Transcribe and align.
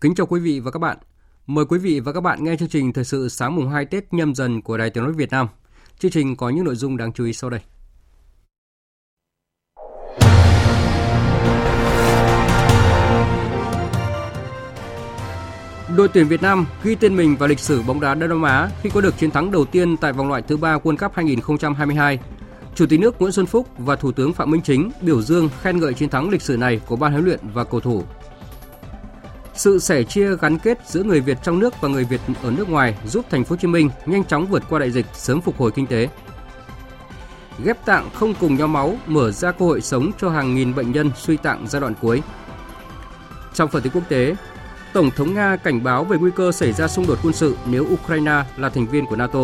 Kính 0.00 0.14
chào 0.14 0.26
quý 0.26 0.40
vị 0.40 0.60
và 0.60 0.70
các 0.70 0.78
bạn. 0.78 0.98
Mời 1.46 1.64
quý 1.64 1.78
vị 1.78 2.00
và 2.00 2.12
các 2.12 2.20
bạn 2.20 2.44
nghe 2.44 2.56
chương 2.56 2.68
trình 2.68 2.92
Thời 2.92 3.04
sự 3.04 3.28
sáng 3.28 3.56
mùng 3.56 3.68
2 3.68 3.84
Tết 3.84 4.12
nhâm 4.14 4.34
dần 4.34 4.62
của 4.62 4.76
Đài 4.76 4.90
Tiếng 4.90 5.04
nói 5.04 5.12
Việt 5.12 5.30
Nam. 5.30 5.48
Chương 5.98 6.10
trình 6.10 6.36
có 6.36 6.48
những 6.48 6.64
nội 6.64 6.76
dung 6.76 6.96
đáng 6.96 7.12
chú 7.12 7.24
ý 7.24 7.32
sau 7.32 7.50
đây. 7.50 7.60
Đội 15.96 16.08
tuyển 16.08 16.28
Việt 16.28 16.42
Nam 16.42 16.66
ghi 16.84 16.94
tên 16.94 17.16
mình 17.16 17.36
vào 17.36 17.48
lịch 17.48 17.58
sử 17.58 17.82
bóng 17.82 18.00
đá 18.00 18.14
Đông 18.14 18.28
Nam 18.28 18.42
Á 18.42 18.70
khi 18.82 18.90
có 18.90 19.00
được 19.00 19.18
chiến 19.18 19.30
thắng 19.30 19.50
đầu 19.50 19.64
tiên 19.64 19.96
tại 19.96 20.12
vòng 20.12 20.28
loại 20.28 20.42
thứ 20.42 20.56
ba 20.56 20.78
World 20.78 20.96
Cup 20.96 21.12
2022. 21.14 22.18
Chủ 22.74 22.86
tịch 22.86 23.00
nước 23.00 23.20
Nguyễn 23.20 23.32
Xuân 23.32 23.46
Phúc 23.46 23.68
và 23.78 23.96
Thủ 23.96 24.12
tướng 24.12 24.32
Phạm 24.32 24.50
Minh 24.50 24.62
Chính 24.62 24.90
biểu 25.00 25.22
dương 25.22 25.48
khen 25.60 25.80
ngợi 25.80 25.94
chiến 25.94 26.08
thắng 26.08 26.30
lịch 26.30 26.42
sử 26.42 26.56
này 26.56 26.80
của 26.86 26.96
ban 26.96 27.12
huấn 27.12 27.24
luyện 27.24 27.40
và 27.54 27.64
cầu 27.64 27.80
thủ 27.80 28.04
sự 29.60 29.78
sẻ 29.78 30.02
chia 30.02 30.36
gắn 30.36 30.58
kết 30.58 30.78
giữa 30.86 31.02
người 31.02 31.20
Việt 31.20 31.38
trong 31.42 31.58
nước 31.58 31.80
và 31.80 31.88
người 31.88 32.04
Việt 32.04 32.20
ở 32.42 32.50
nước 32.50 32.68
ngoài 32.68 32.94
giúp 33.06 33.24
thành 33.30 33.44
phố 33.44 33.50
Hồ 33.50 33.56
Chí 33.56 33.68
Minh 33.68 33.90
nhanh 34.06 34.24
chóng 34.24 34.46
vượt 34.46 34.62
qua 34.68 34.78
đại 34.78 34.90
dịch, 34.90 35.06
sớm 35.12 35.40
phục 35.40 35.58
hồi 35.58 35.70
kinh 35.70 35.86
tế. 35.86 36.08
Ghép 37.64 37.84
tạng 37.84 38.10
không 38.14 38.34
cùng 38.40 38.56
nhau 38.56 38.68
máu 38.68 38.96
mở 39.06 39.30
ra 39.30 39.52
cơ 39.52 39.64
hội 39.64 39.80
sống 39.80 40.10
cho 40.20 40.30
hàng 40.30 40.54
nghìn 40.54 40.74
bệnh 40.74 40.92
nhân 40.92 41.10
suy 41.16 41.36
tạng 41.36 41.66
giai 41.68 41.80
đoạn 41.80 41.94
cuối. 42.00 42.22
Trong 43.54 43.68
phần 43.68 43.82
tin 43.82 43.92
quốc 43.92 44.02
tế, 44.08 44.36
Tổng 44.92 45.10
thống 45.10 45.34
Nga 45.34 45.56
cảnh 45.56 45.84
báo 45.84 46.04
về 46.04 46.18
nguy 46.18 46.30
cơ 46.36 46.52
xảy 46.52 46.72
ra 46.72 46.88
xung 46.88 47.06
đột 47.06 47.18
quân 47.22 47.32
sự 47.32 47.56
nếu 47.66 47.86
Ukraine 47.92 48.44
là 48.56 48.68
thành 48.68 48.86
viên 48.86 49.06
của 49.06 49.16
NATO. 49.16 49.40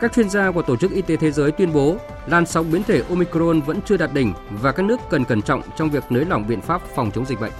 Các 0.00 0.12
chuyên 0.12 0.30
gia 0.30 0.50
của 0.50 0.62
Tổ 0.62 0.76
chức 0.76 0.90
Y 0.90 1.02
tế 1.02 1.16
Thế 1.16 1.30
giới 1.30 1.52
tuyên 1.52 1.72
bố 1.72 1.96
làn 2.26 2.46
sóng 2.46 2.72
biến 2.72 2.82
thể 2.82 3.02
Omicron 3.08 3.60
vẫn 3.60 3.80
chưa 3.86 3.96
đạt 3.96 4.12
đỉnh 4.14 4.32
và 4.50 4.72
các 4.72 4.82
nước 4.82 5.00
cần 5.10 5.24
cẩn 5.24 5.42
trọng 5.42 5.62
trong 5.76 5.90
việc 5.90 6.04
nới 6.10 6.24
lỏng 6.24 6.48
biện 6.48 6.60
pháp 6.60 6.82
phòng 6.94 7.10
chống 7.14 7.26
dịch 7.26 7.40
bệnh. 7.40 7.52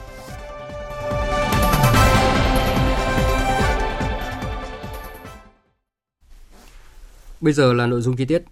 Bây 7.41 7.53
giờ 7.53 7.73
là 7.73 7.87
nội 7.87 8.01
dung 8.01 8.17
chi 8.17 8.25
tiết. 8.25 8.43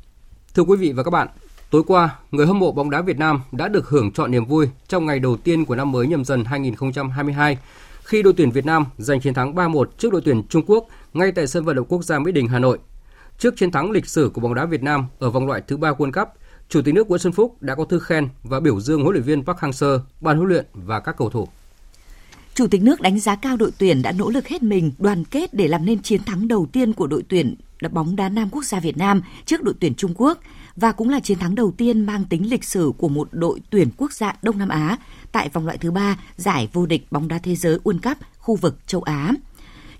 Thưa 0.54 0.62
quý 0.62 0.76
vị 0.76 0.92
và 0.92 1.02
các 1.02 1.10
bạn, 1.10 1.28
tối 1.70 1.82
qua, 1.86 2.18
người 2.30 2.46
hâm 2.46 2.58
mộ 2.58 2.72
bóng 2.72 2.90
đá 2.90 3.02
Việt 3.02 3.18
Nam 3.18 3.40
đã 3.52 3.68
được 3.68 3.88
hưởng 3.88 4.12
trọn 4.12 4.30
niềm 4.30 4.44
vui 4.44 4.68
trong 4.88 5.06
ngày 5.06 5.18
đầu 5.18 5.36
tiên 5.36 5.64
của 5.64 5.76
năm 5.76 5.92
mới 5.92 6.06
nhâm 6.06 6.24
dần 6.24 6.44
2022 6.44 7.58
khi 8.04 8.22
đội 8.22 8.32
tuyển 8.36 8.50
Việt 8.50 8.66
Nam 8.66 8.84
giành 8.98 9.20
chiến 9.20 9.34
thắng 9.34 9.54
3-1 9.54 9.84
trước 9.98 10.12
đội 10.12 10.20
tuyển 10.24 10.42
Trung 10.48 10.62
Quốc 10.66 10.86
ngay 11.14 11.32
tại 11.32 11.46
sân 11.46 11.64
vận 11.64 11.76
động 11.76 11.86
quốc 11.88 12.04
gia 12.04 12.18
Mỹ 12.18 12.32
Đình, 12.32 12.48
Hà 12.48 12.58
Nội. 12.58 12.78
Trước 13.38 13.56
chiến 13.56 13.70
thắng 13.70 13.90
lịch 13.90 14.06
sử 14.06 14.30
của 14.34 14.40
bóng 14.40 14.54
đá 14.54 14.64
Việt 14.64 14.82
Nam 14.82 15.06
ở 15.18 15.30
vòng 15.30 15.46
loại 15.46 15.62
thứ 15.66 15.76
ba 15.76 15.90
World 15.90 16.12
Cup, 16.12 16.28
Chủ 16.68 16.82
tịch 16.82 16.94
nước 16.94 17.08
Nguyễn 17.08 17.18
Xuân 17.18 17.32
Phúc 17.32 17.56
đã 17.60 17.74
có 17.74 17.84
thư 17.84 17.98
khen 17.98 18.28
và 18.42 18.60
biểu 18.60 18.80
dương 18.80 19.02
huấn 19.02 19.12
luyện 19.12 19.24
viên 19.24 19.44
Park 19.44 19.58
Hang-seo, 19.58 19.98
ban 20.20 20.36
huấn 20.36 20.48
luyện 20.48 20.66
và 20.72 21.00
các 21.00 21.16
cầu 21.18 21.30
thủ. 21.30 21.48
Chủ 22.54 22.66
tịch 22.66 22.82
nước 22.82 23.00
đánh 23.00 23.20
giá 23.20 23.36
cao 23.36 23.56
đội 23.56 23.70
tuyển 23.78 24.02
đã 24.02 24.12
nỗ 24.12 24.30
lực 24.30 24.48
hết 24.48 24.62
mình, 24.62 24.92
đoàn 24.98 25.24
kết 25.24 25.54
để 25.54 25.68
làm 25.68 25.84
nên 25.84 26.02
chiến 26.02 26.24
thắng 26.24 26.48
đầu 26.48 26.66
tiên 26.72 26.92
của 26.92 27.06
đội 27.06 27.22
tuyển 27.28 27.54
bóng 27.92 28.16
đá 28.16 28.28
nam 28.28 28.48
quốc 28.50 28.64
gia 28.64 28.80
Việt 28.80 28.96
Nam 28.96 29.22
trước 29.46 29.62
đội 29.62 29.74
tuyển 29.80 29.94
Trung 29.94 30.14
Quốc 30.16 30.38
và 30.76 30.92
cũng 30.92 31.08
là 31.08 31.20
chiến 31.20 31.38
thắng 31.38 31.54
đầu 31.54 31.72
tiên 31.76 32.06
mang 32.06 32.24
tính 32.24 32.50
lịch 32.50 32.64
sử 32.64 32.92
của 32.98 33.08
một 33.08 33.28
đội 33.32 33.60
tuyển 33.70 33.88
quốc 33.96 34.12
gia 34.12 34.32
Đông 34.42 34.58
Nam 34.58 34.68
Á 34.68 34.98
tại 35.32 35.48
vòng 35.48 35.66
loại 35.66 35.78
thứ 35.78 35.90
ba 35.90 36.18
giải 36.36 36.68
vô 36.72 36.86
địch 36.86 37.06
bóng 37.10 37.28
đá 37.28 37.38
thế 37.38 37.54
giới 37.54 37.78
World 37.84 37.98
Cup 38.02 38.18
khu 38.38 38.56
vực 38.56 38.78
châu 38.86 39.02
Á. 39.02 39.32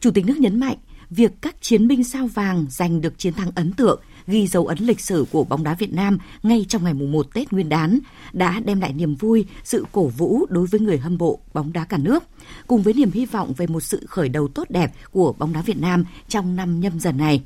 Chủ 0.01 0.11
tịch 0.11 0.27
nước 0.27 0.39
nhấn 0.39 0.61
mạnh, 0.61 0.77
việc 1.11 1.33
các 1.41 1.57
chiến 1.61 1.89
binh 1.89 2.05
sao 2.05 2.27
vàng 2.27 2.67
giành 2.71 3.01
được 3.01 3.19
chiến 3.19 3.33
thắng 3.33 3.51
ấn 3.55 3.73
tượng, 3.73 4.01
ghi 4.27 4.47
dấu 4.47 4.67
ấn 4.67 4.79
lịch 4.81 5.01
sử 5.01 5.27
của 5.33 5.45
bóng 5.45 5.65
đá 5.65 5.75
Việt 5.75 5.93
Nam 5.93 6.19
ngay 6.43 6.67
trong 6.69 6.85
ngày 6.85 6.95
mùng 6.95 7.13
1 7.13 7.27
Tết 7.35 7.53
Nguyên 7.53 7.69
đán 7.69 7.99
đã 8.33 8.61
đem 8.65 8.81
lại 8.81 8.93
niềm 8.93 9.15
vui, 9.15 9.47
sự 9.65 9.87
cổ 9.93 10.07
vũ 10.07 10.47
đối 10.49 10.67
với 10.67 10.81
người 10.81 10.99
hâm 10.99 11.17
mộ 11.19 11.39
bóng 11.55 11.73
đá 11.73 11.85
cả 11.85 11.99
nước, 11.99 12.25
cùng 12.67 12.83
với 12.83 12.95
niềm 12.95 13.11
hy 13.15 13.27
vọng 13.27 13.53
về 13.57 13.67
một 13.67 13.81
sự 13.81 14.07
khởi 14.07 14.29
đầu 14.29 14.49
tốt 14.49 14.71
đẹp 14.71 14.93
của 15.13 15.33
bóng 15.33 15.53
đá 15.53 15.63
Việt 15.63 15.79
Nam 15.79 16.05
trong 16.29 16.57
năm 16.57 16.81
nhâm 16.81 17.01
dần 17.01 17.17
này. 17.17 17.43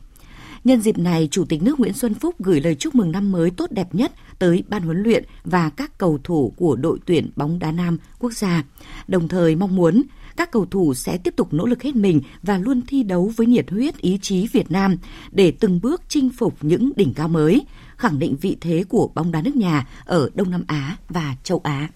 Nhân 0.65 0.81
dịp 0.81 0.99
này, 0.99 1.28
Chủ 1.31 1.44
tịch 1.44 1.62
nước 1.62 1.81
Nguyễn 1.81 1.93
Xuân 1.93 2.15
Phúc 2.15 2.34
gửi 2.38 2.61
lời 2.61 2.75
chúc 2.75 2.94
mừng 2.94 3.12
năm 3.12 3.33
mới 3.33 3.50
tốt 3.50 3.71
đẹp 3.71 3.94
nhất 3.94 4.12
tới 4.38 4.65
ban 4.69 4.83
huấn 4.83 5.03
luyện 5.03 5.25
và 5.44 5.71
các 5.71 5.99
cầu 5.99 6.19
thủ 6.25 6.53
của 6.56 6.77
đội 6.77 6.99
tuyển 7.06 7.31
bóng 7.37 7.59
đá 7.59 7.72
nam 7.72 7.99
quốc 8.19 8.33
gia, 8.33 8.65
đồng 9.09 9.28
thời 9.28 9.56
mong 9.56 9.77
muốn 9.77 10.03
các 10.38 10.50
cầu 10.50 10.66
thủ 10.71 10.94
sẽ 10.94 11.19
tiếp 11.19 11.37
tục 11.37 11.53
nỗ 11.53 11.66
lực 11.66 11.82
hết 11.82 11.97
mình 11.97 12.21
và 12.43 12.59
luôn 12.59 12.82
thi 12.87 13.03
đấu 13.03 13.32
với 13.37 13.47
nhiệt 13.47 13.71
huyết 13.71 13.97
ý 13.97 14.19
chí 14.22 14.49
Việt 14.53 14.71
Nam 14.71 14.97
để 15.31 15.53
từng 15.60 15.81
bước 15.82 16.03
chinh 16.09 16.31
phục 16.38 16.54
những 16.60 16.93
đỉnh 16.97 17.15
cao 17.15 17.28
mới, 17.28 17.66
khẳng 17.97 18.19
định 18.19 18.37
vị 18.41 18.56
thế 18.60 18.84
của 18.88 19.10
bóng 19.15 19.32
đá 19.32 19.43
nước 19.43 19.56
nhà 19.56 19.87
ở 20.04 20.31
Đông 20.34 20.50
Nam 20.50 20.65
Á 20.66 20.97
và 21.09 21.34
châu 21.43 21.60
Á. 21.65 21.88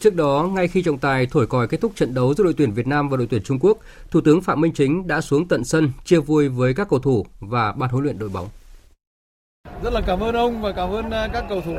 Trước 0.00 0.14
đó, 0.14 0.50
ngay 0.54 0.68
khi 0.68 0.82
trọng 0.82 0.98
tài 0.98 1.26
thổi 1.26 1.46
còi 1.46 1.68
kết 1.68 1.80
thúc 1.80 1.92
trận 1.94 2.14
đấu 2.14 2.34
giữa 2.34 2.44
đội 2.44 2.54
tuyển 2.56 2.72
Việt 2.72 2.86
Nam 2.86 3.08
và 3.08 3.16
đội 3.16 3.26
tuyển 3.30 3.42
Trung 3.42 3.58
Quốc, 3.60 3.78
Thủ 4.10 4.20
tướng 4.20 4.42
Phạm 4.42 4.60
Minh 4.60 4.72
Chính 4.74 5.06
đã 5.06 5.20
xuống 5.20 5.48
tận 5.48 5.64
sân 5.64 5.90
chia 6.04 6.20
vui 6.20 6.48
với 6.48 6.74
các 6.74 6.88
cầu 6.90 6.98
thủ 6.98 7.26
và 7.40 7.72
ban 7.72 7.90
huấn 7.90 8.04
luyện 8.04 8.18
đội 8.18 8.28
bóng. 8.28 8.48
Rất 9.82 9.92
là 9.92 10.00
cảm 10.06 10.20
ơn 10.20 10.34
ông 10.34 10.62
và 10.62 10.72
cảm 10.72 10.90
ơn 10.90 11.10
à, 11.10 11.28
các 11.32 11.44
cầu 11.48 11.60
thủ. 11.60 11.74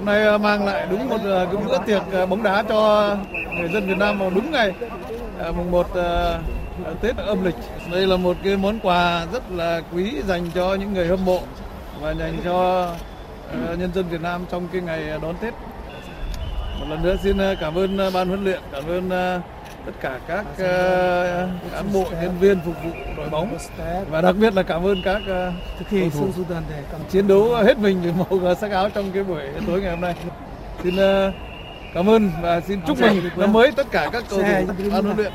Hôm 0.00 0.06
nay 0.06 0.22
ờ, 0.22 0.38
mang 0.38 0.66
lại 0.66 0.86
đúng 0.90 1.08
một 1.08 1.20
ờ, 1.24 1.46
cái 1.52 1.62
bữa 1.64 1.78
tiệc 1.86 2.02
ờ, 2.12 2.26
bóng 2.26 2.42
đá 2.42 2.62
cho 2.68 3.16
người 3.58 3.68
dân 3.68 3.86
Việt 3.86 3.98
Nam 3.98 4.18
vào 4.18 4.30
đúng 4.30 4.50
ngày 4.50 4.72
mùng 5.56 5.70
1 5.70 5.86
Tết 7.00 7.16
âm 7.16 7.44
lịch. 7.44 7.54
Đây 7.92 8.06
là 8.06 8.16
một 8.16 8.36
cái 8.44 8.56
món 8.56 8.78
quà 8.82 9.26
rất 9.32 9.50
là 9.50 9.80
quý 9.92 10.22
dành 10.26 10.50
cho 10.54 10.74
những 10.74 10.92
người 10.94 11.06
hâm 11.06 11.24
mộ 11.24 11.40
và 12.00 12.14
dành 12.14 12.36
cho 12.44 12.88
nhân 13.78 13.90
dân 13.94 14.08
Việt 14.08 14.20
Nam 14.20 14.44
trong 14.50 14.68
cái 14.72 14.80
ngày 14.80 15.04
đón 15.22 15.34
Tết 15.40 15.54
một 16.80 16.86
lần 16.88 17.02
nữa 17.02 17.16
xin 17.22 17.36
cảm 17.60 17.74
ơn 17.74 17.98
ban 18.14 18.28
huấn 18.28 18.44
luyện, 18.44 18.60
cảm 18.72 18.82
ơn 18.88 19.10
tất 19.86 19.92
cả 20.00 20.20
các 20.28 20.46
cán 21.72 21.92
bộ 21.92 22.04
nhân 22.10 22.38
viên 22.40 22.60
phục 22.64 22.74
vụ 22.84 22.90
đội 23.16 23.28
bóng 23.30 23.56
và 24.10 24.20
đặc 24.20 24.36
biệt 24.40 24.54
là 24.54 24.62
cảm 24.62 24.86
ơn 24.86 25.02
các 25.04 25.22
cầu 25.90 26.10
thủ 26.10 26.32
chiến 27.10 27.28
đấu 27.28 27.54
hết 27.54 27.78
mình 27.78 28.00
vì 28.02 28.12
màu 28.12 28.54
sắc 28.54 28.70
áo 28.70 28.90
trong 28.90 29.10
cái 29.12 29.24
buổi 29.24 29.42
tối 29.66 29.80
ngày 29.80 29.90
hôm 29.90 30.00
nay. 30.00 30.14
Xin 30.82 30.96
cảm 31.94 32.10
ơn 32.10 32.30
và 32.42 32.60
xin 32.60 32.80
chúc 32.86 33.00
mừng 33.00 33.20
năm 33.36 33.52
mới 33.52 33.72
tất 33.72 33.86
cả 33.90 34.10
các 34.12 34.24
cầu 34.30 34.38
thủ 34.38 34.88
ban 34.92 35.04
huấn 35.04 35.16
luyện. 35.16 35.32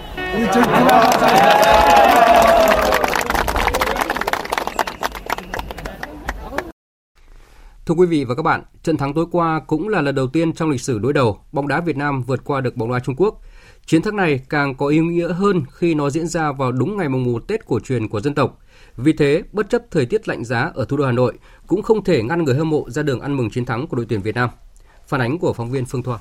Thưa 7.85 7.95
quý 7.95 8.05
vị 8.07 8.23
và 8.23 8.35
các 8.35 8.43
bạn, 8.43 8.63
trận 8.83 8.97
thắng 8.97 9.13
tối 9.13 9.25
qua 9.31 9.61
cũng 9.67 9.89
là 9.89 10.01
lần 10.01 10.15
đầu 10.15 10.27
tiên 10.27 10.53
trong 10.53 10.69
lịch 10.69 10.81
sử 10.81 10.99
đối 10.99 11.13
đầu 11.13 11.39
bóng 11.51 11.67
đá 11.67 11.79
Việt 11.79 11.97
Nam 11.97 12.23
vượt 12.23 12.41
qua 12.45 12.61
được 12.61 12.75
bóng 12.75 12.91
đá 12.91 12.99
Trung 12.99 13.15
Quốc. 13.15 13.41
Chiến 13.87 14.01
thắng 14.01 14.15
này 14.15 14.39
càng 14.49 14.75
có 14.75 14.87
ý 14.87 14.99
nghĩa 14.99 15.33
hơn 15.33 15.63
khi 15.71 15.93
nó 15.93 16.09
diễn 16.09 16.27
ra 16.27 16.51
vào 16.51 16.71
đúng 16.71 16.97
ngày 16.97 17.09
mùng 17.09 17.23
1 17.23 17.47
Tết 17.47 17.65
cổ 17.65 17.79
truyền 17.79 18.07
của 18.07 18.21
dân 18.21 18.35
tộc. 18.35 18.59
Vì 18.97 19.13
thế, 19.13 19.43
bất 19.51 19.69
chấp 19.69 19.81
thời 19.91 20.05
tiết 20.05 20.27
lạnh 20.27 20.45
giá 20.45 20.71
ở 20.75 20.85
thủ 20.85 20.97
đô 20.97 21.05
Hà 21.05 21.11
Nội, 21.11 21.33
cũng 21.67 21.81
không 21.81 22.03
thể 22.03 22.23
ngăn 22.23 22.43
người 22.43 22.55
hâm 22.55 22.69
mộ 22.69 22.89
ra 22.89 23.03
đường 23.03 23.19
ăn 23.19 23.37
mừng 23.37 23.49
chiến 23.49 23.65
thắng 23.65 23.87
của 23.87 23.97
đội 23.97 24.05
tuyển 24.09 24.21
Việt 24.21 24.35
Nam. 24.35 24.49
Phản 25.07 25.21
ánh 25.21 25.39
của 25.39 25.53
phóng 25.53 25.71
viên 25.71 25.85
Phương 25.85 26.03
Thoa. 26.03 26.19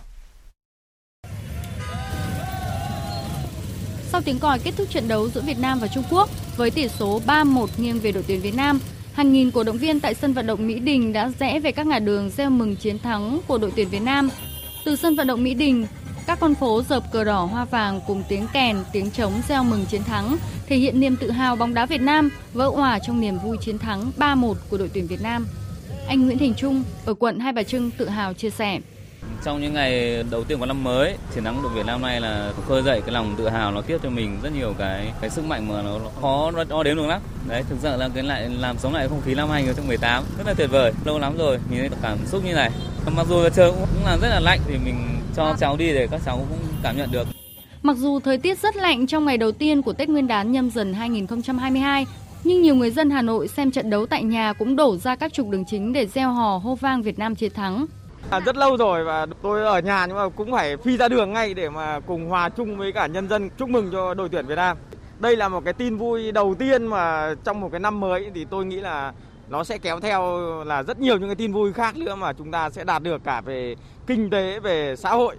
Sau 4.12 4.20
tiếng 4.24 4.38
còi 4.38 4.58
kết 4.58 4.74
thúc 4.76 4.90
trận 4.90 5.08
đấu 5.08 5.28
giữa 5.28 5.40
Việt 5.40 5.58
Nam 5.58 5.78
và 5.80 5.88
Trung 5.88 6.04
Quốc 6.10 6.30
với 6.56 6.70
tỷ 6.70 6.88
số 6.88 7.20
3-1 7.26 7.66
nghiêng 7.78 7.98
về 7.98 8.12
đội 8.12 8.24
tuyển 8.26 8.40
Việt 8.40 8.54
Nam, 8.56 8.78
Hàng 9.12 9.32
nghìn 9.32 9.50
cổ 9.50 9.64
động 9.64 9.78
viên 9.78 10.00
tại 10.00 10.14
sân 10.14 10.32
vận 10.32 10.46
động 10.46 10.66
Mỹ 10.66 10.78
Đình 10.78 11.12
đã 11.12 11.30
rẽ 11.40 11.60
về 11.60 11.72
các 11.72 11.86
ngã 11.86 11.98
đường 11.98 12.30
gieo 12.30 12.50
mừng 12.50 12.76
chiến 12.76 12.98
thắng 12.98 13.40
của 13.46 13.58
đội 13.58 13.72
tuyển 13.76 13.88
Việt 13.88 14.02
Nam. 14.02 14.28
Từ 14.84 14.96
sân 14.96 15.16
vận 15.16 15.26
động 15.26 15.44
Mỹ 15.44 15.54
Đình, 15.54 15.86
các 16.26 16.40
con 16.40 16.54
phố 16.54 16.82
dợp 16.88 17.02
cờ 17.12 17.24
đỏ 17.24 17.44
hoa 17.44 17.64
vàng 17.64 18.00
cùng 18.06 18.22
tiếng 18.28 18.46
kèn, 18.52 18.76
tiếng 18.92 19.10
trống 19.10 19.32
gieo 19.48 19.64
mừng 19.64 19.86
chiến 19.86 20.04
thắng, 20.04 20.36
thể 20.66 20.76
hiện 20.76 21.00
niềm 21.00 21.16
tự 21.16 21.30
hào 21.30 21.56
bóng 21.56 21.74
đá 21.74 21.86
Việt 21.86 22.00
Nam, 22.00 22.30
vỡ 22.52 22.68
hòa 22.68 22.98
trong 22.98 23.20
niềm 23.20 23.38
vui 23.38 23.56
chiến 23.60 23.78
thắng 23.78 24.10
3-1 24.18 24.54
của 24.70 24.78
đội 24.78 24.90
tuyển 24.94 25.06
Việt 25.06 25.22
Nam. 25.22 25.46
Anh 26.08 26.26
Nguyễn 26.26 26.38
Thành 26.38 26.54
Trung 26.54 26.82
ở 27.04 27.14
quận 27.14 27.38
Hai 27.38 27.52
Bà 27.52 27.62
Trưng 27.62 27.90
tự 27.90 28.08
hào 28.08 28.32
chia 28.32 28.50
sẻ. 28.50 28.80
Trong 29.44 29.60
những 29.60 29.74
ngày 29.74 30.22
đầu 30.30 30.44
tiên 30.44 30.58
của 30.58 30.66
năm 30.66 30.84
mới, 30.84 31.16
chiến 31.34 31.44
thắng 31.44 31.62
đội 31.62 31.72
Việt 31.72 31.86
Nam 31.86 32.02
này 32.02 32.20
là 32.20 32.52
khơi 32.68 32.82
dậy 32.82 33.00
cái 33.00 33.14
lòng 33.14 33.34
tự 33.38 33.48
hào 33.48 33.72
nó 33.72 33.80
tiếp 33.80 33.98
cho 34.02 34.10
mình 34.10 34.38
rất 34.42 34.52
nhiều 34.52 34.74
cái 34.78 35.12
cái 35.20 35.30
sức 35.30 35.44
mạnh 35.44 35.68
mà 35.68 35.82
nó 35.82 35.98
khó 36.20 36.50
đo 36.68 36.82
đếm 36.82 36.96
được 36.96 37.06
lắm. 37.06 37.20
Đấy, 37.48 37.62
thực 37.68 37.76
sự 37.82 37.96
là 37.96 38.08
cái 38.14 38.22
lại 38.22 38.48
làm 38.48 38.78
sống 38.78 38.94
lại 38.94 39.08
không 39.08 39.20
khí 39.24 39.34
năm 39.34 39.50
2018 39.50 40.24
rất 40.38 40.46
là 40.46 40.54
tuyệt 40.54 40.70
vời. 40.70 40.92
Lâu 41.04 41.18
lắm 41.18 41.36
rồi 41.38 41.58
nhìn 41.70 41.78
thấy 41.78 41.88
cảm 42.02 42.18
xúc 42.26 42.44
như 42.44 42.54
này. 42.54 42.70
Mặc 43.16 43.26
dù 43.28 43.42
là 43.42 43.48
trời 43.48 43.70
cũng 43.70 44.04
là 44.04 44.16
rất 44.22 44.28
là 44.28 44.40
lạnh 44.40 44.60
thì 44.66 44.78
mình 44.84 45.13
cho 45.36 45.54
cháu 45.58 45.76
đi 45.76 45.86
để 45.86 46.08
các 46.10 46.20
cháu 46.24 46.36
cũng 46.36 46.58
cảm 46.82 46.96
nhận 46.96 47.08
được. 47.12 47.26
Mặc 47.82 47.96
dù 47.96 48.20
thời 48.20 48.38
tiết 48.38 48.58
rất 48.58 48.76
lạnh 48.76 49.06
trong 49.06 49.24
ngày 49.24 49.38
đầu 49.38 49.52
tiên 49.52 49.82
của 49.82 49.92
Tết 49.92 50.08
Nguyên 50.08 50.26
đán 50.26 50.52
nhâm 50.52 50.70
dần 50.70 50.94
2022, 50.94 52.06
nhưng 52.44 52.62
nhiều 52.62 52.74
người 52.74 52.90
dân 52.90 53.10
Hà 53.10 53.22
Nội 53.22 53.48
xem 53.48 53.70
trận 53.70 53.90
đấu 53.90 54.06
tại 54.06 54.22
nhà 54.22 54.52
cũng 54.52 54.76
đổ 54.76 54.96
ra 54.96 55.16
các 55.16 55.32
trục 55.32 55.48
đường 55.48 55.64
chính 55.64 55.92
để 55.92 56.06
gieo 56.06 56.32
hò 56.32 56.56
hô 56.58 56.74
vang 56.74 57.02
Việt 57.02 57.18
Nam 57.18 57.34
chiến 57.34 57.52
thắng. 57.52 57.86
À, 58.30 58.40
rất 58.40 58.56
lâu 58.56 58.76
rồi 58.76 59.04
và 59.04 59.26
tôi 59.42 59.64
ở 59.64 59.78
nhà 59.78 60.06
nhưng 60.06 60.16
mà 60.16 60.28
cũng 60.28 60.52
phải 60.52 60.76
phi 60.76 60.96
ra 60.96 61.08
đường 61.08 61.32
ngay 61.32 61.54
để 61.54 61.70
mà 61.70 62.00
cùng 62.00 62.28
hòa 62.28 62.48
chung 62.48 62.76
với 62.76 62.92
cả 62.92 63.06
nhân 63.06 63.28
dân 63.28 63.50
chúc 63.58 63.68
mừng 63.68 63.90
cho 63.92 64.14
đội 64.14 64.28
tuyển 64.28 64.46
Việt 64.46 64.56
Nam. 64.56 64.76
Đây 65.18 65.36
là 65.36 65.48
một 65.48 65.64
cái 65.64 65.74
tin 65.74 65.96
vui 65.96 66.32
đầu 66.32 66.54
tiên 66.58 66.86
mà 66.86 67.34
trong 67.44 67.60
một 67.60 67.68
cái 67.72 67.80
năm 67.80 68.00
mới 68.00 68.30
thì 68.34 68.44
tôi 68.50 68.64
nghĩ 68.64 68.76
là 68.76 69.12
nó 69.48 69.64
sẽ 69.64 69.78
kéo 69.78 70.00
theo 70.00 70.40
là 70.64 70.82
rất 70.82 71.00
nhiều 71.00 71.18
những 71.18 71.28
cái 71.28 71.36
tin 71.36 71.52
vui 71.52 71.72
khác 71.72 71.96
nữa 71.96 72.14
mà 72.14 72.32
chúng 72.32 72.50
ta 72.50 72.70
sẽ 72.70 72.84
đạt 72.84 73.02
được 73.02 73.24
cả 73.24 73.40
về 73.40 73.76
kinh 74.06 74.30
tế, 74.30 74.60
về 74.60 74.96
xã 74.96 75.10
hội. 75.10 75.36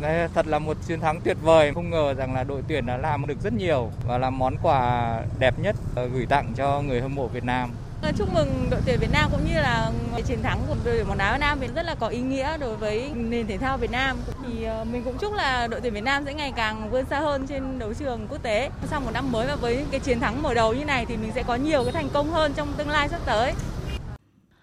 Đây 0.00 0.28
thật 0.34 0.46
là 0.46 0.58
một 0.58 0.76
chiến 0.86 1.00
thắng 1.00 1.20
tuyệt 1.20 1.36
vời, 1.42 1.72
không 1.74 1.90
ngờ 1.90 2.14
rằng 2.14 2.34
là 2.34 2.44
đội 2.44 2.62
tuyển 2.68 2.86
đã 2.86 2.96
làm 2.96 3.26
được 3.26 3.40
rất 3.42 3.52
nhiều 3.52 3.90
và 4.08 4.18
là 4.18 4.30
món 4.30 4.56
quà 4.62 5.20
đẹp 5.38 5.54
nhất 5.62 5.76
ờ, 5.94 6.06
gửi 6.06 6.26
tặng 6.26 6.52
cho 6.56 6.82
người 6.82 7.00
hâm 7.00 7.14
mộ 7.14 7.28
Việt 7.28 7.44
Nam. 7.44 7.70
Chúc 8.18 8.34
mừng 8.34 8.48
đội 8.70 8.80
tuyển 8.86 8.98
Việt 9.00 9.10
Nam 9.12 9.30
cũng 9.32 9.40
như 9.44 9.54
là 9.54 9.90
chiến 10.26 10.42
thắng 10.42 10.58
của 10.68 10.74
đội 10.84 10.94
tuyển 10.96 11.08
bóng 11.08 11.18
đá 11.18 11.32
Việt 11.32 11.40
Nam 11.40 11.58
thì 11.60 11.66
rất 11.74 11.82
là 11.86 11.94
có 11.94 12.08
ý 12.08 12.18
nghĩa 12.18 12.58
đối 12.58 12.76
với 12.76 13.10
nền 13.14 13.46
thể 13.46 13.58
thao 13.58 13.78
Việt 13.78 13.90
Nam. 13.90 14.16
Thì 14.46 14.64
ờ, 14.64 14.84
mình 14.92 15.02
cũng 15.04 15.18
chúc 15.18 15.34
là 15.34 15.66
đội 15.66 15.80
tuyển 15.80 15.92
Việt 15.92 16.04
Nam 16.04 16.24
sẽ 16.26 16.34
ngày 16.34 16.52
càng 16.56 16.90
vươn 16.90 17.04
xa 17.10 17.20
hơn 17.20 17.46
trên 17.46 17.78
đấu 17.78 17.94
trường 17.94 18.26
quốc 18.28 18.42
tế. 18.42 18.70
Sau 18.90 19.00
một 19.00 19.10
năm 19.14 19.32
mới 19.32 19.46
và 19.46 19.56
với 19.56 19.84
cái 19.90 20.00
chiến 20.00 20.20
thắng 20.20 20.42
mở 20.42 20.54
đầu 20.54 20.74
như 20.74 20.84
này 20.84 21.06
thì 21.06 21.16
mình 21.16 21.30
sẽ 21.34 21.42
có 21.42 21.54
nhiều 21.54 21.84
cái 21.84 21.92
thành 21.92 22.08
công 22.12 22.30
hơn 22.30 22.52
trong 22.56 22.68
tương 22.76 22.88
lai 22.88 23.08
sắp 23.08 23.20
tới. 23.26 23.52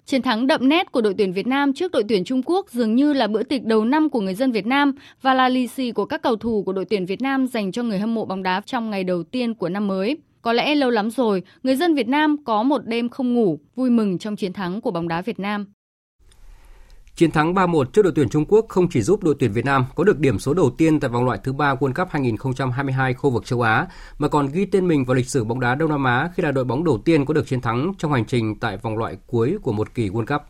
Chiến 0.05 0.21
thắng 0.21 0.47
đậm 0.47 0.69
nét 0.69 0.91
của 0.91 1.01
đội 1.01 1.15
tuyển 1.17 1.33
Việt 1.33 1.47
Nam 1.47 1.73
trước 1.73 1.91
đội 1.91 2.03
tuyển 2.09 2.23
Trung 2.23 2.41
Quốc 2.45 2.71
dường 2.71 2.95
như 2.95 3.13
là 3.13 3.27
bữa 3.27 3.43
tiệc 3.43 3.63
đầu 3.63 3.85
năm 3.85 4.09
của 4.09 4.21
người 4.21 4.35
dân 4.35 4.51
Việt 4.51 4.65
Nam 4.65 4.95
và 5.21 5.33
là 5.33 5.49
lì 5.49 5.67
xì 5.67 5.91
của 5.91 6.05
các 6.05 6.21
cầu 6.21 6.35
thủ 6.35 6.63
của 6.65 6.73
đội 6.73 6.85
tuyển 6.85 7.05
Việt 7.05 7.21
Nam 7.21 7.47
dành 7.47 7.71
cho 7.71 7.83
người 7.83 7.99
hâm 7.99 8.15
mộ 8.15 8.25
bóng 8.25 8.43
đá 8.43 8.61
trong 8.65 8.89
ngày 8.89 9.03
đầu 9.03 9.23
tiên 9.23 9.53
của 9.53 9.69
năm 9.69 9.87
mới. 9.87 10.17
Có 10.43 10.53
lẽ 10.53 10.75
lâu 10.75 10.89
lắm 10.89 11.09
rồi, 11.09 11.43
người 11.63 11.75
dân 11.75 11.95
Việt 11.95 12.07
Nam 12.07 12.43
có 12.45 12.63
một 12.63 12.81
đêm 12.85 13.09
không 13.09 13.33
ngủ, 13.33 13.59
vui 13.75 13.89
mừng 13.89 14.17
trong 14.17 14.35
chiến 14.35 14.53
thắng 14.53 14.81
của 14.81 14.91
bóng 14.91 15.07
đá 15.07 15.21
Việt 15.21 15.39
Nam. 15.39 15.65
Chiến 17.15 17.31
thắng 17.31 17.53
3-1 17.53 17.83
trước 17.83 18.01
đội 18.01 18.11
tuyển 18.15 18.29
Trung 18.29 18.45
Quốc 18.45 18.65
không 18.69 18.89
chỉ 18.89 19.01
giúp 19.01 19.23
đội 19.23 19.35
tuyển 19.39 19.51
Việt 19.51 19.65
Nam 19.65 19.85
có 19.95 20.03
được 20.03 20.19
điểm 20.19 20.39
số 20.39 20.53
đầu 20.53 20.69
tiên 20.77 20.99
tại 20.99 21.09
vòng 21.09 21.25
loại 21.25 21.39
thứ 21.43 21.53
3 21.53 21.75
World 21.75 21.93
Cup 21.93 22.07
2022 22.09 23.13
khu 23.13 23.29
vực 23.29 23.45
châu 23.45 23.61
Á, 23.61 23.87
mà 24.17 24.27
còn 24.27 24.47
ghi 24.47 24.65
tên 24.65 24.87
mình 24.87 25.05
vào 25.05 25.15
lịch 25.15 25.29
sử 25.29 25.43
bóng 25.43 25.59
đá 25.59 25.75
Đông 25.75 25.89
Nam 25.89 26.03
Á 26.03 26.29
khi 26.35 26.43
là 26.43 26.51
đội 26.51 26.63
bóng 26.63 26.83
đầu 26.83 26.97
tiên 27.05 27.25
có 27.25 27.33
được 27.33 27.47
chiến 27.47 27.61
thắng 27.61 27.91
trong 27.97 28.13
hành 28.13 28.25
trình 28.25 28.59
tại 28.59 28.77
vòng 28.77 28.97
loại 28.97 29.17
cuối 29.27 29.57
của 29.61 29.71
một 29.71 29.93
kỳ 29.93 30.09
World 30.09 30.25
Cup. 30.25 30.41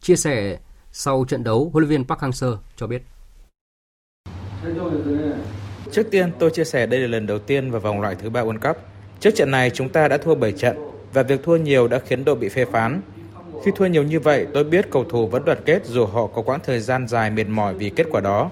Chia 0.00 0.16
sẻ 0.16 0.58
sau 0.92 1.24
trận 1.28 1.44
đấu, 1.44 1.70
huấn 1.72 1.84
luyện 1.84 1.90
viên 1.90 2.08
Park 2.08 2.20
Hang-seo 2.20 2.56
cho 2.76 2.86
biết. 2.86 3.02
Trước 5.92 6.10
tiên, 6.10 6.32
tôi 6.38 6.50
chia 6.50 6.64
sẻ 6.64 6.86
đây 6.86 7.00
là 7.00 7.06
lần 7.06 7.26
đầu 7.26 7.38
tiên 7.38 7.70
vào 7.70 7.80
vòng 7.80 8.00
loại 8.00 8.14
thứ 8.14 8.30
3 8.30 8.44
World 8.44 8.58
Cup. 8.58 8.95
Trước 9.20 9.30
trận 9.30 9.50
này, 9.50 9.70
chúng 9.70 9.88
ta 9.88 10.08
đã 10.08 10.18
thua 10.18 10.34
7 10.34 10.52
trận 10.52 10.76
và 11.12 11.22
việc 11.22 11.42
thua 11.42 11.56
nhiều 11.56 11.88
đã 11.88 11.98
khiến 11.98 12.24
đội 12.24 12.34
bị 12.36 12.48
phê 12.48 12.64
phán. 12.64 13.00
Khi 13.64 13.70
thua 13.76 13.86
nhiều 13.86 14.02
như 14.02 14.20
vậy, 14.20 14.46
tôi 14.54 14.64
biết 14.64 14.90
cầu 14.90 15.04
thủ 15.04 15.26
vẫn 15.26 15.44
đoàn 15.44 15.58
kết 15.64 15.86
dù 15.86 16.06
họ 16.06 16.26
có 16.26 16.42
quãng 16.42 16.60
thời 16.64 16.80
gian 16.80 17.08
dài 17.08 17.30
mệt 17.30 17.48
mỏi 17.48 17.74
vì 17.74 17.90
kết 17.90 18.06
quả 18.10 18.20
đó. 18.20 18.50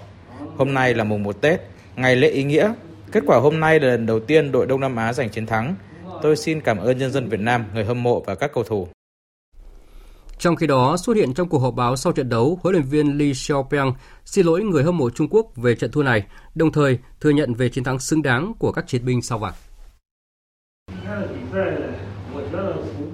Hôm 0.57 0.75
nay 0.75 0.95
là 0.95 1.05
mùng 1.05 1.23
1 1.23 1.41
Tết, 1.41 1.61
ngày 1.97 2.17
lễ 2.17 2.29
ý 2.29 2.45
nghĩa. 2.45 2.73
Kết 3.13 3.23
quả 3.27 3.39
hôm 3.39 3.61
nay 3.61 3.81
là 3.81 3.89
lần 3.89 4.07
đầu 4.07 4.21
tiên 4.21 4.53
đội 4.53 4.67
Đông 4.67 4.81
Nam 4.81 4.97
Á 4.97 5.13
giành 5.13 5.31
chiến 5.31 5.47
thắng. 5.47 5.75
Tôi 6.23 6.37
xin 6.37 6.61
cảm 6.61 6.79
ơn 6.79 6.99
nhân 6.99 7.13
dân 7.13 7.29
Việt 7.29 7.41
Nam, 7.41 7.65
người 7.75 7.85
hâm 7.85 8.03
mộ 8.03 8.21
và 8.21 8.35
các 8.35 8.51
cầu 8.55 8.65
thủ. 8.65 8.89
Trong 10.39 10.57
khi 10.57 10.67
đó, 10.67 10.97
xuất 10.97 11.17
hiện 11.17 11.35
trong 11.35 11.49
cuộc 11.49 11.59
họp 11.59 11.75
báo 11.75 11.97
sau 11.97 12.13
trận 12.13 12.29
đấu, 12.29 12.59
huấn 12.63 12.75
luyện 12.75 12.85
viên 12.85 13.19
Li 13.19 13.35
Xiaopeng 13.35 13.93
xin 14.25 14.47
lỗi 14.47 14.63
người 14.63 14.85
hâm 14.85 14.99
mộ 14.99 15.11
Trung 15.11 15.29
Quốc 15.31 15.57
về 15.57 15.75
trận 15.75 15.91
thua 15.91 16.03
này, 16.03 16.25
đồng 16.55 16.73
thời 16.73 16.99
thừa 17.21 17.31
nhận 17.31 17.55
về 17.55 17.69
chiến 17.69 17.85
thắng 17.85 17.99
xứng 17.99 18.23
đáng 18.23 18.53
của 18.59 18.73
các 18.73 18.87
chiến 18.87 19.05
binh 19.05 19.23
sao 19.23 19.39
vàng. 19.39 19.55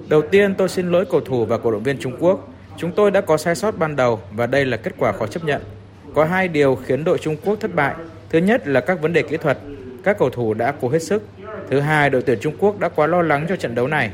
Đầu 0.09 0.21
tiên 0.21 0.55
tôi 0.55 0.69
xin 0.69 0.91
lỗi 0.91 1.05
cầu 1.11 1.21
thủ 1.21 1.45
và 1.45 1.57
cổ 1.57 1.71
động 1.71 1.83
viên 1.83 1.97
Trung 1.97 2.17
Quốc. 2.19 2.47
Chúng 2.77 2.91
tôi 2.91 3.11
đã 3.11 3.21
có 3.21 3.37
sai 3.37 3.55
sót 3.55 3.77
ban 3.77 3.95
đầu 3.95 4.19
và 4.31 4.47
đây 4.47 4.65
là 4.65 4.77
kết 4.77 4.93
quả 4.97 5.11
khó 5.11 5.27
chấp 5.27 5.43
nhận. 5.43 5.61
Có 6.15 6.25
hai 6.25 6.47
điều 6.47 6.75
khiến 6.75 7.03
đội 7.03 7.17
Trung 7.17 7.35
Quốc 7.45 7.59
thất 7.59 7.75
bại. 7.75 7.95
Thứ 8.29 8.39
nhất 8.39 8.67
là 8.67 8.81
các 8.81 9.01
vấn 9.01 9.13
đề 9.13 9.21
kỹ 9.21 9.37
thuật, 9.37 9.57
các 10.03 10.17
cầu 10.19 10.29
thủ 10.29 10.53
đã 10.53 10.73
cố 10.81 10.89
hết 10.89 10.99
sức. 10.99 11.23
Thứ 11.69 11.79
hai, 11.79 12.09
đội 12.09 12.21
tuyển 12.21 12.39
Trung 12.41 12.53
Quốc 12.59 12.79
đã 12.79 12.89
quá 12.89 13.07
lo 13.07 13.21
lắng 13.21 13.45
cho 13.49 13.55
trận 13.55 13.75
đấu 13.75 13.87
này. 13.87 14.11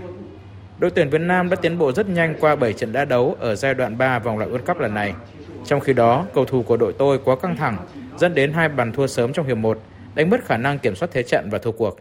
Đội 0.80 0.92
tuyển 0.92 1.10
Việt 1.10 1.22
Nam 1.22 1.50
đã 1.50 1.56
tiến 1.56 1.78
bộ 1.78 1.92
rất 1.92 2.10
nhanh 2.10 2.36
qua 2.40 2.56
7 2.56 2.74
trận 2.74 2.94
đã 2.94 3.06
đấu 3.06 3.36
ở 3.40 3.56
giai 3.56 3.74
đoạn 3.74 3.98
3 3.98 4.20
vòng 4.20 4.38
loại 4.38 4.52
World 4.52 4.66
Cup 4.66 4.80
lần 4.80 4.94
này. 4.94 5.14
Trong 5.66 5.80
khi 5.80 5.94
đó, 5.94 6.26
cầu 6.34 6.46
thủ 6.46 6.64
của 6.64 6.78
đội 6.78 6.94
tôi 6.94 7.20
quá 7.24 7.36
căng 7.36 7.56
thẳng, 7.56 7.78
dẫn 8.18 8.36
đến 8.36 8.54
hai 8.54 8.70
bàn 8.70 8.92
thua 8.92 9.08
sớm 9.08 9.34
trong 9.34 9.48
hiệp 9.48 9.58
1, 9.58 9.80
đánh 10.16 10.30
mất 10.30 10.46
khả 10.46 10.58
năng 10.58 10.80
kiểm 10.80 10.96
soát 10.96 11.10
thế 11.12 11.24
trận 11.24 11.50
và 11.50 11.58
thua 11.58 11.72
cuộc. 11.72 12.00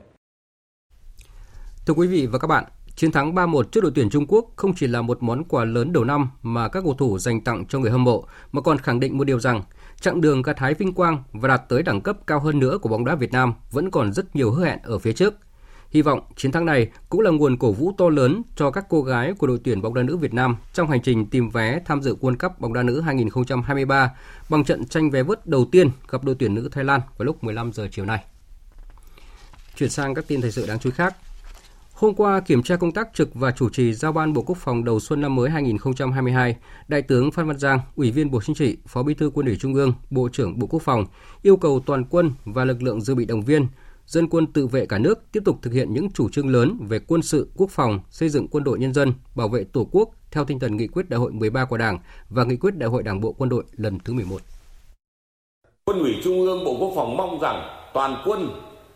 Thưa 1.86 1.94
quý 1.94 2.06
vị 2.06 2.26
và 2.26 2.38
các 2.38 2.46
bạn, 2.46 2.64
chiến 2.96 3.12
thắng 3.12 3.34
3-1 3.34 3.62
trước 3.62 3.80
đội 3.80 3.92
tuyển 3.94 4.10
Trung 4.10 4.26
Quốc 4.28 4.44
không 4.56 4.74
chỉ 4.74 4.86
là 4.86 5.02
một 5.02 5.22
món 5.22 5.44
quà 5.44 5.64
lớn 5.64 5.92
đầu 5.92 6.04
năm 6.04 6.28
mà 6.42 6.68
các 6.68 6.84
cầu 6.84 6.94
thủ 6.94 7.18
dành 7.18 7.40
tặng 7.40 7.66
cho 7.66 7.78
người 7.78 7.90
hâm 7.90 8.04
mộ, 8.04 8.24
mà 8.52 8.60
còn 8.60 8.78
khẳng 8.78 9.00
định 9.00 9.18
một 9.18 9.24
điều 9.24 9.40
rằng 9.40 9.62
chặng 10.00 10.20
đường 10.20 10.42
gặt 10.42 10.58
hái 10.58 10.74
vinh 10.74 10.92
quang 10.92 11.22
và 11.32 11.48
đạt 11.48 11.62
tới 11.68 11.82
đẳng 11.82 12.00
cấp 12.00 12.18
cao 12.26 12.40
hơn 12.40 12.58
nữa 12.58 12.78
của 12.82 12.88
bóng 12.88 13.04
đá 13.04 13.14
Việt 13.14 13.32
Nam 13.32 13.54
vẫn 13.70 13.90
còn 13.90 14.12
rất 14.12 14.36
nhiều 14.36 14.50
hứa 14.50 14.64
hẹn 14.64 14.78
ở 14.82 14.98
phía 14.98 15.12
trước. 15.12 15.34
Hy 15.90 16.02
vọng 16.02 16.20
chiến 16.36 16.52
thắng 16.52 16.66
này 16.66 16.90
cũng 17.08 17.20
là 17.20 17.30
nguồn 17.30 17.56
cổ 17.56 17.72
vũ 17.72 17.92
to 17.98 18.08
lớn 18.08 18.42
cho 18.56 18.70
các 18.70 18.86
cô 18.88 19.02
gái 19.02 19.32
của 19.32 19.46
đội 19.46 19.60
tuyển 19.64 19.82
bóng 19.82 19.94
đá 19.94 20.02
nữ 20.02 20.16
Việt 20.16 20.34
Nam 20.34 20.56
trong 20.74 20.90
hành 20.90 21.02
trình 21.02 21.26
tìm 21.26 21.50
vé 21.50 21.80
tham 21.84 22.02
dự 22.02 22.16
World 22.20 22.36
Cup 22.36 22.60
bóng 22.60 22.72
đá 22.72 22.82
nữ 22.82 23.00
2023 23.00 24.14
bằng 24.48 24.64
trận 24.64 24.84
tranh 24.84 25.10
vé 25.10 25.22
vớt 25.22 25.46
đầu 25.46 25.64
tiên 25.72 25.90
gặp 26.10 26.24
đội 26.24 26.34
tuyển 26.38 26.54
nữ 26.54 26.68
Thái 26.72 26.84
Lan 26.84 27.00
vào 27.18 27.26
lúc 27.26 27.44
15 27.44 27.72
giờ 27.72 27.88
chiều 27.90 28.04
nay. 28.04 28.24
Chuyển 29.76 29.90
sang 29.90 30.14
các 30.14 30.24
tin 30.28 30.40
thời 30.40 30.52
sự 30.52 30.66
đáng 30.66 30.78
chú 30.78 30.90
ý 30.90 30.94
khác. 30.94 31.16
Hôm 31.96 32.14
qua, 32.14 32.40
kiểm 32.40 32.62
tra 32.62 32.76
công 32.76 32.92
tác 32.92 33.08
trực 33.14 33.34
và 33.34 33.50
chủ 33.50 33.68
trì 33.68 33.92
giao 33.92 34.12
ban 34.12 34.32
Bộ 34.32 34.42
Quốc 34.42 34.58
phòng 34.58 34.84
đầu 34.84 35.00
xuân 35.00 35.20
năm 35.20 35.34
mới 35.34 35.50
2022, 35.50 36.56
Đại 36.88 37.02
tướng 37.02 37.30
Phan 37.30 37.46
Văn 37.46 37.58
Giang, 37.58 37.78
Ủy 37.96 38.10
viên 38.10 38.30
Bộ 38.30 38.40
Chính 38.46 38.56
trị, 38.56 38.76
Phó 38.86 39.02
Bí 39.02 39.14
thư 39.14 39.30
Quân 39.34 39.46
ủy 39.46 39.56
Trung 39.60 39.74
ương, 39.74 39.92
Bộ 40.10 40.28
trưởng 40.32 40.58
Bộ 40.58 40.66
Quốc 40.66 40.82
phòng 40.82 41.04
yêu 41.42 41.56
cầu 41.56 41.80
toàn 41.86 42.04
quân 42.10 42.32
và 42.44 42.64
lực 42.64 42.82
lượng 42.82 43.00
dự 43.00 43.14
bị 43.14 43.24
động 43.24 43.42
viên, 43.42 43.66
dân 44.06 44.28
quân 44.28 44.46
tự 44.46 44.66
vệ 44.66 44.86
cả 44.86 44.98
nước 44.98 45.32
tiếp 45.32 45.42
tục 45.44 45.58
thực 45.62 45.72
hiện 45.72 45.94
những 45.94 46.10
chủ 46.10 46.28
trương 46.28 46.48
lớn 46.48 46.78
về 46.88 46.98
quân 46.98 47.22
sự, 47.22 47.48
quốc 47.56 47.70
phòng, 47.70 48.00
xây 48.10 48.28
dựng 48.28 48.48
quân 48.48 48.64
đội 48.64 48.78
nhân 48.78 48.94
dân, 48.94 49.12
bảo 49.34 49.48
vệ 49.48 49.64
Tổ 49.64 49.88
quốc 49.92 50.10
theo 50.30 50.44
tinh 50.44 50.58
thần 50.58 50.76
nghị 50.76 50.86
quyết 50.86 51.08
Đại 51.08 51.20
hội 51.20 51.32
13 51.32 51.64
của 51.64 51.78
Đảng 51.78 51.98
và 52.30 52.44
nghị 52.44 52.56
quyết 52.56 52.76
Đại 52.76 52.90
hội 52.90 53.02
Đảng 53.02 53.20
bộ 53.20 53.32
quân 53.32 53.48
đội 53.48 53.64
lần 53.76 53.98
thứ 54.04 54.12
11. 54.12 54.40
Quân 55.84 55.98
ủy 55.98 56.14
Trung 56.24 56.40
ương 56.40 56.64
Bộ 56.64 56.76
Quốc 56.80 56.92
phòng 56.96 57.16
mong 57.16 57.40
rằng 57.40 57.62
toàn 57.94 58.22
quân, 58.26 58.48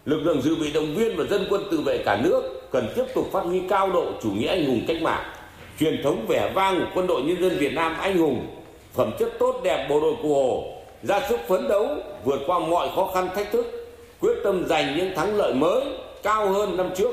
lực 0.05 0.21
lượng 0.21 0.43
dự 0.43 0.57
bị 0.57 0.73
động 0.73 0.95
viên 0.97 1.17
và 1.17 1.25
dân 1.25 1.47
quân 1.51 1.63
tự 1.71 1.81
vệ 1.81 2.03
cả 2.05 2.21
nước 2.25 2.60
cần 2.73 2.89
tiếp 2.97 3.05
tục 3.15 3.29
phát 3.33 3.41
huy 3.41 3.61
cao 3.69 3.91
độ 3.91 4.07
chủ 4.23 4.31
nghĩa 4.31 4.49
anh 4.49 4.65
hùng 4.65 4.81
cách 4.89 5.03
mạng, 5.03 5.33
truyền 5.81 6.03
thống 6.03 6.25
vẻ 6.29 6.53
vang 6.55 6.81
của 6.81 6.87
quân 6.95 7.07
đội 7.07 7.23
nhân 7.23 7.43
dân 7.43 7.59
Việt 7.59 7.73
Nam 7.73 7.97
anh 8.01 8.19
hùng, 8.19 8.47
phẩm 8.95 9.11
chất 9.19 9.29
tốt 9.39 9.61
đẹp 9.65 9.87
bộ 9.89 10.01
đội 10.01 10.15
cụ 10.23 10.35
Hồ, 10.35 10.65
ra 11.03 11.21
sức 11.29 11.41
phấn 11.49 11.69
đấu 11.69 11.89
vượt 12.25 12.41
qua 12.47 12.59
mọi 12.59 12.89
khó 12.95 13.11
khăn 13.15 13.29
thách 13.35 13.53
thức, 13.53 13.97
quyết 14.21 14.35
tâm 14.45 14.67
giành 14.69 14.97
những 14.97 15.15
thắng 15.17 15.37
lợi 15.37 15.55
mới 15.55 15.83
cao 16.23 16.53
hơn 16.53 16.77
năm 16.77 16.91
trước, 16.97 17.11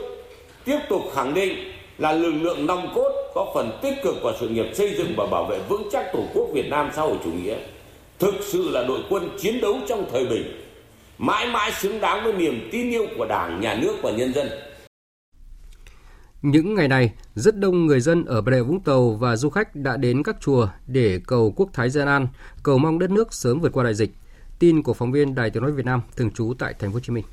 tiếp 0.65 0.79
tục 0.89 1.01
khẳng 1.13 1.33
định 1.33 1.71
là 1.97 2.11
lực 2.11 2.33
lượng 2.41 2.65
nòng 2.65 2.91
cốt 2.95 3.11
có 3.35 3.51
phần 3.53 3.79
tích 3.81 3.93
cực 4.03 4.15
vào 4.23 4.33
sự 4.39 4.49
nghiệp 4.49 4.65
xây 4.73 4.95
dựng 4.97 5.13
và 5.17 5.25
bảo 5.25 5.43
vệ 5.43 5.59
vững 5.69 5.89
chắc 5.91 6.13
Tổ 6.13 6.19
quốc 6.33 6.47
Việt 6.53 6.69
Nam 6.69 6.89
xã 6.95 7.01
hội 7.01 7.17
chủ 7.23 7.29
nghĩa. 7.43 7.55
Thực 8.19 8.35
sự 8.41 8.69
là 8.71 8.83
đội 8.83 8.99
quân 9.09 9.29
chiến 9.39 9.61
đấu 9.61 9.75
trong 9.87 10.05
thời 10.11 10.25
bình, 10.25 10.61
mãi 11.17 11.45
mãi 11.45 11.71
xứng 11.71 12.01
đáng 12.01 12.23
với 12.23 12.33
niềm 12.33 12.69
tin 12.71 12.91
yêu 12.91 13.05
của 13.17 13.25
Đảng, 13.25 13.61
Nhà 13.61 13.77
nước 13.81 13.93
và 14.01 14.11
nhân 14.11 14.33
dân. 14.33 14.49
Những 16.41 16.75
ngày 16.75 16.87
này, 16.87 17.13
rất 17.35 17.55
đông 17.55 17.85
người 17.85 17.99
dân 17.99 18.25
ở 18.25 18.41
Bà 18.41 18.51
Rịa 18.51 18.61
Vũng 18.61 18.79
Tàu 18.79 19.11
và 19.11 19.35
du 19.35 19.49
khách 19.49 19.75
đã 19.75 19.97
đến 19.97 20.23
các 20.23 20.35
chùa 20.41 20.67
để 20.87 21.19
cầu 21.27 21.53
quốc 21.55 21.69
thái 21.73 21.89
dân 21.89 22.07
an, 22.07 22.27
cầu 22.63 22.77
mong 22.77 22.99
đất 22.99 23.11
nước 23.11 23.33
sớm 23.33 23.59
vượt 23.59 23.71
qua 23.73 23.83
đại 23.83 23.93
dịch. 23.93 24.11
Tin 24.59 24.83
của 24.83 24.93
phóng 24.93 25.11
viên 25.11 25.35
Đài 25.35 25.49
Tiếng 25.49 25.63
nói 25.63 25.71
Việt 25.71 25.85
Nam 25.85 26.01
thường 26.15 26.31
trú 26.31 26.53
tại 26.59 26.73
thành 26.79 26.89
phố 26.89 26.93
Hồ 26.93 26.99
Chí 26.99 27.13
Minh. 27.13 27.23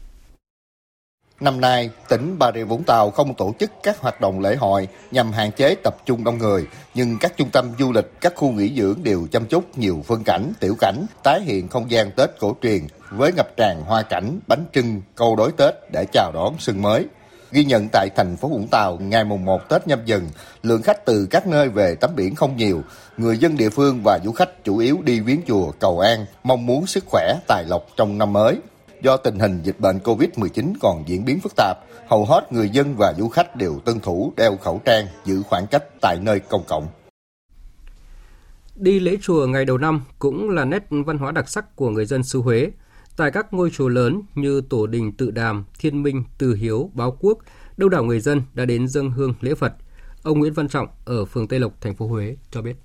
Năm 1.41 1.61
nay, 1.61 1.91
tỉnh 2.09 2.37
Bà 2.39 2.53
Rịa 2.55 2.65
Vũng 2.65 2.83
Tàu 2.85 3.11
không 3.11 3.35
tổ 3.35 3.55
chức 3.61 3.71
các 3.83 4.01
hoạt 4.01 4.21
động 4.21 4.41
lễ 4.41 4.57
hội 4.57 4.89
nhằm 5.11 5.33
hạn 5.33 5.53
chế 5.53 5.75
tập 5.75 5.97
trung 6.07 6.25
đông 6.25 6.39
người, 6.39 6.67
nhưng 6.95 7.19
các 7.21 7.37
trung 7.37 7.49
tâm 7.53 7.67
du 7.79 7.93
lịch, 7.93 8.21
các 8.21 8.33
khu 8.37 8.53
nghỉ 8.53 8.75
dưỡng 8.77 9.03
đều 9.03 9.27
chăm 9.33 9.47
chút 9.47 9.79
nhiều 9.79 10.03
phương 10.07 10.23
cảnh, 10.25 10.53
tiểu 10.61 10.75
cảnh, 10.81 11.07
tái 11.25 11.41
hiện 11.41 11.69
không 11.69 11.91
gian 11.91 12.11
Tết 12.17 12.31
cổ 12.41 12.57
truyền 12.63 12.83
với 13.11 13.33
ngập 13.33 13.57
tràn 13.57 13.83
hoa 13.87 14.03
cảnh, 14.03 14.39
bánh 14.49 14.65
trưng, 14.73 15.03
câu 15.15 15.37
đối 15.37 15.53
Tết 15.53 15.75
để 15.93 16.07
chào 16.13 16.33
đón 16.35 16.55
xuân 16.59 16.83
mới. 16.83 17.07
Ghi 17.55 17.65
nhận 17.65 17.89
tại 17.93 18.09
thành 18.17 18.37
phố 18.37 18.49
Vũng 18.49 18.69
Tàu 18.71 18.99
ngày 19.01 19.25
mùng 19.25 19.45
1 19.45 19.69
Tết 19.69 19.87
nhâm 19.87 19.99
dần, 20.05 20.29
lượng 20.63 20.83
khách 20.83 21.07
từ 21.07 21.27
các 21.31 21.47
nơi 21.47 21.69
về 21.69 21.95
tắm 21.95 22.11
biển 22.17 22.35
không 22.35 22.57
nhiều. 22.57 22.83
Người 23.17 23.39
dân 23.39 23.57
địa 23.57 23.71
phương 23.71 24.01
và 24.05 24.19
du 24.25 24.33
khách 24.33 24.65
chủ 24.65 24.79
yếu 24.79 24.99
đi 25.05 25.21
viếng 25.21 25.41
chùa 25.47 25.71
cầu 25.71 25.99
an, 26.01 26.27
mong 26.45 26.67
muốn 26.67 26.87
sức 26.87 27.05
khỏe, 27.07 27.35
tài 27.49 27.65
lộc 27.69 27.87
trong 27.97 28.19
năm 28.19 28.33
mới. 28.33 28.59
Do 29.03 29.17
tình 29.17 29.39
hình 29.39 29.61
dịch 29.63 29.81
bệnh 29.81 29.99
COVID-19 29.99 30.73
còn 30.81 31.05
diễn 31.07 31.25
biến 31.25 31.41
phức 31.41 31.53
tạp, 31.57 31.79
hầu 32.09 32.25
hết 32.25 32.53
người 32.53 32.69
dân 32.69 32.97
và 32.97 33.15
du 33.19 33.29
khách 33.29 33.57
đều 33.57 33.81
tuân 33.85 34.01
thủ 34.01 34.33
đeo 34.37 34.57
khẩu 34.57 34.81
trang, 34.85 35.07
giữ 35.25 35.43
khoảng 35.43 35.67
cách 35.67 35.85
tại 36.01 36.19
nơi 36.23 36.41
công 36.41 36.65
cộng. 36.69 36.89
Đi 38.77 39.01
lễ 39.01 39.17
chùa 39.23 39.47
ngày 39.47 39.65
đầu 39.65 39.79
năm 39.79 40.05
cũng 40.19 40.51
là 40.51 40.65
nét 40.65 40.87
văn 40.91 41.19
hóa 41.19 41.33
đặc 41.33 41.49
sắc 41.49 41.77
của 41.77 41.91
người 41.91 42.07
dân 42.07 42.23
xứ 42.23 42.39
Huế. 42.39 42.71
Tại 43.17 43.31
các 43.31 43.53
ngôi 43.55 43.71
chùa 43.71 43.89
lớn 43.89 44.23
như 44.35 44.61
Tổ 44.61 44.87
đình 44.87 45.13
Tự 45.13 45.31
Đàm, 45.31 45.65
Thiên 45.79 46.03
Minh, 46.03 46.25
Từ 46.39 46.55
Hiếu, 46.55 46.91
Báo 46.95 47.17
Quốc, 47.21 47.39
đông 47.77 47.91
đảo 47.91 48.05
người 48.05 48.21
dân 48.21 48.43
đã 48.55 48.65
đến 48.65 48.89
dâng 48.89 49.11
hương 49.11 49.35
lễ 49.41 49.55
Phật. 49.55 49.73
Ông 50.23 50.39
Nguyễn 50.39 50.53
Văn 50.53 50.69
Trọng 50.69 50.89
ở 51.05 51.25
phường 51.25 51.49
Tây 51.49 51.61
Lộc, 51.61 51.81
thành 51.81 51.95
phố 51.95 52.07
Huế 52.07 52.37
cho 52.51 52.63
biết. 52.63 52.77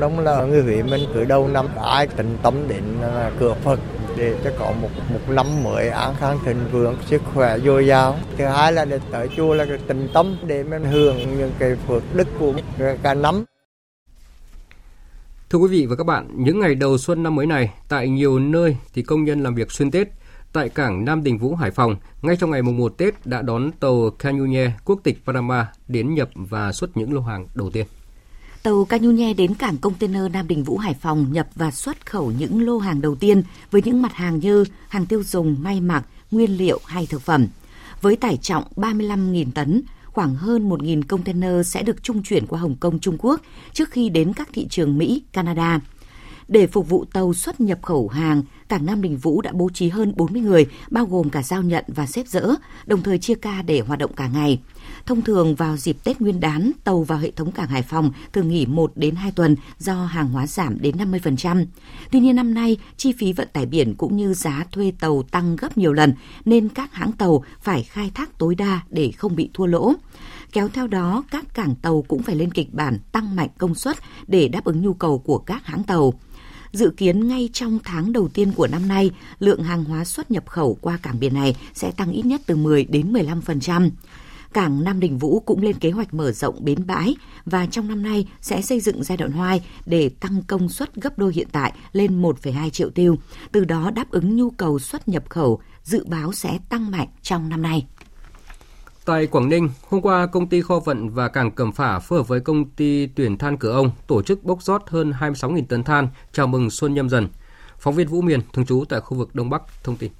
Đông 0.00 0.18
là 0.18 0.44
người 0.44 0.62
Huế 0.62 0.82
mình 0.82 1.00
cứ 1.14 1.24
đầu 1.24 1.48
năm 1.48 1.66
ai 1.82 2.06
tịnh 2.06 2.36
tâm 2.42 2.54
đến 2.68 2.84
à, 3.02 3.32
cửa 3.40 3.54
Phật 3.54 3.80
để 4.16 4.38
cho 4.44 4.50
có 4.58 4.72
một 4.82 4.88
một 5.12 5.20
năm 5.28 5.62
mới 5.62 5.88
an 5.88 6.14
khang 6.18 6.38
thịnh 6.44 6.68
vượng 6.72 6.96
sức 7.06 7.22
khỏe 7.34 7.58
dồi 7.58 7.86
dào 7.86 8.18
thứ 8.38 8.44
hai 8.44 8.72
là 8.72 8.84
để 8.84 9.00
tới 9.10 9.28
chùa 9.36 9.54
là 9.54 9.66
tình 9.86 10.08
tâm 10.14 10.36
để 10.46 10.62
mình 10.62 10.84
hưởng 10.84 11.16
những 11.38 11.52
cái 11.58 11.76
phước 11.86 12.02
đức 12.14 12.28
của 12.38 12.52
cả 13.02 13.14
năm 13.14 13.44
Thưa 15.54 15.58
quý 15.58 15.68
vị 15.68 15.86
và 15.86 15.96
các 15.96 16.04
bạn, 16.04 16.28
những 16.36 16.60
ngày 16.60 16.74
đầu 16.74 16.98
xuân 16.98 17.22
năm 17.22 17.34
mới 17.34 17.46
này, 17.46 17.70
tại 17.88 18.08
nhiều 18.08 18.38
nơi 18.38 18.76
thì 18.94 19.02
công 19.02 19.24
nhân 19.24 19.42
làm 19.42 19.54
việc 19.54 19.72
xuyên 19.72 19.90
Tết. 19.90 20.08
Tại 20.52 20.68
cảng 20.68 21.04
Nam 21.04 21.22
Đình 21.22 21.38
Vũ, 21.38 21.54
Hải 21.54 21.70
Phòng, 21.70 21.96
ngay 22.22 22.36
trong 22.36 22.50
ngày 22.50 22.62
mùng 22.62 22.78
1 22.78 22.98
Tết 22.98 23.26
đã 23.26 23.42
đón 23.42 23.70
tàu 23.80 24.10
Canyune 24.18 24.72
quốc 24.84 25.00
tịch 25.02 25.22
Panama 25.26 25.66
đến 25.88 26.14
nhập 26.14 26.30
và 26.34 26.72
xuất 26.72 26.96
những 26.96 27.12
lô 27.12 27.20
hàng 27.20 27.46
đầu 27.54 27.70
tiên. 27.70 27.86
Tàu 28.62 28.84
Canyune 28.84 29.34
đến 29.34 29.54
cảng 29.54 29.78
container 29.78 30.22
Nam 30.32 30.48
Đình 30.48 30.64
Vũ 30.64 30.78
Hải 30.78 30.94
Phòng 30.94 31.32
nhập 31.32 31.48
và 31.54 31.70
xuất 31.70 32.06
khẩu 32.06 32.32
những 32.38 32.66
lô 32.66 32.78
hàng 32.78 33.00
đầu 33.00 33.14
tiên 33.14 33.42
với 33.70 33.82
những 33.84 34.02
mặt 34.02 34.12
hàng 34.12 34.38
như 34.38 34.64
hàng 34.88 35.06
tiêu 35.06 35.22
dùng, 35.22 35.56
may 35.62 35.80
mặc, 35.80 36.04
nguyên 36.30 36.58
liệu 36.58 36.80
hay 36.86 37.06
thực 37.06 37.22
phẩm. 37.22 37.46
Với 38.00 38.16
tải 38.16 38.36
trọng 38.36 38.64
35.000 38.76 39.46
tấn, 39.54 39.82
khoảng 40.14 40.34
hơn 40.34 40.68
1.000 40.68 41.02
container 41.08 41.68
sẽ 41.68 41.82
được 41.82 42.02
trung 42.02 42.22
chuyển 42.22 42.46
qua 42.46 42.60
Hồng 42.60 42.76
Kông, 42.80 42.98
Trung 42.98 43.16
Quốc 43.18 43.40
trước 43.72 43.90
khi 43.90 44.08
đến 44.08 44.32
các 44.32 44.48
thị 44.52 44.66
trường 44.70 44.98
Mỹ, 44.98 45.22
Canada. 45.32 45.80
Để 46.48 46.66
phục 46.66 46.88
vụ 46.88 47.04
tàu 47.12 47.34
xuất 47.34 47.60
nhập 47.60 47.78
khẩu 47.82 48.08
hàng, 48.08 48.42
cảng 48.74 48.86
Nam 48.86 49.02
Đình 49.02 49.16
Vũ 49.16 49.40
đã 49.40 49.52
bố 49.54 49.70
trí 49.74 49.88
hơn 49.88 50.12
40 50.16 50.42
người, 50.42 50.66
bao 50.90 51.06
gồm 51.06 51.30
cả 51.30 51.42
giao 51.42 51.62
nhận 51.62 51.84
và 51.88 52.06
xếp 52.06 52.28
dỡ, 52.28 52.54
đồng 52.86 53.02
thời 53.02 53.18
chia 53.18 53.34
ca 53.34 53.62
để 53.62 53.80
hoạt 53.80 53.98
động 53.98 54.12
cả 54.16 54.28
ngày. 54.28 54.60
Thông 55.06 55.22
thường 55.22 55.54
vào 55.54 55.76
dịp 55.76 55.96
Tết 56.04 56.20
Nguyên 56.20 56.40
đán, 56.40 56.72
tàu 56.84 57.02
vào 57.02 57.18
hệ 57.18 57.30
thống 57.30 57.52
cảng 57.52 57.68
Hải 57.68 57.82
Phòng 57.82 58.10
thường 58.32 58.48
nghỉ 58.48 58.66
1 58.66 58.92
đến 58.96 59.14
2 59.14 59.32
tuần 59.32 59.56
do 59.78 60.04
hàng 60.06 60.28
hóa 60.28 60.46
giảm 60.46 60.80
đến 60.80 60.96
50%. 60.96 61.66
Tuy 62.10 62.20
nhiên 62.20 62.36
năm 62.36 62.54
nay, 62.54 62.76
chi 62.96 63.12
phí 63.18 63.32
vận 63.32 63.48
tải 63.52 63.66
biển 63.66 63.94
cũng 63.94 64.16
như 64.16 64.34
giá 64.34 64.66
thuê 64.72 64.92
tàu 65.00 65.22
tăng 65.22 65.56
gấp 65.56 65.78
nhiều 65.78 65.92
lần 65.92 66.14
nên 66.44 66.68
các 66.68 66.94
hãng 66.94 67.12
tàu 67.12 67.44
phải 67.60 67.82
khai 67.82 68.10
thác 68.14 68.38
tối 68.38 68.54
đa 68.54 68.80
để 68.90 69.12
không 69.12 69.36
bị 69.36 69.50
thua 69.54 69.66
lỗ. 69.66 69.92
Kéo 70.52 70.68
theo 70.68 70.86
đó, 70.86 71.24
các 71.30 71.54
cảng 71.54 71.74
tàu 71.74 72.04
cũng 72.08 72.22
phải 72.22 72.36
lên 72.36 72.52
kịch 72.52 72.74
bản 72.74 72.98
tăng 73.12 73.36
mạnh 73.36 73.50
công 73.58 73.74
suất 73.74 73.96
để 74.26 74.48
đáp 74.48 74.64
ứng 74.64 74.82
nhu 74.82 74.94
cầu 74.94 75.18
của 75.18 75.38
các 75.38 75.66
hãng 75.66 75.84
tàu. 75.84 76.14
Dự 76.74 76.90
kiến 76.96 77.28
ngay 77.28 77.48
trong 77.52 77.78
tháng 77.84 78.12
đầu 78.12 78.28
tiên 78.28 78.52
của 78.52 78.66
năm 78.66 78.88
nay, 78.88 79.10
lượng 79.38 79.62
hàng 79.62 79.84
hóa 79.84 80.04
xuất 80.04 80.30
nhập 80.30 80.46
khẩu 80.46 80.78
qua 80.80 80.98
cảng 81.02 81.20
biển 81.20 81.34
này 81.34 81.56
sẽ 81.74 81.90
tăng 81.90 82.12
ít 82.12 82.26
nhất 82.26 82.40
từ 82.46 82.56
10 82.56 82.84
đến 82.84 83.12
15%. 83.12 83.90
Cảng 84.52 84.84
Nam 84.84 85.00
Đình 85.00 85.18
Vũ 85.18 85.40
cũng 85.40 85.62
lên 85.62 85.76
kế 85.76 85.90
hoạch 85.90 86.14
mở 86.14 86.32
rộng 86.32 86.64
bến 86.64 86.86
bãi 86.86 87.14
và 87.46 87.66
trong 87.66 87.88
năm 87.88 88.02
nay 88.02 88.28
sẽ 88.40 88.62
xây 88.62 88.80
dựng 88.80 89.04
giai 89.04 89.16
đoạn 89.16 89.32
2 89.32 89.60
để 89.86 90.08
tăng 90.08 90.42
công 90.46 90.68
suất 90.68 90.94
gấp 90.94 91.18
đôi 91.18 91.32
hiện 91.32 91.48
tại 91.52 91.72
lên 91.92 92.22
1,2 92.22 92.70
triệu 92.70 92.90
tiêu, 92.90 93.16
từ 93.52 93.64
đó 93.64 93.90
đáp 93.90 94.10
ứng 94.10 94.36
nhu 94.36 94.50
cầu 94.50 94.78
xuất 94.78 95.08
nhập 95.08 95.24
khẩu 95.28 95.60
dự 95.84 96.04
báo 96.04 96.32
sẽ 96.32 96.58
tăng 96.68 96.90
mạnh 96.90 97.08
trong 97.22 97.48
năm 97.48 97.62
nay. 97.62 97.86
Tại 99.04 99.26
Quảng 99.26 99.48
Ninh, 99.48 99.68
hôm 99.90 100.00
qua 100.00 100.26
công 100.26 100.48
ty 100.48 100.62
kho 100.62 100.78
vận 100.78 101.08
và 101.08 101.28
cảng 101.28 101.50
Cẩm 101.50 101.72
Phả 101.72 101.98
phối 101.98 102.18
hợp 102.18 102.28
với 102.28 102.40
công 102.40 102.64
ty 102.70 103.06
tuyển 103.06 103.38
than 103.38 103.56
Cửa 103.56 103.72
Ông 103.72 103.90
tổ 104.06 104.22
chức 104.22 104.44
bốc 104.44 104.62
rót 104.62 104.82
hơn 104.86 105.12
26.000 105.20 105.62
tấn 105.68 105.84
than 105.84 106.08
chào 106.32 106.46
mừng 106.46 106.70
xuân 106.70 106.94
nhâm 106.94 107.08
dần. 107.08 107.28
Phóng 107.78 107.94
viên 107.94 108.08
Vũ 108.08 108.20
Miền 108.20 108.40
thường 108.52 108.66
trú 108.66 108.84
tại 108.88 109.00
khu 109.00 109.16
vực 109.16 109.34
Đông 109.34 109.50
Bắc 109.50 109.62
thông 109.84 109.96
tin. 109.96 110.12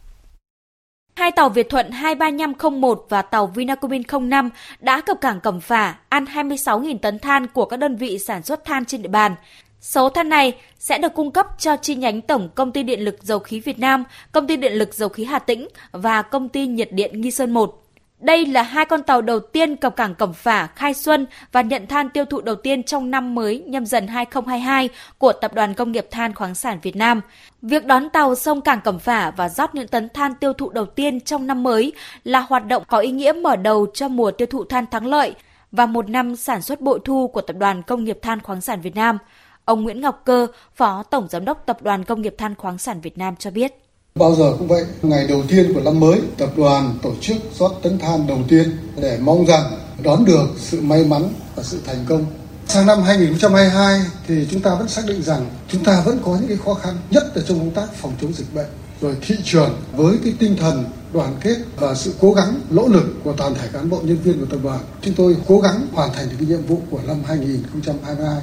Hai 1.16 1.30
tàu 1.30 1.48
Việt 1.48 1.68
Thuận 1.68 1.90
23501 1.90 3.06
và 3.08 3.22
tàu 3.22 3.46
Vinacomin 3.46 4.02
05 4.20 4.50
đã 4.80 5.00
cập 5.00 5.20
cảng 5.20 5.40
Cẩm 5.40 5.60
Phả 5.60 5.98
ăn 6.08 6.24
26.000 6.24 6.98
tấn 6.98 7.18
than 7.18 7.46
của 7.46 7.64
các 7.64 7.76
đơn 7.76 7.96
vị 7.96 8.18
sản 8.18 8.42
xuất 8.42 8.64
than 8.64 8.84
trên 8.84 9.02
địa 9.02 9.08
bàn. 9.08 9.34
Số 9.80 10.08
than 10.08 10.28
này 10.28 10.56
sẽ 10.78 10.98
được 10.98 11.14
cung 11.14 11.30
cấp 11.30 11.46
cho 11.58 11.76
chi 11.76 11.94
nhánh 11.94 12.20
Tổng 12.20 12.48
Công 12.54 12.72
ty 12.72 12.82
Điện 12.82 13.00
lực 13.00 13.22
Dầu 13.22 13.38
khí 13.38 13.60
Việt 13.60 13.78
Nam, 13.78 14.04
Công 14.32 14.46
ty 14.46 14.56
Điện 14.56 14.72
lực 14.72 14.94
Dầu 14.94 15.08
khí 15.08 15.24
Hà 15.24 15.38
Tĩnh 15.38 15.68
và 15.92 16.22
Công 16.22 16.48
ty 16.48 16.66
Nhiệt 16.66 16.92
điện 16.92 17.20
Nghi 17.20 17.30
Sơn 17.30 17.54
1. 17.54 17.83
Đây 18.24 18.46
là 18.46 18.62
hai 18.62 18.84
con 18.84 19.02
tàu 19.02 19.22
đầu 19.22 19.40
tiên 19.40 19.76
cập 19.76 19.96
cảng 19.96 20.14
Cẩm 20.14 20.32
Phả 20.32 20.66
khai 20.66 20.94
xuân 20.94 21.26
và 21.52 21.62
nhận 21.62 21.86
than 21.86 22.10
tiêu 22.10 22.24
thụ 22.24 22.40
đầu 22.40 22.54
tiên 22.54 22.82
trong 22.82 23.10
năm 23.10 23.34
mới 23.34 23.62
nhâm 23.66 23.86
dần 23.86 24.06
2022 24.06 24.88
của 25.18 25.32
Tập 25.32 25.54
đoàn 25.54 25.74
Công 25.74 25.92
nghiệp 25.92 26.06
Than 26.10 26.34
khoáng 26.34 26.54
sản 26.54 26.78
Việt 26.82 26.96
Nam. 26.96 27.20
Việc 27.62 27.86
đón 27.86 28.10
tàu 28.10 28.34
sông 28.34 28.60
cảng 28.60 28.80
Cẩm 28.80 28.98
Phả 28.98 29.30
và 29.30 29.48
rót 29.48 29.74
những 29.74 29.88
tấn 29.88 30.08
than 30.08 30.34
tiêu 30.34 30.52
thụ 30.52 30.70
đầu 30.70 30.86
tiên 30.86 31.20
trong 31.20 31.46
năm 31.46 31.62
mới 31.62 31.92
là 32.24 32.40
hoạt 32.40 32.66
động 32.66 32.82
có 32.88 32.98
ý 32.98 33.10
nghĩa 33.10 33.32
mở 33.32 33.56
đầu 33.56 33.86
cho 33.94 34.08
mùa 34.08 34.30
tiêu 34.30 34.46
thụ 34.46 34.64
than 34.64 34.86
thắng 34.86 35.06
lợi 35.06 35.34
và 35.72 35.86
một 35.86 36.08
năm 36.08 36.36
sản 36.36 36.62
xuất 36.62 36.80
bội 36.80 37.00
thu 37.04 37.28
của 37.28 37.40
Tập 37.40 37.56
đoàn 37.58 37.82
Công 37.82 38.04
nghiệp 38.04 38.18
Than 38.22 38.40
khoáng 38.40 38.60
sản 38.60 38.80
Việt 38.80 38.94
Nam. 38.94 39.18
Ông 39.64 39.82
Nguyễn 39.82 40.00
Ngọc 40.00 40.22
Cơ, 40.24 40.46
Phó 40.74 41.02
Tổng 41.02 41.28
Giám 41.30 41.44
đốc 41.44 41.66
Tập 41.66 41.82
đoàn 41.82 42.04
Công 42.04 42.22
nghiệp 42.22 42.34
Than 42.38 42.54
khoáng 42.54 42.78
sản 42.78 43.00
Việt 43.00 43.18
Nam 43.18 43.36
cho 43.36 43.50
biết. 43.50 43.83
Bao 44.18 44.34
giờ 44.34 44.54
cũng 44.58 44.68
vậy, 44.68 44.84
ngày 45.02 45.26
đầu 45.26 45.42
tiên 45.48 45.72
của 45.74 45.80
năm 45.80 46.00
mới, 46.00 46.20
tập 46.38 46.50
đoàn 46.56 46.98
tổ 47.02 47.12
chức 47.20 47.36
rót 47.58 47.72
tấn 47.82 47.98
than 47.98 48.26
đầu 48.26 48.38
tiên 48.48 48.70
để 48.96 49.18
mong 49.20 49.46
rằng 49.46 49.64
đón 50.02 50.24
được 50.24 50.46
sự 50.58 50.80
may 50.80 51.04
mắn 51.04 51.28
và 51.56 51.62
sự 51.62 51.80
thành 51.86 52.04
công. 52.08 52.26
Sang 52.66 52.86
năm 52.86 53.02
2022 53.02 54.00
thì 54.26 54.46
chúng 54.50 54.60
ta 54.60 54.74
vẫn 54.74 54.88
xác 54.88 55.02
định 55.06 55.22
rằng 55.22 55.46
chúng 55.68 55.84
ta 55.84 56.02
vẫn 56.04 56.18
có 56.24 56.36
những 56.40 56.48
cái 56.48 56.56
khó 56.64 56.74
khăn, 56.74 56.94
nhất 57.10 57.36
là 57.36 57.42
trong 57.48 57.58
công 57.58 57.70
tác 57.70 57.94
phòng 57.94 58.12
chống 58.20 58.32
dịch 58.32 58.54
bệnh. 58.54 58.68
Rồi 59.00 59.16
thị 59.22 59.34
trường 59.44 59.80
với 59.96 60.18
cái 60.24 60.34
tinh 60.38 60.56
thần 60.56 60.84
đoàn 61.12 61.36
kết 61.40 61.56
và 61.76 61.94
sự 61.94 62.14
cố 62.20 62.32
gắng 62.32 62.60
nỗ 62.70 62.88
lực 62.88 63.14
của 63.24 63.32
toàn 63.32 63.54
thể 63.54 63.68
cán 63.72 63.90
bộ 63.90 64.00
nhân 64.02 64.18
viên 64.24 64.40
của 64.40 64.46
tập 64.50 64.58
đoàn, 64.62 64.80
chúng 65.02 65.14
tôi 65.14 65.36
cố 65.48 65.60
gắng 65.60 65.86
hoàn 65.92 66.12
thành 66.12 66.28
được 66.28 66.36
cái 66.38 66.48
nhiệm 66.48 66.66
vụ 66.66 66.78
của 66.90 67.00
năm 67.06 67.16
2022. 67.26 68.36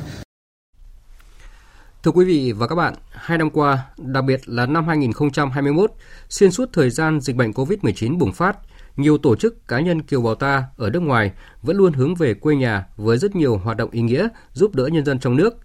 Thưa 2.04 2.12
quý 2.12 2.26
vị 2.26 2.52
và 2.52 2.68
các 2.68 2.76
bạn, 2.76 2.94
hai 3.12 3.38
năm 3.38 3.50
qua, 3.50 3.86
đặc 3.98 4.24
biệt 4.24 4.42
là 4.46 4.66
năm 4.66 4.88
2021, 4.88 5.92
xuyên 6.30 6.52
suốt 6.52 6.70
thời 6.74 6.90
gian 6.90 7.22
dịch 7.22 7.36
bệnh 7.36 7.52
COVID-19 7.52 8.18
bùng 8.18 8.32
phát, 8.32 8.58
nhiều 8.98 9.18
tổ 9.18 9.36
chức 9.36 9.68
cá 9.68 9.80
nhân 9.80 10.02
kiều 10.02 10.22
bào 10.22 10.36
ta 10.36 10.64
ở 10.78 10.90
nước 10.90 11.00
ngoài 11.00 11.32
vẫn 11.62 11.78
luôn 11.78 11.94
hướng 11.94 12.16
về 12.16 12.34
quê 12.34 12.56
nhà 12.56 12.86
với 12.98 13.18
rất 13.18 13.36
nhiều 13.36 13.58
hoạt 13.58 13.78
động 13.78 13.90
ý 13.92 14.02
nghĩa 14.02 14.28
giúp 14.54 14.76
đỡ 14.76 14.88
nhân 14.88 15.06
dân 15.06 15.20
trong 15.20 15.36
nước. 15.38 15.58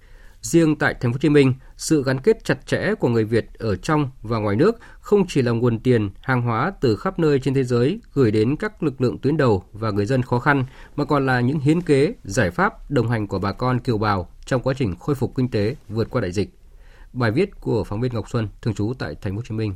Riêng 0.47 0.77
tại 0.77 0.95
Thành 1.01 1.13
phố 1.13 1.15
Hồ 1.15 1.19
Chí 1.19 1.29
Minh, 1.29 1.55
sự 1.77 2.05
gắn 2.05 2.21
kết 2.21 2.45
chặt 2.45 2.67
chẽ 2.67 2.95
của 2.95 3.09
người 3.09 3.25
Việt 3.25 3.47
ở 3.59 3.77
trong 3.77 4.11
và 4.23 4.39
ngoài 4.39 4.57
nước 4.57 4.79
không 5.01 5.27
chỉ 5.29 5.43
là 5.43 5.53
nguồn 5.53 5.79
tiền, 5.79 6.11
hàng 6.21 6.43
hóa 6.43 6.73
từ 6.81 6.97
khắp 6.97 7.19
nơi 7.19 7.41
trên 7.41 7.55
thế 7.55 7.65
giới 7.65 8.01
gửi 8.15 8.31
đến 8.31 8.57
các 8.57 8.83
lực 8.83 9.01
lượng 9.01 9.19
tuyến 9.19 9.37
đầu 9.37 9.65
và 9.73 9.91
người 9.91 10.07
dân 10.07 10.23
khó 10.23 10.39
khăn, 10.39 10.65
mà 10.97 11.05
còn 11.05 11.27
là 11.27 11.41
những 11.41 11.61
hiến 11.61 11.81
kế, 11.81 12.15
giải 12.25 12.51
pháp 12.51 12.91
đồng 12.91 13.11
hành 13.11 13.27
của 13.27 13.39
bà 13.39 13.53
con 13.53 13.81
kiều 13.81 13.99
bào 13.99 14.29
trong 14.45 14.63
quá 14.63 14.75
trình 14.79 14.95
khôi 14.97 15.15
phục 15.15 15.33
kinh 15.37 15.51
tế 15.51 15.77
vượt 15.89 16.11
qua 16.11 16.21
đại 16.21 16.33
dịch. 16.33 16.51
Bài 17.13 17.31
viết 17.31 17.61
của 17.61 17.85
phóng 17.85 18.01
viên 18.01 18.15
Ngọc 18.15 18.31
Xuân 18.31 18.49
thường 18.63 18.75
trú 18.75 18.93
tại 18.99 19.15
Thành 19.21 19.33
phố 19.33 19.37
Hồ 19.37 19.43
Chí 19.49 19.55
Minh. 19.55 19.75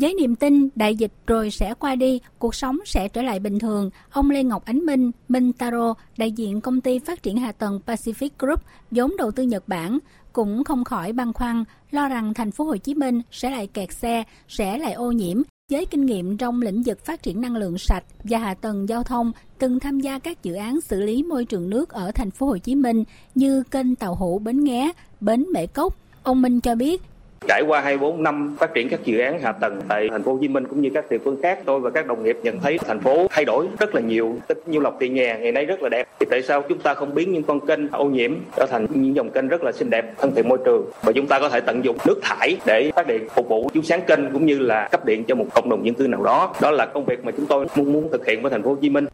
Với 0.00 0.14
niềm 0.14 0.34
tin 0.34 0.68
đại 0.74 0.96
dịch 0.96 1.12
rồi 1.26 1.50
sẽ 1.50 1.74
qua 1.74 1.94
đi, 1.94 2.20
cuộc 2.38 2.54
sống 2.54 2.78
sẽ 2.84 3.08
trở 3.08 3.22
lại 3.22 3.40
bình 3.40 3.58
thường, 3.58 3.90
ông 4.10 4.30
Lê 4.30 4.42
Ngọc 4.42 4.64
Ánh 4.64 4.78
Minh, 4.78 5.10
Minh 5.28 5.52
Taro, 5.52 5.94
đại 6.16 6.32
diện 6.32 6.60
công 6.60 6.80
ty 6.80 6.98
phát 6.98 7.22
triển 7.22 7.36
hạ 7.36 7.52
tầng 7.52 7.80
Pacific 7.86 8.28
Group, 8.38 8.62
vốn 8.90 9.16
đầu 9.18 9.30
tư 9.30 9.42
Nhật 9.42 9.68
Bản, 9.68 9.98
cũng 10.32 10.64
không 10.64 10.84
khỏi 10.84 11.12
băn 11.12 11.32
khoăn, 11.32 11.64
lo 11.90 12.08
rằng 12.08 12.34
thành 12.34 12.50
phố 12.50 12.64
Hồ 12.64 12.76
Chí 12.76 12.94
Minh 12.94 13.22
sẽ 13.30 13.50
lại 13.50 13.66
kẹt 13.66 13.92
xe, 13.92 14.24
sẽ 14.48 14.78
lại 14.78 14.92
ô 14.92 15.12
nhiễm. 15.12 15.42
Với 15.70 15.86
kinh 15.86 16.06
nghiệm 16.06 16.36
trong 16.36 16.62
lĩnh 16.62 16.82
vực 16.82 17.04
phát 17.04 17.22
triển 17.22 17.40
năng 17.40 17.56
lượng 17.56 17.78
sạch 17.78 18.04
và 18.24 18.38
hạ 18.38 18.54
tầng 18.54 18.88
giao 18.88 19.02
thông, 19.02 19.32
từng 19.58 19.80
tham 19.80 20.00
gia 20.00 20.18
các 20.18 20.42
dự 20.42 20.54
án 20.54 20.80
xử 20.80 21.00
lý 21.00 21.22
môi 21.22 21.44
trường 21.44 21.70
nước 21.70 21.88
ở 21.88 22.10
thành 22.10 22.30
phố 22.30 22.46
Hồ 22.46 22.58
Chí 22.58 22.74
Minh 22.74 23.04
như 23.34 23.62
kênh 23.62 23.96
Tàu 23.96 24.14
Hủ 24.14 24.38
Bến 24.38 24.64
Nghé, 24.64 24.92
Bến 25.20 25.46
Mễ 25.52 25.66
Cốc. 25.66 25.96
Ông 26.22 26.42
Minh 26.42 26.60
cho 26.60 26.74
biết 26.74 27.02
Trải 27.46 27.62
qua 27.62 27.80
24 27.80 28.22
năm 28.22 28.56
phát 28.58 28.74
triển 28.74 28.88
các 28.88 29.04
dự 29.04 29.18
án 29.18 29.40
hạ 29.40 29.52
tầng 29.52 29.80
tại 29.88 30.08
thành 30.10 30.22
phố 30.22 30.32
Hồ 30.32 30.38
Chí 30.40 30.48
Minh 30.48 30.66
cũng 30.68 30.80
như 30.82 30.90
các 30.94 31.10
địa 31.10 31.18
phương 31.18 31.42
khác, 31.42 31.58
tôi 31.64 31.80
và 31.80 31.90
các 31.90 32.06
đồng 32.06 32.24
nghiệp 32.24 32.38
nhận 32.42 32.60
thấy 32.60 32.78
thành 32.78 33.00
phố 33.00 33.26
thay 33.30 33.44
đổi 33.44 33.66
rất 33.78 33.94
là 33.94 34.00
nhiều. 34.00 34.36
Tích 34.48 34.62
như 34.66 34.80
Lộc 34.80 34.96
tiền 34.98 35.14
nhà 35.14 35.38
ngày 35.38 35.52
nay 35.52 35.64
rất 35.66 35.82
là 35.82 35.88
đẹp. 35.88 36.08
Thì 36.20 36.26
tại 36.30 36.42
sao 36.42 36.62
chúng 36.68 36.78
ta 36.78 36.94
không 36.94 37.14
biến 37.14 37.32
những 37.32 37.42
con 37.42 37.66
kênh 37.66 37.90
ô 37.90 38.04
nhiễm 38.04 38.34
trở 38.56 38.66
thành 38.70 38.86
những 38.94 39.16
dòng 39.16 39.30
kênh 39.30 39.48
rất 39.48 39.62
là 39.62 39.72
xinh 39.72 39.90
đẹp, 39.90 40.14
thân 40.18 40.32
thiện 40.34 40.48
môi 40.48 40.58
trường 40.64 40.90
và 41.02 41.12
chúng 41.12 41.26
ta 41.26 41.38
có 41.40 41.48
thể 41.48 41.60
tận 41.60 41.84
dụng 41.84 41.96
nước 42.06 42.20
thải 42.22 42.56
để 42.66 42.92
phát 42.96 43.06
điện 43.06 43.28
phục 43.34 43.48
vụ 43.48 43.70
chiếu 43.74 43.82
sáng 43.82 44.00
kênh 44.06 44.32
cũng 44.32 44.46
như 44.46 44.58
là 44.58 44.88
cấp 44.92 45.04
điện 45.04 45.24
cho 45.24 45.34
một 45.34 45.46
cộng 45.54 45.68
đồng 45.68 45.86
dân 45.86 45.94
cư 45.94 46.06
nào 46.06 46.22
đó. 46.22 46.54
Đó 46.60 46.70
là 46.70 46.86
công 46.86 47.04
việc 47.04 47.24
mà 47.24 47.32
chúng 47.32 47.46
tôi 47.46 47.66
muốn 47.76 47.92
muốn 47.92 48.08
thực 48.12 48.26
hiện 48.26 48.42
với 48.42 48.50
thành 48.50 48.62
phố 48.62 48.70
Hồ 48.70 48.76
Chí 48.80 48.90
Minh. 48.90 49.06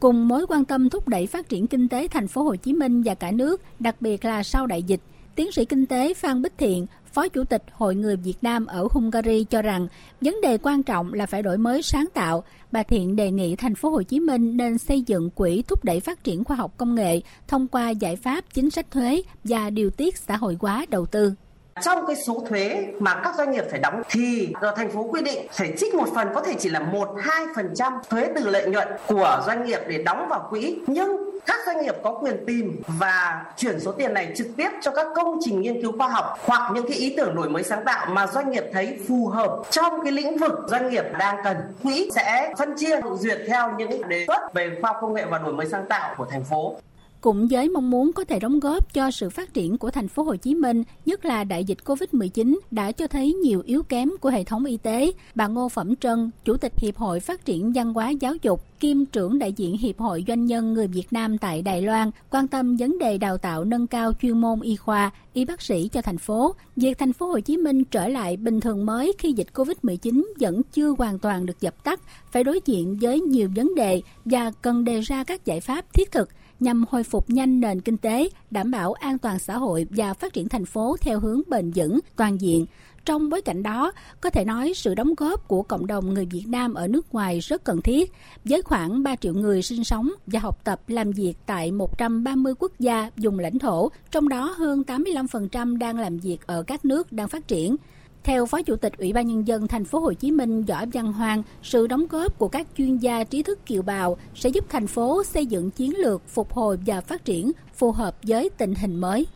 Cùng 0.00 0.28
mối 0.28 0.46
quan 0.48 0.64
tâm 0.64 0.90
thúc 0.90 1.08
đẩy 1.08 1.26
phát 1.26 1.48
triển 1.48 1.66
kinh 1.66 1.88
tế 1.88 2.08
thành 2.08 2.28
phố 2.28 2.42
Hồ 2.42 2.56
Chí 2.56 2.72
Minh 2.72 3.02
và 3.02 3.14
cả 3.14 3.30
nước, 3.30 3.60
đặc 3.78 3.96
biệt 4.00 4.24
là 4.24 4.42
sau 4.42 4.66
đại 4.66 4.82
dịch, 4.82 5.00
tiến 5.34 5.52
sĩ 5.52 5.64
kinh 5.64 5.86
tế 5.86 6.14
Phan 6.14 6.42
Bích 6.42 6.58
Thiện, 6.58 6.86
Phó 7.12 7.28
Chủ 7.28 7.44
tịch 7.44 7.62
Hội 7.72 7.94
người 7.94 8.16
Việt 8.16 8.34
Nam 8.42 8.66
ở 8.66 8.88
Hungary 8.90 9.44
cho 9.44 9.62
rằng 9.62 9.86
vấn 10.20 10.40
đề 10.42 10.58
quan 10.58 10.82
trọng 10.82 11.14
là 11.14 11.26
phải 11.26 11.42
đổi 11.42 11.58
mới 11.58 11.82
sáng 11.82 12.06
tạo. 12.14 12.44
Bà 12.72 12.82
Thiện 12.82 13.16
đề 13.16 13.30
nghị 13.30 13.56
thành 13.56 13.74
phố 13.74 13.90
Hồ 13.90 14.02
Chí 14.02 14.20
Minh 14.20 14.56
nên 14.56 14.78
xây 14.78 15.02
dựng 15.02 15.30
quỹ 15.30 15.62
thúc 15.62 15.84
đẩy 15.84 16.00
phát 16.00 16.24
triển 16.24 16.44
khoa 16.44 16.56
học 16.56 16.74
công 16.76 16.94
nghệ 16.94 17.20
thông 17.48 17.68
qua 17.68 17.90
giải 17.90 18.16
pháp 18.16 18.44
chính 18.54 18.70
sách 18.70 18.90
thuế 18.90 19.22
và 19.44 19.70
điều 19.70 19.90
tiết 19.90 20.16
xã 20.16 20.36
hội 20.36 20.56
hóa 20.60 20.86
đầu 20.88 21.06
tư. 21.06 21.34
Trong 21.80 22.06
cái 22.06 22.16
số 22.16 22.44
thuế 22.48 22.86
mà 22.98 23.20
các 23.24 23.34
doanh 23.36 23.50
nghiệp 23.50 23.64
phải 23.70 23.78
đóng 23.78 24.02
thì 24.10 24.52
thành 24.76 24.90
phố 24.90 25.02
quy 25.02 25.22
định 25.22 25.46
phải 25.52 25.72
trích 25.78 25.94
một 25.94 26.08
phần, 26.14 26.28
có 26.34 26.40
thể 26.40 26.54
chỉ 26.58 26.68
là 26.68 26.80
1-2% 26.80 28.00
thuế 28.10 28.28
từ 28.34 28.48
lợi 28.50 28.66
nhuận 28.66 28.88
của 29.06 29.42
doanh 29.46 29.64
nghiệp 29.64 29.80
để 29.88 30.02
đóng 30.02 30.26
vào 30.28 30.46
quỹ. 30.50 30.78
Nhưng 30.86 31.30
các 31.46 31.60
doanh 31.66 31.82
nghiệp 31.82 31.94
có 32.02 32.10
quyền 32.10 32.46
tìm 32.46 32.82
và 32.86 33.44
chuyển 33.56 33.80
số 33.80 33.92
tiền 33.92 34.14
này 34.14 34.32
trực 34.36 34.46
tiếp 34.56 34.68
cho 34.80 34.90
các 34.90 35.06
công 35.14 35.38
trình 35.44 35.60
nghiên 35.60 35.82
cứu 35.82 35.92
khoa 35.98 36.08
học 36.08 36.38
hoặc 36.44 36.70
những 36.74 36.88
cái 36.88 36.96
ý 36.96 37.14
tưởng 37.16 37.34
đổi 37.36 37.48
mới 37.48 37.62
sáng 37.62 37.84
tạo 37.84 38.06
mà 38.10 38.26
doanh 38.26 38.50
nghiệp 38.50 38.64
thấy 38.72 38.98
phù 39.08 39.26
hợp 39.26 39.62
trong 39.70 40.04
cái 40.04 40.12
lĩnh 40.12 40.38
vực 40.38 40.52
doanh 40.68 40.90
nghiệp 40.90 41.04
đang 41.18 41.36
cần. 41.44 41.56
Quỹ 41.82 42.10
sẽ 42.14 42.54
phân 42.58 42.74
chia, 42.76 43.00
duyệt 43.18 43.38
theo 43.48 43.70
những 43.78 44.08
đề 44.08 44.24
xuất 44.26 44.54
về 44.54 44.78
khoa 44.82 45.00
công 45.00 45.14
nghệ 45.14 45.24
và 45.24 45.38
đổi 45.38 45.52
mới 45.52 45.66
sáng 45.66 45.86
tạo 45.86 46.14
của 46.16 46.26
thành 46.30 46.44
phố 46.44 46.76
cũng 47.22 47.48
với 47.50 47.68
mong 47.68 47.90
muốn 47.90 48.12
có 48.12 48.24
thể 48.24 48.38
đóng 48.38 48.60
góp 48.60 48.94
cho 48.94 49.10
sự 49.10 49.30
phát 49.30 49.54
triển 49.54 49.78
của 49.78 49.90
thành 49.90 50.08
phố 50.08 50.22
Hồ 50.22 50.36
Chí 50.36 50.54
Minh, 50.54 50.82
nhất 51.06 51.24
là 51.24 51.44
đại 51.44 51.64
dịch 51.64 51.78
Covid-19 51.84 52.58
đã 52.70 52.92
cho 52.92 53.06
thấy 53.06 53.34
nhiều 53.34 53.62
yếu 53.66 53.82
kém 53.82 54.10
của 54.20 54.30
hệ 54.30 54.44
thống 54.44 54.64
y 54.64 54.76
tế. 54.76 55.12
Bà 55.34 55.46
Ngô 55.46 55.68
Phẩm 55.68 55.96
Trân, 55.96 56.30
Chủ 56.44 56.56
tịch 56.56 56.72
Hiệp 56.76 56.96
hội 56.96 57.20
Phát 57.20 57.44
triển 57.44 57.72
Văn 57.72 57.94
hóa 57.94 58.10
Giáo 58.10 58.34
dục, 58.42 58.64
kiêm 58.80 59.04
trưởng 59.04 59.38
đại 59.38 59.52
diện 59.52 59.76
Hiệp 59.76 59.98
hội 59.98 60.24
Doanh 60.28 60.46
nhân 60.46 60.72
người 60.72 60.86
Việt 60.86 61.12
Nam 61.12 61.38
tại 61.38 61.62
Đài 61.62 61.82
Loan, 61.82 62.10
quan 62.30 62.48
tâm 62.48 62.76
vấn 62.76 62.98
đề 62.98 63.18
đào 63.18 63.38
tạo 63.38 63.64
nâng 63.64 63.86
cao 63.86 64.12
chuyên 64.22 64.40
môn 64.40 64.60
y 64.60 64.76
khoa, 64.76 65.10
y 65.32 65.44
bác 65.44 65.62
sĩ 65.62 65.88
cho 65.88 66.02
thành 66.02 66.18
phố. 66.18 66.54
Việc 66.76 66.98
thành 66.98 67.12
phố 67.12 67.26
Hồ 67.26 67.40
Chí 67.40 67.56
Minh 67.56 67.84
trở 67.84 68.08
lại 68.08 68.36
bình 68.36 68.60
thường 68.60 68.86
mới 68.86 69.12
khi 69.18 69.32
dịch 69.32 69.48
Covid-19 69.54 70.24
vẫn 70.40 70.62
chưa 70.72 70.94
hoàn 70.98 71.18
toàn 71.18 71.46
được 71.46 71.60
dập 71.60 71.84
tắt, 71.84 72.00
phải 72.32 72.44
đối 72.44 72.60
diện 72.64 72.98
với 73.00 73.20
nhiều 73.20 73.48
vấn 73.56 73.74
đề 73.74 74.02
và 74.24 74.50
cần 74.62 74.84
đề 74.84 75.00
ra 75.00 75.24
các 75.24 75.44
giải 75.44 75.60
pháp 75.60 75.94
thiết 75.94 76.10
thực 76.10 76.28
nhằm 76.62 76.84
hồi 76.90 77.02
phục 77.02 77.30
nhanh 77.30 77.60
nền 77.60 77.80
kinh 77.80 77.96
tế, 77.96 78.28
đảm 78.50 78.70
bảo 78.70 78.92
an 78.92 79.18
toàn 79.18 79.38
xã 79.38 79.58
hội 79.58 79.86
và 79.90 80.14
phát 80.14 80.32
triển 80.32 80.48
thành 80.48 80.64
phố 80.64 80.96
theo 81.00 81.20
hướng 81.20 81.42
bền 81.48 81.70
vững, 81.74 82.00
toàn 82.16 82.40
diện. 82.40 82.66
Trong 83.04 83.28
bối 83.28 83.42
cảnh 83.42 83.62
đó, 83.62 83.92
có 84.20 84.30
thể 84.30 84.44
nói 84.44 84.72
sự 84.76 84.94
đóng 84.94 85.14
góp 85.16 85.48
của 85.48 85.62
cộng 85.62 85.86
đồng 85.86 86.14
người 86.14 86.26
Việt 86.30 86.44
Nam 86.46 86.74
ở 86.74 86.88
nước 86.88 87.14
ngoài 87.14 87.38
rất 87.38 87.64
cần 87.64 87.82
thiết, 87.82 88.12
với 88.44 88.62
khoảng 88.62 89.02
3 89.02 89.16
triệu 89.16 89.34
người 89.34 89.62
sinh 89.62 89.84
sống 89.84 90.10
và 90.26 90.40
học 90.40 90.64
tập 90.64 90.80
làm 90.88 91.10
việc 91.10 91.34
tại 91.46 91.72
130 91.72 92.54
quốc 92.58 92.72
gia 92.78 93.10
dùng 93.16 93.38
lãnh 93.38 93.58
thổ, 93.58 93.90
trong 94.10 94.28
đó 94.28 94.54
hơn 94.58 94.82
85% 94.86 95.78
đang 95.78 95.98
làm 95.98 96.18
việc 96.18 96.46
ở 96.46 96.62
các 96.62 96.84
nước 96.84 97.12
đang 97.12 97.28
phát 97.28 97.48
triển. 97.48 97.76
Theo 98.24 98.46
Phó 98.46 98.62
Chủ 98.62 98.76
tịch 98.76 98.92
Ủy 98.98 99.12
ban 99.12 99.26
nhân 99.26 99.46
dân 99.46 99.68
thành 99.68 99.84
phố 99.84 99.98
Hồ 99.98 100.12
Chí 100.12 100.30
Minh 100.30 100.62
Võ 100.62 100.84
Văn 100.92 101.12
Hoàng, 101.12 101.42
sự 101.62 101.86
đóng 101.86 102.06
góp 102.10 102.38
của 102.38 102.48
các 102.48 102.66
chuyên 102.78 102.96
gia 102.96 103.24
trí 103.24 103.42
thức 103.42 103.66
kiều 103.66 103.82
bào 103.82 104.16
sẽ 104.34 104.48
giúp 104.48 104.64
thành 104.68 104.86
phố 104.86 105.22
xây 105.24 105.46
dựng 105.46 105.70
chiến 105.70 105.96
lược 105.98 106.28
phục 106.28 106.52
hồi 106.52 106.78
và 106.86 107.00
phát 107.00 107.24
triển 107.24 107.52
phù 107.74 107.92
hợp 107.92 108.16
với 108.22 108.50
tình 108.58 108.74
hình 108.74 108.96
mới. 108.96 109.26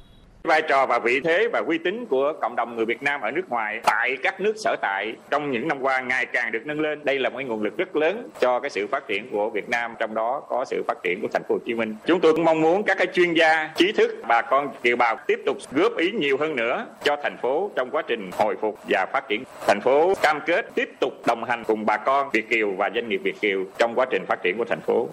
Vai 0.46 0.62
trò 0.62 0.86
và 0.86 0.98
vị 0.98 1.20
thế 1.20 1.48
và 1.52 1.62
uy 1.66 1.78
tín 1.78 2.06
của 2.06 2.32
cộng 2.40 2.56
đồng 2.56 2.76
người 2.76 2.84
Việt 2.84 3.02
Nam 3.02 3.20
ở 3.20 3.30
nước 3.30 3.48
ngoài 3.48 3.80
tại 3.84 4.16
các 4.22 4.40
nước 4.40 4.52
sở 4.56 4.76
tại 4.82 5.12
trong 5.30 5.50
những 5.50 5.68
năm 5.68 5.80
qua 5.80 6.00
ngày 6.00 6.26
càng 6.26 6.52
được 6.52 6.62
nâng 6.64 6.80
lên. 6.80 7.04
Đây 7.04 7.18
là 7.18 7.30
một 7.30 7.40
nguồn 7.40 7.62
lực 7.62 7.76
rất 7.76 7.96
lớn 7.96 8.28
cho 8.40 8.60
cái 8.60 8.70
sự 8.70 8.86
phát 8.86 9.08
triển 9.08 9.30
của 9.30 9.50
Việt 9.50 9.68
Nam, 9.68 9.94
trong 9.98 10.14
đó 10.14 10.42
có 10.48 10.64
sự 10.64 10.82
phát 10.88 10.98
triển 11.02 11.18
của 11.22 11.28
thành 11.32 11.42
phố 11.48 11.54
Hồ 11.54 11.58
Chí 11.66 11.74
Minh. 11.74 11.96
Chúng 12.06 12.20
tôi 12.20 12.32
cũng 12.32 12.44
mong 12.44 12.60
muốn 12.60 12.82
các 12.82 12.98
cái 12.98 13.06
chuyên 13.06 13.34
gia, 13.34 13.70
trí 13.76 13.92
thức, 13.92 14.22
bà 14.28 14.42
con 14.42 14.68
kiều 14.82 14.96
bào 14.96 15.16
tiếp 15.26 15.40
tục 15.46 15.56
góp 15.72 15.96
ý 15.96 16.12
nhiều 16.12 16.36
hơn 16.40 16.56
nữa 16.56 16.86
cho 17.02 17.16
thành 17.22 17.36
phố 17.42 17.70
trong 17.76 17.90
quá 17.90 18.02
trình 18.06 18.30
hồi 18.38 18.56
phục 18.60 18.78
và 18.88 19.06
phát 19.12 19.28
triển. 19.28 19.42
Thành 19.66 19.80
phố 19.80 20.14
cam 20.22 20.40
kết 20.46 20.66
tiếp 20.74 20.90
tục 21.00 21.12
đồng 21.26 21.44
hành 21.44 21.64
cùng 21.64 21.86
bà 21.86 21.96
con 21.96 22.30
Việt 22.32 22.48
kiều 22.50 22.70
và 22.70 22.90
doanh 22.94 23.08
nghiệp 23.08 23.20
Việt 23.24 23.40
kiều 23.40 23.64
trong 23.78 23.94
quá 23.94 24.06
trình 24.10 24.26
phát 24.26 24.42
triển 24.42 24.58
của 24.58 24.64
thành 24.64 24.80
phố. 24.80 25.08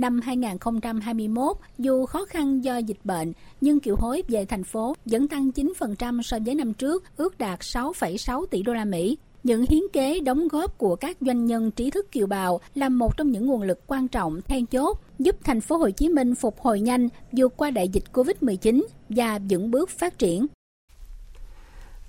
Năm 0.00 0.20
2021, 0.20 1.56
dù 1.78 2.06
khó 2.06 2.24
khăn 2.24 2.64
do 2.64 2.76
dịch 2.76 2.98
bệnh, 3.04 3.32
nhưng 3.60 3.80
kiều 3.80 3.96
hối 3.98 4.22
về 4.28 4.44
thành 4.44 4.64
phố 4.64 4.94
vẫn 5.04 5.28
tăng 5.28 5.50
9% 5.50 6.22
so 6.22 6.38
với 6.46 6.54
năm 6.54 6.74
trước, 6.74 7.04
ước 7.16 7.38
đạt 7.38 7.60
6,6 7.60 8.46
tỷ 8.46 8.62
đô 8.62 8.74
la 8.74 8.84
Mỹ. 8.84 9.18
Những 9.42 9.64
hiến 9.68 9.82
kế 9.92 10.20
đóng 10.20 10.48
góp 10.48 10.78
của 10.78 10.96
các 10.96 11.16
doanh 11.20 11.44
nhân 11.44 11.70
trí 11.70 11.90
thức 11.90 12.12
kiều 12.12 12.26
bào 12.26 12.60
là 12.74 12.88
một 12.88 13.16
trong 13.16 13.30
những 13.30 13.46
nguồn 13.46 13.62
lực 13.62 13.80
quan 13.86 14.08
trọng 14.08 14.40
then 14.42 14.66
chốt 14.66 15.00
giúp 15.18 15.36
thành 15.44 15.60
phố 15.60 15.76
Hồ 15.76 15.90
Chí 15.90 16.08
Minh 16.08 16.34
phục 16.34 16.60
hồi 16.60 16.80
nhanh 16.80 17.08
vượt 17.32 17.56
qua 17.56 17.70
đại 17.70 17.88
dịch 17.88 18.04
Covid-19 18.12 18.82
và 19.08 19.38
vững 19.50 19.70
bước 19.70 19.90
phát 19.90 20.18
triển. 20.18 20.46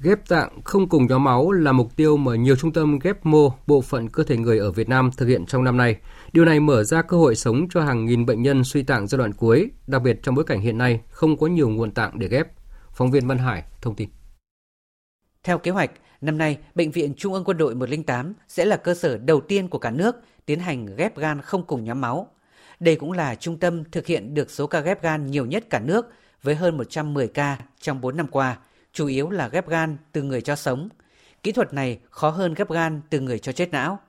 Ghép 0.04 0.28
tạng 0.28 0.62
không 0.64 0.90
cùng 0.90 1.08
nhóm 1.08 1.24
máu 1.24 1.52
là 1.52 1.72
mục 1.72 1.96
tiêu 1.96 2.18
mà 2.18 2.36
nhiều 2.36 2.56
trung 2.56 2.74
tâm 2.74 3.00
ghép 3.00 3.26
mô 3.26 3.54
bộ 3.68 3.82
phận 3.82 4.08
cơ 4.08 4.24
thể 4.24 4.38
người 4.38 4.58
ở 4.58 4.72
Việt 4.72 4.90
Nam 4.90 5.12
thực 5.18 5.26
hiện 5.26 5.46
trong 5.46 5.64
năm 5.64 5.78
nay. 5.78 5.96
Điều 6.34 6.46
này 6.46 6.60
mở 6.60 6.84
ra 6.84 7.02
cơ 7.02 7.18
hội 7.18 7.36
sống 7.36 7.68
cho 7.70 7.82
hàng 7.82 8.06
nghìn 8.06 8.26
bệnh 8.26 8.42
nhân 8.42 8.64
suy 8.64 8.84
tạng 8.84 9.08
giai 9.08 9.18
đoạn 9.18 9.34
cuối, 9.34 9.72
đặc 9.88 10.02
biệt 10.02 10.20
trong 10.24 10.36
bối 10.36 10.46
cảnh 10.46 10.62
hiện 10.62 10.78
nay 10.78 11.02
không 11.10 11.38
có 11.38 11.48
nhiều 11.48 11.70
nguồn 11.70 11.92
tạng 11.92 12.20
để 12.20 12.28
ghép. 12.28 12.48
Phóng 12.94 13.12
viên 13.12 13.28
Văn 13.28 13.38
Hải 13.38 13.64
thông 13.82 13.96
tin. 13.96 14.10
Theo 15.44 15.58
kế 15.58 15.72
hoạch, 15.72 15.92
năm 16.22 16.38
nay, 16.38 16.58
Bệnh 16.76 16.92
viện 16.92 17.14
Trung 17.18 17.34
ương 17.34 17.44
Quân 17.44 17.58
đội 17.58 17.76
108 17.76 18.34
sẽ 18.48 18.66
là 18.66 18.78
cơ 18.78 18.94
sở 18.94 19.18
đầu 19.18 19.42
tiên 19.42 19.68
của 19.68 19.80
cả 19.80 19.92
nước 19.92 20.16
tiến 20.46 20.60
hành 20.60 20.96
ghép 20.96 21.18
gan 21.18 21.42
không 21.42 21.64
cùng 21.64 21.84
nhóm 21.84 22.02
máu. 22.02 22.28
Đây 22.80 22.96
cũng 22.96 23.12
là 23.12 23.36
trung 23.36 23.58
tâm 23.60 23.84
thực 23.92 24.06
hiện 24.06 24.34
được 24.34 24.52
số 24.52 24.68
ca 24.68 24.80
ghép 24.80 25.02
gan 25.02 25.28
nhiều 25.28 25.46
nhất 25.46 25.64
cả 25.70 25.80
nước 25.80 26.06
với 26.44 26.56
hơn 26.56 26.78
110 26.78 27.28
ca 27.28 27.58
trong 27.80 28.02
4 28.02 28.18
năm 28.18 28.28
qua– 28.28 28.58
chủ 28.94 29.08
yếu 29.08 29.30
là 29.30 29.48
ghép 29.48 29.68
gan 29.68 29.98
từ 30.12 30.22
người 30.22 30.42
cho 30.42 30.56
sống. 30.56 30.90
Kỹ 31.44 31.52
thuật 31.52 31.74
này 31.74 32.00
khó 32.10 32.30
hơn 32.30 32.54
ghép 32.54 32.70
gan 32.70 33.02
từ 33.10 33.20
người 33.20 33.40
cho 33.40 33.52
chết 33.52 33.72
não. 33.72 34.00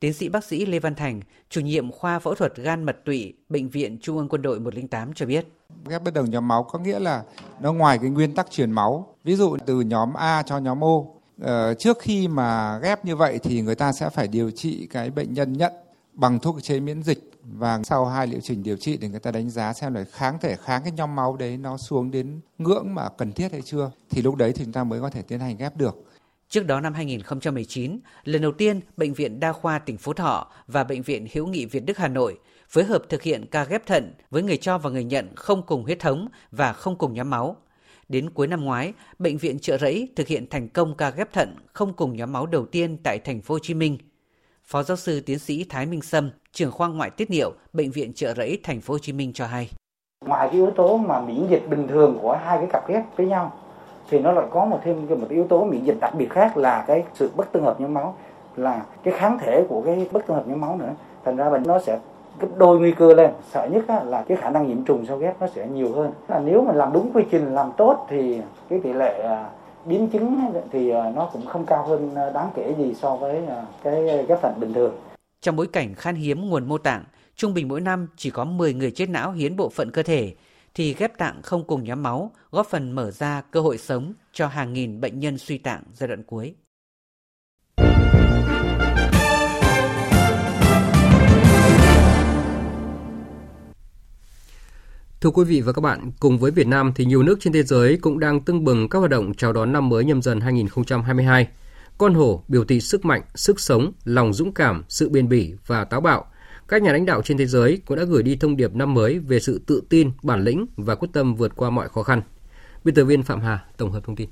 Tiến 0.00 0.12
sĩ 0.12 0.28
bác 0.28 0.44
sĩ 0.44 0.66
Lê 0.66 0.78
Văn 0.78 0.94
Thành, 0.94 1.20
chủ 1.50 1.60
nhiệm 1.60 1.92
khoa 1.92 2.18
phẫu 2.18 2.34
thuật 2.34 2.56
gan 2.56 2.84
mật 2.84 3.04
tụy, 3.04 3.34
Bệnh 3.48 3.68
viện 3.68 3.98
Trung 4.02 4.16
ương 4.16 4.28
Quân 4.28 4.42
đội 4.42 4.60
108 4.60 5.12
cho 5.14 5.26
biết. 5.26 5.46
Ghép 5.88 6.02
bất 6.02 6.14
đồng 6.14 6.30
nhóm 6.30 6.48
máu 6.48 6.62
có 6.62 6.78
nghĩa 6.78 6.98
là 6.98 7.22
nó 7.60 7.72
ngoài 7.72 7.98
cái 7.98 8.10
nguyên 8.10 8.34
tắc 8.34 8.50
truyền 8.50 8.70
máu. 8.70 9.14
Ví 9.24 9.36
dụ 9.36 9.56
từ 9.66 9.80
nhóm 9.80 10.14
A 10.14 10.42
cho 10.42 10.58
nhóm 10.58 10.84
O. 10.84 11.04
Ờ, 11.40 11.74
trước 11.74 11.98
khi 12.00 12.28
mà 12.28 12.78
ghép 12.78 13.04
như 13.04 13.16
vậy 13.16 13.38
thì 13.42 13.60
người 13.60 13.74
ta 13.74 13.92
sẽ 13.92 14.10
phải 14.10 14.28
điều 14.28 14.50
trị 14.50 14.86
cái 14.90 15.10
bệnh 15.10 15.34
nhân 15.34 15.52
nhận 15.52 15.72
bằng 16.12 16.38
thuốc 16.38 16.62
chế 16.62 16.80
miễn 16.80 17.02
dịch 17.02 17.30
và 17.44 17.80
sau 17.82 18.06
hai 18.06 18.26
liệu 18.26 18.40
trình 18.40 18.62
điều 18.62 18.76
trị 18.76 18.98
thì 19.00 19.08
người 19.08 19.20
ta 19.20 19.30
đánh 19.30 19.50
giá 19.50 19.72
xem 19.72 19.94
là 19.94 20.04
kháng 20.12 20.38
thể 20.38 20.56
kháng 20.56 20.82
cái 20.82 20.92
nhóm 20.92 21.16
máu 21.16 21.36
đấy 21.36 21.56
nó 21.56 21.76
xuống 21.76 22.10
đến 22.10 22.40
ngưỡng 22.58 22.94
mà 22.94 23.08
cần 23.08 23.32
thiết 23.32 23.52
hay 23.52 23.62
chưa 23.62 23.90
thì 24.10 24.22
lúc 24.22 24.34
đấy 24.34 24.52
thì 24.52 24.64
chúng 24.64 24.72
ta 24.72 24.84
mới 24.84 25.00
có 25.00 25.10
thể 25.10 25.22
tiến 25.22 25.40
hành 25.40 25.56
ghép 25.56 25.76
được. 25.76 26.04
Trước 26.50 26.66
đó 26.66 26.80
năm 26.80 26.94
2019, 26.94 28.00
lần 28.24 28.42
đầu 28.42 28.52
tiên 28.52 28.80
Bệnh 28.96 29.12
viện 29.12 29.40
Đa 29.40 29.52
khoa 29.52 29.78
tỉnh 29.78 29.96
Phú 29.96 30.12
Thọ 30.12 30.52
và 30.66 30.84
Bệnh 30.84 31.02
viện 31.02 31.26
Hữu 31.32 31.46
nghị 31.46 31.64
Việt 31.64 31.84
Đức 31.86 31.98
Hà 31.98 32.08
Nội 32.08 32.38
phối 32.68 32.84
hợp 32.84 33.02
thực 33.08 33.22
hiện 33.22 33.46
ca 33.50 33.64
ghép 33.64 33.86
thận 33.86 34.14
với 34.30 34.42
người 34.42 34.56
cho 34.56 34.78
và 34.78 34.90
người 34.90 35.04
nhận 35.04 35.28
không 35.36 35.62
cùng 35.66 35.82
huyết 35.82 35.98
thống 35.98 36.28
và 36.50 36.72
không 36.72 36.98
cùng 36.98 37.14
nhóm 37.14 37.30
máu. 37.30 37.56
Đến 38.08 38.30
cuối 38.30 38.46
năm 38.46 38.64
ngoái, 38.64 38.92
Bệnh 39.18 39.38
viện 39.38 39.58
Trợ 39.58 39.78
Rẫy 39.78 40.08
thực 40.16 40.26
hiện 40.26 40.46
thành 40.50 40.68
công 40.68 40.96
ca 40.96 41.10
ghép 41.10 41.32
thận 41.32 41.56
không 41.72 41.92
cùng 41.92 42.16
nhóm 42.16 42.32
máu 42.32 42.46
đầu 42.46 42.66
tiên 42.66 42.96
tại 43.02 43.18
thành 43.18 43.40
phố 43.40 43.54
Hồ 43.54 43.58
Chí 43.58 43.74
Minh– 43.74 43.98
Phó 44.70 44.82
giáo 44.82 44.96
sư 44.96 45.20
tiến 45.20 45.38
sĩ 45.38 45.64
Thái 45.64 45.86
Minh 45.86 46.02
Sâm, 46.02 46.30
trưởng 46.52 46.72
khoa 46.72 46.88
ngoại 46.88 47.10
tiết 47.10 47.30
niệu, 47.30 47.52
bệnh 47.72 47.90
viện 47.90 48.12
Trợ 48.12 48.34
Rẫy 48.34 48.58
thành 48.62 48.80
phố 48.80 48.94
Hồ 48.94 48.98
Chí 48.98 49.12
Minh 49.12 49.32
cho 49.32 49.46
hay. 49.46 49.70
Ngoài 50.24 50.48
cái 50.48 50.56
yếu 50.56 50.70
tố 50.70 50.96
mà 50.96 51.20
miễn 51.20 51.46
dịch 51.50 51.68
bình 51.70 51.88
thường 51.88 52.18
của 52.22 52.38
hai 52.44 52.58
cái 52.58 52.66
cặp 52.72 52.88
ghép 52.88 53.16
với 53.16 53.26
nhau 53.26 53.52
thì 54.10 54.18
nó 54.18 54.32
lại 54.32 54.46
có 54.50 54.64
một 54.64 54.78
thêm 54.84 55.06
một 55.08 55.28
yếu 55.28 55.46
tố 55.46 55.64
miễn 55.64 55.84
dịch 55.84 55.96
đặc 56.00 56.14
biệt 56.14 56.30
khác 56.30 56.56
là 56.56 56.84
cái 56.86 57.04
sự 57.14 57.30
bất 57.36 57.52
tương 57.52 57.62
hợp 57.62 57.80
nhóm 57.80 57.94
máu 57.94 58.16
là 58.56 58.82
cái 59.02 59.14
kháng 59.14 59.38
thể 59.38 59.64
của 59.68 59.82
cái 59.82 60.08
bất 60.12 60.26
tương 60.26 60.36
hợp 60.36 60.48
nhóm 60.48 60.60
máu 60.60 60.76
nữa. 60.76 60.94
Thành 61.24 61.36
ra 61.36 61.50
bệnh 61.50 61.62
nó 61.66 61.78
sẽ 61.78 61.98
gấp 62.40 62.48
đôi 62.56 62.78
nguy 62.78 62.92
cơ 62.92 63.14
lên. 63.14 63.30
Sợ 63.52 63.68
nhất 63.72 63.84
là 64.04 64.24
cái 64.28 64.36
khả 64.36 64.50
năng 64.50 64.68
nhiễm 64.68 64.84
trùng 64.84 65.06
sau 65.06 65.16
ghép 65.16 65.40
nó 65.40 65.46
sẽ 65.54 65.66
nhiều 65.66 65.92
hơn. 65.92 66.12
Là 66.28 66.38
nếu 66.38 66.62
mà 66.62 66.72
làm 66.72 66.92
đúng 66.92 67.10
quy 67.14 67.22
trình 67.30 67.54
làm 67.54 67.72
tốt 67.76 68.06
thì 68.08 68.40
cái 68.68 68.80
tỷ 68.82 68.92
lệ 68.92 69.22
à, 69.22 69.50
biến 69.84 70.08
chứng 70.08 70.40
thì 70.72 70.90
à, 70.90 71.12
nó 71.14 71.28
cũng 71.32 71.46
không 71.46 71.66
cao 71.66 71.86
hơn 71.86 72.10
à, 72.14 72.30
đáng 72.30 72.50
kể 72.54 72.74
gì 72.78 72.94
so 72.94 73.16
với 73.16 73.42
cái 73.82 74.26
ghép 74.28 74.42
thận 74.42 74.52
bình 74.60 74.72
thường. 74.72 74.92
Trong 75.40 75.56
bối 75.56 75.66
cảnh 75.66 75.94
khan 75.94 76.14
hiếm 76.14 76.50
nguồn 76.50 76.68
mô 76.68 76.78
tạng, 76.78 77.04
trung 77.36 77.54
bình 77.54 77.68
mỗi 77.68 77.80
năm 77.80 78.06
chỉ 78.16 78.30
có 78.30 78.44
10 78.44 78.74
người 78.74 78.90
chết 78.90 79.08
não 79.08 79.32
hiến 79.32 79.56
bộ 79.56 79.68
phận 79.68 79.90
cơ 79.90 80.02
thể, 80.02 80.32
thì 80.74 80.94
ghép 80.94 81.18
tạng 81.18 81.42
không 81.42 81.64
cùng 81.64 81.84
nhóm 81.84 82.02
máu 82.02 82.32
góp 82.50 82.66
phần 82.70 82.92
mở 82.92 83.10
ra 83.10 83.42
cơ 83.50 83.60
hội 83.60 83.78
sống 83.78 84.12
cho 84.32 84.46
hàng 84.46 84.72
nghìn 84.72 85.00
bệnh 85.00 85.20
nhân 85.20 85.38
suy 85.38 85.58
tạng 85.58 85.82
giai 85.92 86.08
đoạn 86.08 86.22
cuối. 86.22 86.54
Thưa 95.20 95.30
quý 95.30 95.44
vị 95.44 95.60
và 95.60 95.72
các 95.72 95.80
bạn, 95.80 96.10
cùng 96.20 96.38
với 96.38 96.50
Việt 96.50 96.66
Nam 96.66 96.92
thì 96.94 97.04
nhiều 97.04 97.22
nước 97.22 97.38
trên 97.40 97.52
thế 97.52 97.62
giới 97.62 97.98
cũng 98.00 98.20
đang 98.20 98.40
tưng 98.40 98.64
bừng 98.64 98.88
các 98.88 98.98
hoạt 98.98 99.10
động 99.10 99.34
chào 99.34 99.52
đón 99.52 99.72
năm 99.72 99.88
mới 99.88 100.04
nhâm 100.04 100.22
dần 100.22 100.40
2022. 100.40 101.48
Con 101.98 102.14
hổ 102.14 102.44
biểu 102.48 102.64
thị 102.64 102.80
sức 102.80 103.04
mạnh, 103.04 103.22
sức 103.34 103.60
sống, 103.60 103.92
lòng 104.04 104.32
dũng 104.32 104.54
cảm, 104.54 104.84
sự 104.88 105.08
bền 105.08 105.28
bỉ 105.28 105.54
và 105.66 105.84
táo 105.84 106.00
bạo. 106.00 106.26
Các 106.70 106.82
nhà 106.82 106.92
lãnh 106.92 107.06
đạo 107.06 107.22
trên 107.22 107.38
thế 107.38 107.46
giới 107.46 107.82
cũng 107.86 107.96
đã 107.98 108.04
gửi 108.04 108.22
đi 108.22 108.36
thông 108.36 108.56
điệp 108.56 108.74
năm 108.74 108.94
mới 108.94 109.18
về 109.18 109.40
sự 109.40 109.60
tự 109.66 109.82
tin, 109.88 110.10
bản 110.22 110.44
lĩnh 110.44 110.66
và 110.76 110.94
quyết 110.94 111.08
tâm 111.12 111.34
vượt 111.34 111.56
qua 111.56 111.70
mọi 111.70 111.88
khó 111.88 112.02
khăn. 112.02 112.22
Biên 112.84 112.94
tập 112.94 113.04
viên 113.04 113.22
Phạm 113.22 113.40
Hà 113.40 113.64
tổng 113.76 113.92
hợp 113.92 114.00
thông 114.04 114.16
tin. 114.16 114.28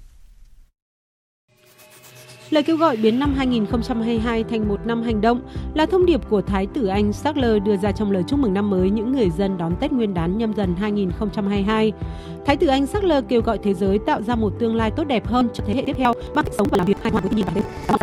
Lời 2.50 2.62
kêu 2.62 2.76
gọi 2.76 2.96
biến 2.96 3.18
năm 3.18 3.34
2022 3.36 4.44
thành 4.44 4.68
một 4.68 4.86
năm 4.86 5.02
hành 5.02 5.20
động 5.20 5.40
là 5.74 5.86
thông 5.86 6.06
điệp 6.06 6.20
của 6.28 6.42
Thái 6.42 6.66
tử 6.66 6.86
Anh 6.86 7.12
Charles 7.12 7.62
đưa 7.62 7.76
ra 7.76 7.92
trong 7.92 8.10
lời 8.10 8.22
chúc 8.28 8.38
mừng 8.38 8.54
năm 8.54 8.70
mới 8.70 8.90
những 8.90 9.12
người 9.12 9.30
dân 9.30 9.58
đón 9.58 9.76
Tết 9.80 9.92
Nguyên 9.92 10.14
đán 10.14 10.38
nhâm 10.38 10.52
dần 10.54 10.74
2022. 10.80 11.92
Thái 12.46 12.56
tử 12.56 12.66
Anh 12.66 12.86
Charles 12.86 13.24
kêu 13.28 13.42
gọi 13.42 13.58
thế 13.62 13.74
giới 13.74 13.98
tạo 13.98 14.22
ra 14.22 14.34
một 14.34 14.52
tương 14.58 14.76
lai 14.76 14.90
tốt 14.90 15.04
đẹp 15.04 15.26
hơn 15.26 15.48
cho 15.54 15.64
thế 15.66 15.74
hệ 15.74 15.82
tiếp 15.86 15.96
theo 15.96 16.12
bằng 16.34 16.44
cách 16.44 16.54
sống 16.58 16.68
và 16.70 16.76
làm 16.78 16.86
việc 16.86 17.02
hài 17.02 17.12
hòa 17.12 17.20
với 17.20 17.30
thiên 17.30 17.36
nhiên 17.36 17.46
và 17.54 17.98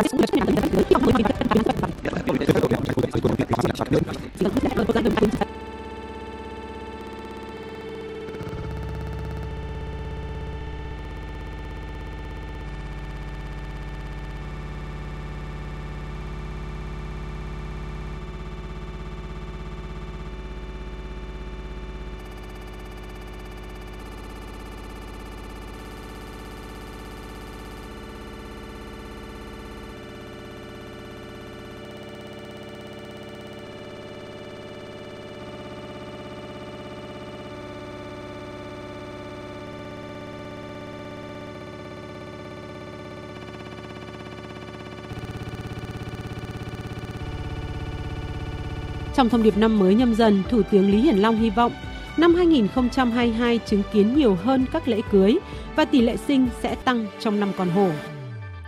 Trong 49.16 49.28
thông 49.28 49.42
điệp 49.42 49.56
năm 49.56 49.78
mới 49.78 49.94
nhâm 49.94 50.14
dần, 50.14 50.42
Thủ 50.50 50.62
tướng 50.70 50.90
Lý 50.90 50.98
Hiển 50.98 51.16
Long 51.16 51.36
hy 51.36 51.50
vọng 51.50 51.72
năm 52.16 52.34
2022 52.34 53.60
chứng 53.66 53.82
kiến 53.92 54.16
nhiều 54.16 54.34
hơn 54.34 54.64
các 54.72 54.88
lễ 54.88 55.00
cưới 55.10 55.38
và 55.76 55.84
tỷ 55.84 56.00
lệ 56.00 56.16
sinh 56.16 56.48
sẽ 56.62 56.74
tăng 56.74 57.06
trong 57.20 57.40
năm 57.40 57.52
còn 57.58 57.68
hổ. 57.68 57.90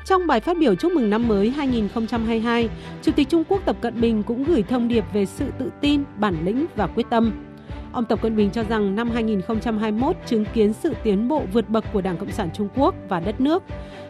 Trong 0.05 0.27
bài 0.27 0.41
phát 0.41 0.59
biểu 0.59 0.75
chúc 0.75 0.93
mừng 0.93 1.11
năm 1.11 1.29
mới 1.29 1.51
2022, 1.51 2.69
Chủ 3.03 3.13
tịch 3.13 3.29
Trung 3.29 3.45
Quốc 3.49 3.63
Tập 3.65 3.77
Cận 3.81 4.01
Bình 4.01 4.23
cũng 4.23 4.45
gửi 4.45 4.63
thông 4.63 4.89
điệp 4.89 5.05
về 5.13 5.27
sự 5.27 5.45
tự 5.59 5.71
tin, 5.81 6.05
bản 6.19 6.37
lĩnh 6.45 6.67
và 6.77 6.87
quyết 6.87 7.07
tâm. 7.11 7.48
Ông 7.92 8.05
Tập 8.05 8.22
Cận 8.22 8.37
Bình 8.37 8.51
cho 8.51 8.64
rằng 8.64 8.94
năm 8.94 9.11
2021 9.11 10.16
chứng 10.27 10.44
kiến 10.55 10.72
sự 10.72 10.94
tiến 11.03 11.29
bộ 11.29 11.42
vượt 11.53 11.68
bậc 11.68 11.85
của 11.92 12.01
Đảng 12.01 12.16
Cộng 12.16 12.33
sản 12.33 12.51
Trung 12.55 12.68
Quốc 12.77 12.94
và 13.09 13.20
đất 13.20 13.40
nước. 13.40 13.62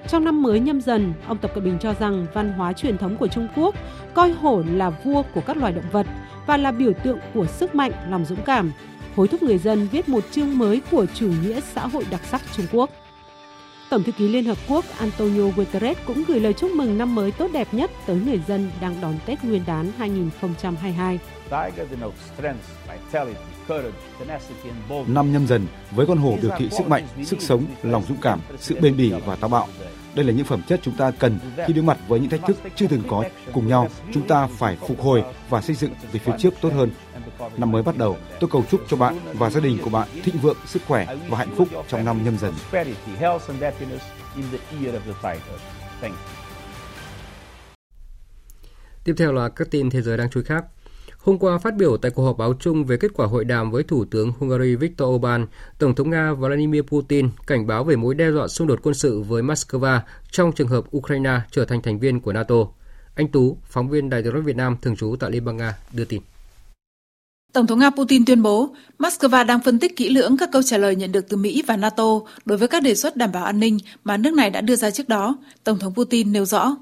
Trong 0.09 0.25
năm 0.25 0.43
mới 0.43 0.61
nhâm 0.61 0.81
dần, 0.81 1.13
ông 1.27 1.39
Tập 1.39 1.51
Cận 1.55 1.65
Bình 1.65 1.79
cho 1.81 1.95
rằng 1.95 2.27
văn 2.35 2.53
hóa 2.53 2.73
truyền 2.73 2.99
thống 2.99 3.17
của 3.17 3.29
Trung 3.29 3.49
Quốc 3.57 3.75
coi 4.15 4.31
hổ 4.33 4.63
là 4.73 4.91
vua 4.91 5.23
của 5.35 5.41
các 5.41 5.57
loài 5.57 5.73
động 5.73 5.91
vật 5.93 6.07
và 6.47 6.57
là 6.57 6.73
biểu 6.73 6.93
tượng 7.05 7.19
của 7.35 7.47
sức 7.47 7.75
mạnh, 7.75 7.93
lòng 8.11 8.25
dũng 8.25 8.43
cảm, 8.45 8.73
hối 9.17 9.29
thúc 9.29 9.43
người 9.43 9.59
dân 9.59 9.89
viết 9.93 10.09
một 10.09 10.25
chương 10.31 10.59
mới 10.59 10.81
của 10.91 11.07
chủ 11.15 11.31
nghĩa 11.43 11.61
xã 11.61 11.87
hội 11.87 12.05
đặc 12.11 12.21
sắc 12.25 12.43
Trung 12.57 12.67
Quốc. 12.73 12.91
Tổng 13.91 14.03
thư 14.03 14.13
ký 14.13 14.29
Liên 14.29 14.45
Hợp 14.45 14.59
Quốc 14.69 14.85
Antonio 14.99 15.43
Guterres 15.57 15.99
cũng 16.07 16.25
gửi 16.29 16.41
lời 16.41 16.53
chúc 16.53 16.71
mừng 16.71 16.99
năm 16.99 17.15
mới 17.15 17.33
tốt 17.33 17.51
đẹp 17.53 17.69
nhất 17.73 17.91
tới 18.07 18.21
người 18.27 18.41
dân 18.49 18.71
đang 18.81 19.01
đón 19.01 19.15
Tết 19.27 19.45
Nguyên 19.45 19.63
đán 19.67 19.93
2022. 19.99 21.19
Năm 25.07 25.33
nhâm 25.33 25.47
dần 25.47 25.67
với 25.91 26.07
con 26.07 26.19
hổ 26.19 26.39
biểu 26.43 26.51
thị 26.59 26.69
sức 26.71 26.87
mạnh, 26.87 27.07
sức 27.25 27.37
sống, 27.41 27.67
lòng 27.83 28.03
dũng 28.09 28.21
cảm, 28.23 28.41
sự 28.59 28.81
bền 28.81 28.97
bỉ 28.97 29.13
và 29.27 29.37
táo 29.37 29.51
bạo. 29.51 29.69
Đây 30.15 30.25
là 30.25 30.33
những 30.33 30.47
phẩm 30.47 30.63
chất 30.69 30.81
chúng 30.83 30.97
ta 30.97 31.11
cần 31.11 31.39
khi 31.67 31.73
đối 31.73 31.85
mặt 31.85 31.99
với 32.09 32.21
những 32.21 32.31
thách 32.31 32.41
thức 32.47 32.57
chưa 32.77 32.87
từng 32.87 33.03
có. 33.09 33.25
Cùng 33.53 33.69
nhau, 33.69 33.89
chúng 34.13 34.29
ta 34.29 34.47
phải 34.47 34.77
phục 34.77 35.01
hồi 35.01 35.25
và 35.49 35.61
xây 35.61 35.77
dựng 35.77 35.91
về 36.13 36.21
phía 36.25 36.33
trước 36.39 36.55
tốt 36.61 36.73
hơn. 36.73 36.91
Năm 37.57 37.73
mới 37.73 37.83
bắt 37.83 37.97
đầu, 37.97 38.17
tôi 38.41 38.51
cầu 38.53 38.65
chúc 38.71 38.81
cho 38.89 38.97
bạn 38.97 39.19
và 39.33 39.51
gia 39.51 39.61
đình 39.61 39.79
của 39.85 39.91
bạn 39.91 40.09
thịnh 40.23 40.39
vượng, 40.39 40.57
sức 40.67 40.83
khỏe 40.87 41.17
và 41.29 41.39
hạnh 41.39 41.55
phúc 41.57 41.69
trong 41.89 42.05
năm 42.05 42.25
nhâm 42.25 42.39
dần. 42.39 42.55
Tiếp 49.05 49.15
theo 49.19 49.33
là 49.33 49.49
các 49.49 49.69
tin 49.71 49.91
thế 49.91 50.03
giới 50.03 50.17
đang 50.19 50.31
chui 50.31 50.45
khác. 50.45 50.65
Hôm 51.19 51.39
qua 51.39 51.59
phát 51.59 51.77
biểu 51.77 51.97
tại 51.97 52.11
cuộc 52.11 52.25
họp 52.25 52.39
báo 52.39 52.55
chung 52.61 52.85
về 52.85 52.97
kết 52.97 53.11
quả 53.15 53.27
hội 53.27 53.45
đàm 53.45 53.71
với 53.71 53.83
Thủ 53.83 54.05
tướng 54.05 54.33
Hungary 54.39 54.77
Viktor 54.77 55.09
Orbán, 55.09 55.47
Tổng 55.79 55.95
thống 55.95 56.11
Nga 56.11 56.33
Vladimir 56.33 56.83
Putin 56.83 57.29
cảnh 57.47 57.67
báo 57.67 57.85
về 57.85 57.97
mối 57.97 58.15
đe 58.15 58.31
dọa 58.31 58.49
xung 58.49 58.67
đột 58.67 58.79
quân 58.83 58.95
sự 58.95 59.21
với 59.21 59.43
Moscow 59.43 60.01
trong 60.31 60.53
trường 60.53 60.69
hợp 60.69 60.85
Ukraine 60.97 61.41
trở 61.51 61.65
thành 61.65 61.83
thành 61.83 61.99
viên 61.99 62.21
của 62.21 62.33
NATO. 62.33 62.55
Anh 63.15 63.29
Tú, 63.29 63.59
phóng 63.65 63.89
viên 63.89 64.11
Đài 64.11 64.23
tiếng 64.23 64.33
nói 64.33 64.43
Việt 64.43 64.57
Nam 64.57 64.77
thường 64.83 64.97
trú 64.97 65.17
tại 65.21 65.31
Liên 65.31 65.45
bang 65.45 65.57
Nga, 65.57 65.75
đưa 65.93 66.05
tin. 66.05 66.23
Tổng 67.53 67.67
thống 67.67 67.79
Nga 67.79 67.91
Putin 67.91 68.25
tuyên 68.25 68.43
bố 68.43 68.75
Moscow 68.99 69.47
đang 69.47 69.61
phân 69.61 69.79
tích 69.79 69.97
kỹ 69.97 70.09
lưỡng 70.09 70.37
các 70.37 70.49
câu 70.53 70.63
trả 70.63 70.79
lời 70.79 70.97
nhận 70.97 71.13
được 71.13 71.29
từ 71.29 71.37
Mỹ 71.37 71.63
và 71.67 71.77
NATO 71.77 72.21
đối 72.45 72.59
với 72.59 72.69
các 72.69 72.83
đề 72.83 72.95
xuất 72.95 73.17
đảm 73.17 73.33
bảo 73.33 73.45
an 73.45 73.61
ninh 73.61 73.79
mà 74.05 74.17
nước 74.17 74.33
này 74.35 74.51
đã 74.51 74.61
đưa 74.61 74.77
ra 74.77 74.91
trước 74.91 75.09
đó. 75.09 75.37
Tổng 75.65 75.79
thống 75.79 75.95
Putin 75.95 76.33
nêu 76.33 76.45
rõ. 76.45 76.77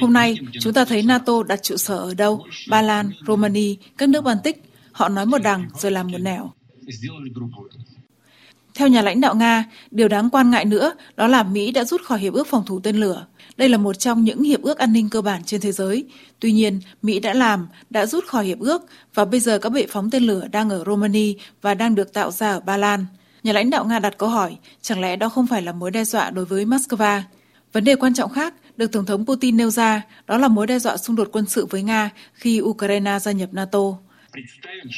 Hôm 0.00 0.12
nay, 0.12 0.36
chúng 0.60 0.72
ta 0.72 0.84
thấy 0.84 1.02
NATO 1.02 1.42
đặt 1.42 1.62
trụ 1.62 1.76
sở 1.76 1.96
ở 1.96 2.14
đâu? 2.14 2.46
Ba 2.68 2.82
Lan, 2.82 3.10
Romania, 3.26 3.74
các 3.98 4.08
nước 4.08 4.24
Baltic. 4.24 4.62
Họ 4.92 5.08
nói 5.08 5.26
một 5.26 5.38
đằng 5.38 5.68
rồi 5.78 5.92
làm 5.92 6.10
một 6.12 6.18
nẻo. 6.18 6.52
Theo 8.74 8.88
nhà 8.88 9.02
lãnh 9.02 9.20
đạo 9.20 9.34
Nga, 9.34 9.64
điều 9.90 10.08
đáng 10.08 10.30
quan 10.30 10.50
ngại 10.50 10.64
nữa 10.64 10.92
đó 11.16 11.26
là 11.26 11.42
Mỹ 11.42 11.70
đã 11.72 11.84
rút 11.84 12.02
khỏi 12.02 12.18
Hiệp 12.18 12.32
ước 12.32 12.46
phòng 12.46 12.64
thủ 12.66 12.80
tên 12.80 12.96
lửa. 12.96 13.26
Đây 13.56 13.68
là 13.68 13.78
một 13.78 13.98
trong 13.98 14.24
những 14.24 14.42
hiệp 14.42 14.62
ước 14.62 14.78
an 14.78 14.92
ninh 14.92 15.08
cơ 15.08 15.22
bản 15.22 15.44
trên 15.44 15.60
thế 15.60 15.72
giới. 15.72 16.04
Tuy 16.40 16.52
nhiên, 16.52 16.80
Mỹ 17.02 17.20
đã 17.20 17.34
làm, 17.34 17.68
đã 17.90 18.06
rút 18.06 18.26
khỏi 18.26 18.44
hiệp 18.44 18.58
ước 18.58 18.82
và 19.14 19.24
bây 19.24 19.40
giờ 19.40 19.58
các 19.58 19.70
bệ 19.70 19.86
phóng 19.88 20.10
tên 20.10 20.22
lửa 20.22 20.46
đang 20.52 20.70
ở 20.70 20.84
Romania 20.86 21.34
và 21.62 21.74
đang 21.74 21.94
được 21.94 22.12
tạo 22.12 22.30
ra 22.30 22.52
ở 22.52 22.60
Ba 22.60 22.76
Lan. 22.76 23.06
Nhà 23.42 23.52
lãnh 23.52 23.70
đạo 23.70 23.84
Nga 23.84 23.98
đặt 23.98 24.18
câu 24.18 24.28
hỏi, 24.28 24.56
chẳng 24.82 25.00
lẽ 25.00 25.16
đó 25.16 25.28
không 25.28 25.46
phải 25.46 25.62
là 25.62 25.72
mối 25.72 25.90
đe 25.90 26.04
dọa 26.04 26.30
đối 26.30 26.44
với 26.44 26.64
Moscow? 26.64 27.20
Vấn 27.72 27.84
đề 27.84 27.94
quan 27.96 28.14
trọng 28.14 28.32
khác 28.32 28.54
được 28.80 28.92
Tổng 28.92 29.06
thống 29.06 29.26
Putin 29.26 29.56
nêu 29.56 29.70
ra 29.70 30.02
đó 30.26 30.36
là 30.36 30.48
mối 30.48 30.66
đe 30.66 30.78
dọa 30.78 30.96
xung 30.96 31.16
đột 31.16 31.28
quân 31.32 31.46
sự 31.46 31.66
với 31.66 31.82
Nga 31.82 32.10
khi 32.32 32.60
Ukraine 32.60 33.18
gia 33.18 33.32
nhập 33.32 33.48
NATO. 33.52 33.78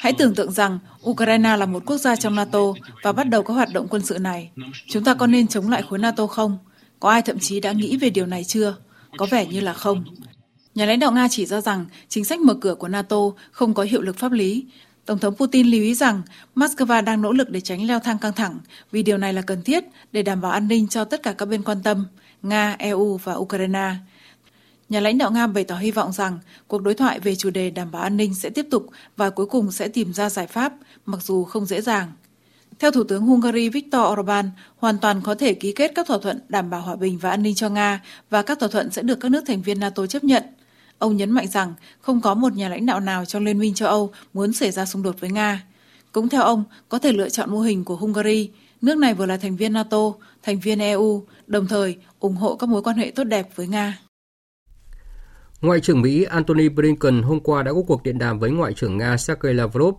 Hãy 0.00 0.12
tưởng 0.12 0.34
tượng 0.34 0.52
rằng 0.52 0.78
Ukraine 1.10 1.56
là 1.56 1.66
một 1.66 1.82
quốc 1.86 1.98
gia 1.98 2.16
trong 2.16 2.34
NATO 2.34 2.58
và 3.02 3.12
bắt 3.12 3.28
đầu 3.28 3.42
các 3.42 3.54
hoạt 3.54 3.72
động 3.72 3.86
quân 3.90 4.02
sự 4.02 4.18
này. 4.18 4.50
Chúng 4.88 5.04
ta 5.04 5.14
có 5.14 5.26
nên 5.26 5.46
chống 5.46 5.70
lại 5.70 5.82
khối 5.88 5.98
NATO 5.98 6.26
không? 6.26 6.58
Có 7.00 7.10
ai 7.10 7.22
thậm 7.22 7.38
chí 7.38 7.60
đã 7.60 7.72
nghĩ 7.72 7.96
về 7.96 8.10
điều 8.10 8.26
này 8.26 8.44
chưa? 8.44 8.76
Có 9.16 9.26
vẻ 9.30 9.46
như 9.46 9.60
là 9.60 9.72
không. 9.72 10.04
Nhà 10.74 10.86
lãnh 10.86 10.98
đạo 10.98 11.12
Nga 11.12 11.28
chỉ 11.30 11.46
ra 11.46 11.60
rằng 11.60 11.86
chính 12.08 12.24
sách 12.24 12.40
mở 12.40 12.54
cửa 12.54 12.74
của 12.74 12.88
NATO 12.88 13.16
không 13.50 13.74
có 13.74 13.82
hiệu 13.82 14.02
lực 14.02 14.18
pháp 14.18 14.32
lý. 14.32 14.66
Tổng 15.06 15.18
thống 15.18 15.34
Putin 15.36 15.66
lưu 15.66 15.82
ý 15.82 15.94
rằng 15.94 16.22
Moscow 16.56 17.04
đang 17.04 17.22
nỗ 17.22 17.32
lực 17.32 17.50
để 17.50 17.60
tránh 17.60 17.86
leo 17.86 17.98
thang 18.00 18.18
căng 18.18 18.32
thẳng 18.32 18.58
vì 18.92 19.02
điều 19.02 19.18
này 19.18 19.32
là 19.32 19.42
cần 19.42 19.62
thiết 19.62 19.84
để 20.12 20.22
đảm 20.22 20.40
bảo 20.40 20.52
an 20.52 20.68
ninh 20.68 20.88
cho 20.88 21.04
tất 21.04 21.22
cả 21.22 21.32
các 21.32 21.46
bên 21.46 21.62
quan 21.62 21.82
tâm, 21.82 22.06
Nga, 22.42 22.76
EU 22.78 23.16
và 23.16 23.34
Ukraine. 23.34 23.94
Nhà 24.88 25.00
lãnh 25.00 25.18
đạo 25.18 25.30
Nga 25.30 25.46
bày 25.46 25.64
tỏ 25.64 25.76
hy 25.76 25.90
vọng 25.90 26.12
rằng 26.12 26.38
cuộc 26.68 26.82
đối 26.82 26.94
thoại 26.94 27.20
về 27.20 27.34
chủ 27.34 27.50
đề 27.50 27.70
đảm 27.70 27.90
bảo 27.90 28.02
an 28.02 28.16
ninh 28.16 28.34
sẽ 28.34 28.50
tiếp 28.50 28.66
tục 28.70 28.86
và 29.16 29.30
cuối 29.30 29.46
cùng 29.46 29.72
sẽ 29.72 29.88
tìm 29.88 30.12
ra 30.12 30.30
giải 30.30 30.46
pháp, 30.46 30.72
mặc 31.06 31.22
dù 31.22 31.44
không 31.44 31.66
dễ 31.66 31.80
dàng. 31.80 32.12
Theo 32.78 32.90
Thủ 32.90 33.04
tướng 33.04 33.22
Hungary 33.22 33.68
Viktor 33.68 34.02
Orbán, 34.12 34.50
hoàn 34.76 34.98
toàn 34.98 35.20
có 35.20 35.34
thể 35.34 35.54
ký 35.54 35.72
kết 35.72 35.92
các 35.94 36.06
thỏa 36.06 36.18
thuận 36.18 36.40
đảm 36.48 36.70
bảo 36.70 36.80
hòa 36.80 36.96
bình 36.96 37.18
và 37.18 37.30
an 37.30 37.42
ninh 37.42 37.54
cho 37.54 37.68
Nga 37.68 38.02
và 38.30 38.42
các 38.42 38.60
thỏa 38.60 38.68
thuận 38.68 38.90
sẽ 38.90 39.02
được 39.02 39.20
các 39.20 39.30
nước 39.30 39.44
thành 39.46 39.62
viên 39.62 39.80
NATO 39.80 40.06
chấp 40.06 40.24
nhận. 40.24 40.42
Ông 40.98 41.16
nhấn 41.16 41.30
mạnh 41.30 41.48
rằng 41.48 41.74
không 42.00 42.20
có 42.20 42.34
một 42.34 42.52
nhà 42.52 42.68
lãnh 42.68 42.86
đạo 42.86 43.00
nào 43.00 43.24
trong 43.24 43.44
Liên 43.44 43.58
minh 43.58 43.74
châu 43.74 43.88
Âu 43.88 44.12
muốn 44.34 44.52
xảy 44.52 44.70
ra 44.70 44.86
xung 44.86 45.02
đột 45.02 45.20
với 45.20 45.30
Nga. 45.30 45.64
Cũng 46.12 46.28
theo 46.28 46.42
ông, 46.42 46.64
có 46.88 46.98
thể 46.98 47.12
lựa 47.12 47.28
chọn 47.28 47.50
mô 47.50 47.60
hình 47.60 47.84
của 47.84 47.96
Hungary, 47.96 48.50
nước 48.82 48.98
này 48.98 49.14
vừa 49.14 49.26
là 49.26 49.36
thành 49.36 49.56
viên 49.56 49.72
NATO, 49.72 50.12
thành 50.42 50.60
viên 50.60 50.78
EU, 50.78 51.26
đồng 51.46 51.66
thời 51.66 51.96
ủng 52.22 52.36
hộ 52.36 52.56
các 52.56 52.68
mối 52.68 52.82
quan 52.82 52.96
hệ 52.96 53.12
tốt 53.16 53.24
đẹp 53.24 53.48
với 53.54 53.66
Nga. 53.66 53.98
Ngoại 55.60 55.80
trưởng 55.80 56.02
Mỹ 56.02 56.24
Antony 56.24 56.68
Blinken 56.68 57.22
hôm 57.22 57.40
qua 57.40 57.62
đã 57.62 57.72
có 57.72 57.82
cuộc 57.86 58.02
điện 58.02 58.18
đàm 58.18 58.38
với 58.38 58.50
Ngoại 58.50 58.74
trưởng 58.74 58.98
Nga 58.98 59.16
Sergei 59.16 59.54
Lavrov 59.54 59.94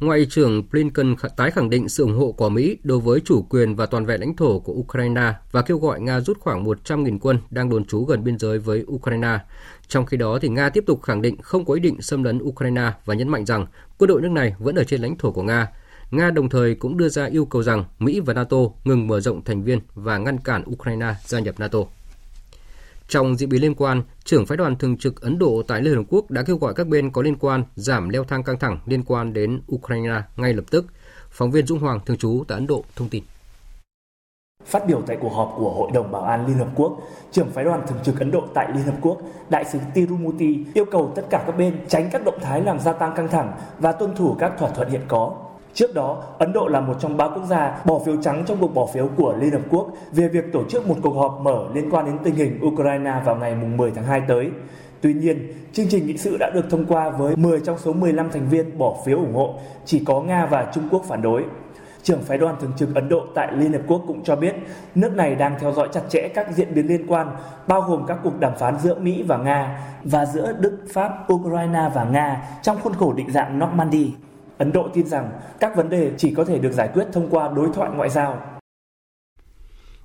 Ngoại 0.00 0.26
trưởng 0.30 0.62
Blinken 0.70 1.14
tái 1.36 1.50
khẳng 1.50 1.70
định 1.70 1.88
sự 1.88 2.02
ủng 2.02 2.18
hộ 2.18 2.32
của 2.32 2.48
Mỹ 2.48 2.78
đối 2.82 3.00
với 3.00 3.20
chủ 3.20 3.42
quyền 3.42 3.76
và 3.76 3.86
toàn 3.86 4.06
vẹn 4.06 4.20
lãnh 4.20 4.36
thổ 4.36 4.58
của 4.58 4.72
Ukraine 4.72 5.32
và 5.52 5.62
kêu 5.62 5.78
gọi 5.78 6.00
Nga 6.00 6.20
rút 6.20 6.40
khoảng 6.40 6.64
100.000 6.64 7.18
quân 7.20 7.38
đang 7.50 7.68
đồn 7.68 7.84
trú 7.84 8.04
gần 8.04 8.24
biên 8.24 8.38
giới 8.38 8.58
với 8.58 8.84
Ukraine. 8.86 9.38
Trong 9.88 10.06
khi 10.06 10.16
đó, 10.16 10.38
thì 10.42 10.48
Nga 10.48 10.68
tiếp 10.68 10.84
tục 10.86 11.02
khẳng 11.02 11.22
định 11.22 11.42
không 11.42 11.64
có 11.64 11.74
ý 11.74 11.80
định 11.80 12.02
xâm 12.02 12.22
lấn 12.22 12.38
Ukraine 12.42 12.92
và 13.04 13.14
nhấn 13.14 13.28
mạnh 13.28 13.46
rằng 13.46 13.66
quân 13.98 14.08
đội 14.08 14.22
nước 14.22 14.30
này 14.30 14.54
vẫn 14.58 14.74
ở 14.74 14.84
trên 14.84 15.00
lãnh 15.02 15.16
thổ 15.18 15.32
của 15.32 15.42
Nga. 15.42 15.68
Nga 16.16 16.30
đồng 16.30 16.48
thời 16.48 16.74
cũng 16.74 16.96
đưa 16.96 17.08
ra 17.08 17.24
yêu 17.24 17.44
cầu 17.44 17.62
rằng 17.62 17.84
Mỹ 17.98 18.20
và 18.20 18.34
NATO 18.34 18.56
ngừng 18.84 19.06
mở 19.06 19.20
rộng 19.20 19.44
thành 19.44 19.62
viên 19.62 19.80
và 19.94 20.18
ngăn 20.18 20.38
cản 20.38 20.62
Ukraine 20.70 21.14
gia 21.24 21.38
nhập 21.38 21.54
NATO. 21.58 21.78
Trong 23.08 23.36
diễn 23.36 23.48
biến 23.48 23.62
liên 23.62 23.74
quan, 23.74 24.02
trưởng 24.24 24.46
phái 24.46 24.56
đoàn 24.56 24.76
thường 24.76 24.96
trực 24.96 25.20
Ấn 25.20 25.38
Độ 25.38 25.62
tại 25.68 25.82
Liên 25.82 25.94
Hợp 25.94 26.02
Quốc 26.08 26.30
đã 26.30 26.42
kêu 26.42 26.56
gọi 26.56 26.74
các 26.74 26.86
bên 26.86 27.10
có 27.10 27.22
liên 27.22 27.36
quan 27.36 27.64
giảm 27.76 28.08
leo 28.08 28.24
thang 28.24 28.42
căng 28.42 28.58
thẳng 28.58 28.78
liên 28.86 29.02
quan 29.02 29.32
đến 29.32 29.60
Ukraine 29.74 30.22
ngay 30.36 30.52
lập 30.52 30.64
tức. 30.70 30.86
Phóng 31.30 31.50
viên 31.50 31.66
dũng 31.66 31.78
Hoàng 31.78 32.00
thường 32.06 32.16
trú 32.16 32.44
tại 32.48 32.58
Ấn 32.58 32.66
Độ 32.66 32.84
thông 32.96 33.08
tin. 33.08 33.24
Phát 34.64 34.86
biểu 34.86 35.02
tại 35.06 35.16
cuộc 35.20 35.32
họp 35.32 35.54
của 35.58 35.70
Hội 35.70 35.90
đồng 35.94 36.12
Bảo 36.12 36.22
an 36.22 36.46
Liên 36.46 36.56
Hợp 36.56 36.68
Quốc, 36.74 36.98
trưởng 37.32 37.50
phái 37.50 37.64
đoàn 37.64 37.86
thường 37.88 37.98
trực 38.04 38.20
Ấn 38.20 38.30
Độ 38.30 38.44
tại 38.54 38.68
Liên 38.74 38.84
Hợp 38.84 38.96
Quốc, 39.00 39.18
đại 39.50 39.64
sứ 39.64 39.78
Tirumuti 39.94 40.64
yêu 40.74 40.84
cầu 40.84 41.12
tất 41.16 41.22
cả 41.30 41.44
các 41.46 41.58
bên 41.58 41.76
tránh 41.88 42.08
các 42.12 42.24
động 42.24 42.38
thái 42.42 42.60
làm 42.62 42.80
gia 42.80 42.92
tăng 42.92 43.14
căng 43.16 43.28
thẳng 43.28 43.52
và 43.78 43.92
tuân 43.92 44.16
thủ 44.16 44.36
các 44.38 44.52
thỏa 44.58 44.70
thuận 44.70 44.90
hiện 44.90 45.02
có. 45.08 45.36
Trước 45.74 45.94
đó, 45.94 46.22
Ấn 46.38 46.52
Độ 46.52 46.68
là 46.68 46.80
một 46.80 46.94
trong 47.00 47.16
ba 47.16 47.28
quốc 47.28 47.44
gia 47.48 47.80
bỏ 47.84 47.98
phiếu 47.98 48.16
trắng 48.22 48.44
trong 48.46 48.58
cuộc 48.60 48.74
bỏ 48.74 48.86
phiếu 48.86 49.08
của 49.16 49.36
Liên 49.40 49.50
Hợp 49.50 49.62
Quốc 49.70 49.88
về 50.12 50.28
việc 50.28 50.52
tổ 50.52 50.64
chức 50.68 50.88
một 50.88 50.96
cuộc 51.02 51.14
họp 51.14 51.40
mở 51.42 51.64
liên 51.74 51.90
quan 51.90 52.06
đến 52.06 52.18
tình 52.24 52.34
hình 52.34 52.60
Ukraine 52.66 53.22
vào 53.24 53.36
ngày 53.36 53.54
10 53.54 53.90
tháng 53.90 54.04
2 54.04 54.22
tới. 54.28 54.50
Tuy 55.00 55.14
nhiên, 55.14 55.52
chương 55.72 55.86
trình 55.90 56.06
nghị 56.06 56.16
sự 56.16 56.36
đã 56.40 56.50
được 56.54 56.70
thông 56.70 56.86
qua 56.86 57.10
với 57.10 57.36
10 57.36 57.60
trong 57.60 57.78
số 57.78 57.92
15 57.92 58.30
thành 58.30 58.48
viên 58.48 58.78
bỏ 58.78 58.96
phiếu 59.06 59.18
ủng 59.18 59.34
hộ, 59.34 59.54
chỉ 59.84 60.04
có 60.04 60.20
Nga 60.20 60.46
và 60.46 60.70
Trung 60.74 60.88
Quốc 60.90 61.04
phản 61.08 61.22
đối. 61.22 61.44
Trưởng 62.02 62.22
phái 62.22 62.38
đoàn 62.38 62.56
thường 62.60 62.72
trực 62.76 62.94
Ấn 62.94 63.08
Độ 63.08 63.20
tại 63.34 63.52
Liên 63.52 63.72
Hợp 63.72 63.82
Quốc 63.86 64.02
cũng 64.06 64.24
cho 64.24 64.36
biết 64.36 64.54
nước 64.94 65.12
này 65.16 65.34
đang 65.34 65.56
theo 65.60 65.72
dõi 65.72 65.88
chặt 65.92 66.02
chẽ 66.08 66.28
các 66.28 66.46
diễn 66.54 66.74
biến 66.74 66.86
liên 66.86 67.06
quan, 67.06 67.28
bao 67.66 67.80
gồm 67.80 68.06
các 68.06 68.18
cuộc 68.22 68.40
đàm 68.40 68.52
phán 68.58 68.78
giữa 68.78 68.94
Mỹ 68.94 69.22
và 69.22 69.36
Nga 69.36 69.80
và 70.04 70.26
giữa 70.26 70.52
Đức, 70.60 70.78
Pháp, 70.92 71.32
Ukraine 71.32 71.90
và 71.94 72.04
Nga 72.04 72.42
trong 72.62 72.76
khuôn 72.82 72.94
khổ 72.94 73.12
định 73.12 73.30
dạng 73.30 73.58
Normandy. 73.58 74.12
Ấn 74.58 74.72
Độ 74.72 74.88
tin 74.94 75.06
rằng 75.06 75.30
các 75.60 75.76
vấn 75.76 75.90
đề 75.90 76.12
chỉ 76.18 76.34
có 76.34 76.44
thể 76.44 76.58
được 76.58 76.72
giải 76.72 76.90
quyết 76.94 77.06
thông 77.12 77.28
qua 77.30 77.50
đối 77.56 77.68
thoại 77.74 77.90
ngoại 77.94 78.10
giao. 78.10 78.54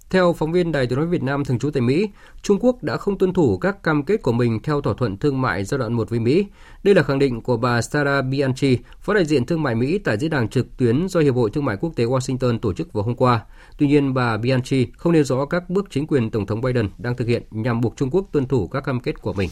Theo 0.09 0.33
phóng 0.33 0.51
viên 0.51 0.71
Đài 0.71 0.87
tiếng 0.87 0.99
nói 0.99 1.07
Việt 1.07 1.23
Nam 1.23 1.45
thường 1.45 1.59
trú 1.59 1.71
tại 1.71 1.81
Mỹ, 1.81 2.09
Trung 2.41 2.57
Quốc 2.61 2.83
đã 2.83 2.97
không 2.97 3.17
tuân 3.17 3.33
thủ 3.33 3.57
các 3.57 3.83
cam 3.83 4.03
kết 4.03 4.21
của 4.21 4.31
mình 4.31 4.59
theo 4.63 4.81
thỏa 4.81 4.93
thuận 4.93 5.17
thương 5.17 5.41
mại 5.41 5.63
giai 5.63 5.77
đoạn 5.77 5.93
1 5.93 6.09
với 6.09 6.19
Mỹ. 6.19 6.45
Đây 6.83 6.95
là 6.95 7.03
khẳng 7.03 7.19
định 7.19 7.41
của 7.41 7.57
bà 7.57 7.81
Sara 7.81 8.21
Bianchi, 8.21 8.77
phó 8.99 9.13
đại 9.13 9.25
diện 9.25 9.45
thương 9.45 9.63
mại 9.63 9.75
Mỹ 9.75 9.97
tại 9.97 10.17
diễn 10.17 10.31
đàn 10.31 10.47
trực 10.47 10.77
tuyến 10.77 11.07
do 11.07 11.19
Hiệp 11.19 11.35
hội 11.35 11.49
Thương 11.49 11.65
mại 11.65 11.77
Quốc 11.77 11.95
tế 11.95 12.05
Washington 12.05 12.59
tổ 12.59 12.73
chức 12.73 12.93
vào 12.93 13.03
hôm 13.03 13.15
qua. 13.15 13.45
Tuy 13.77 13.87
nhiên, 13.87 14.13
bà 14.13 14.37
Bianchi 14.37 14.87
không 14.97 15.13
nêu 15.13 15.23
rõ 15.23 15.45
các 15.45 15.69
bước 15.69 15.85
chính 15.89 16.07
quyền 16.07 16.31
Tổng 16.31 16.45
thống 16.45 16.61
Biden 16.61 16.89
đang 16.97 17.17
thực 17.17 17.27
hiện 17.27 17.43
nhằm 17.51 17.81
buộc 17.81 17.97
Trung 17.97 18.09
Quốc 18.11 18.25
tuân 18.31 18.45
thủ 18.45 18.67
các 18.67 18.83
cam 18.83 18.99
kết 18.99 19.21
của 19.21 19.33
mình. 19.33 19.49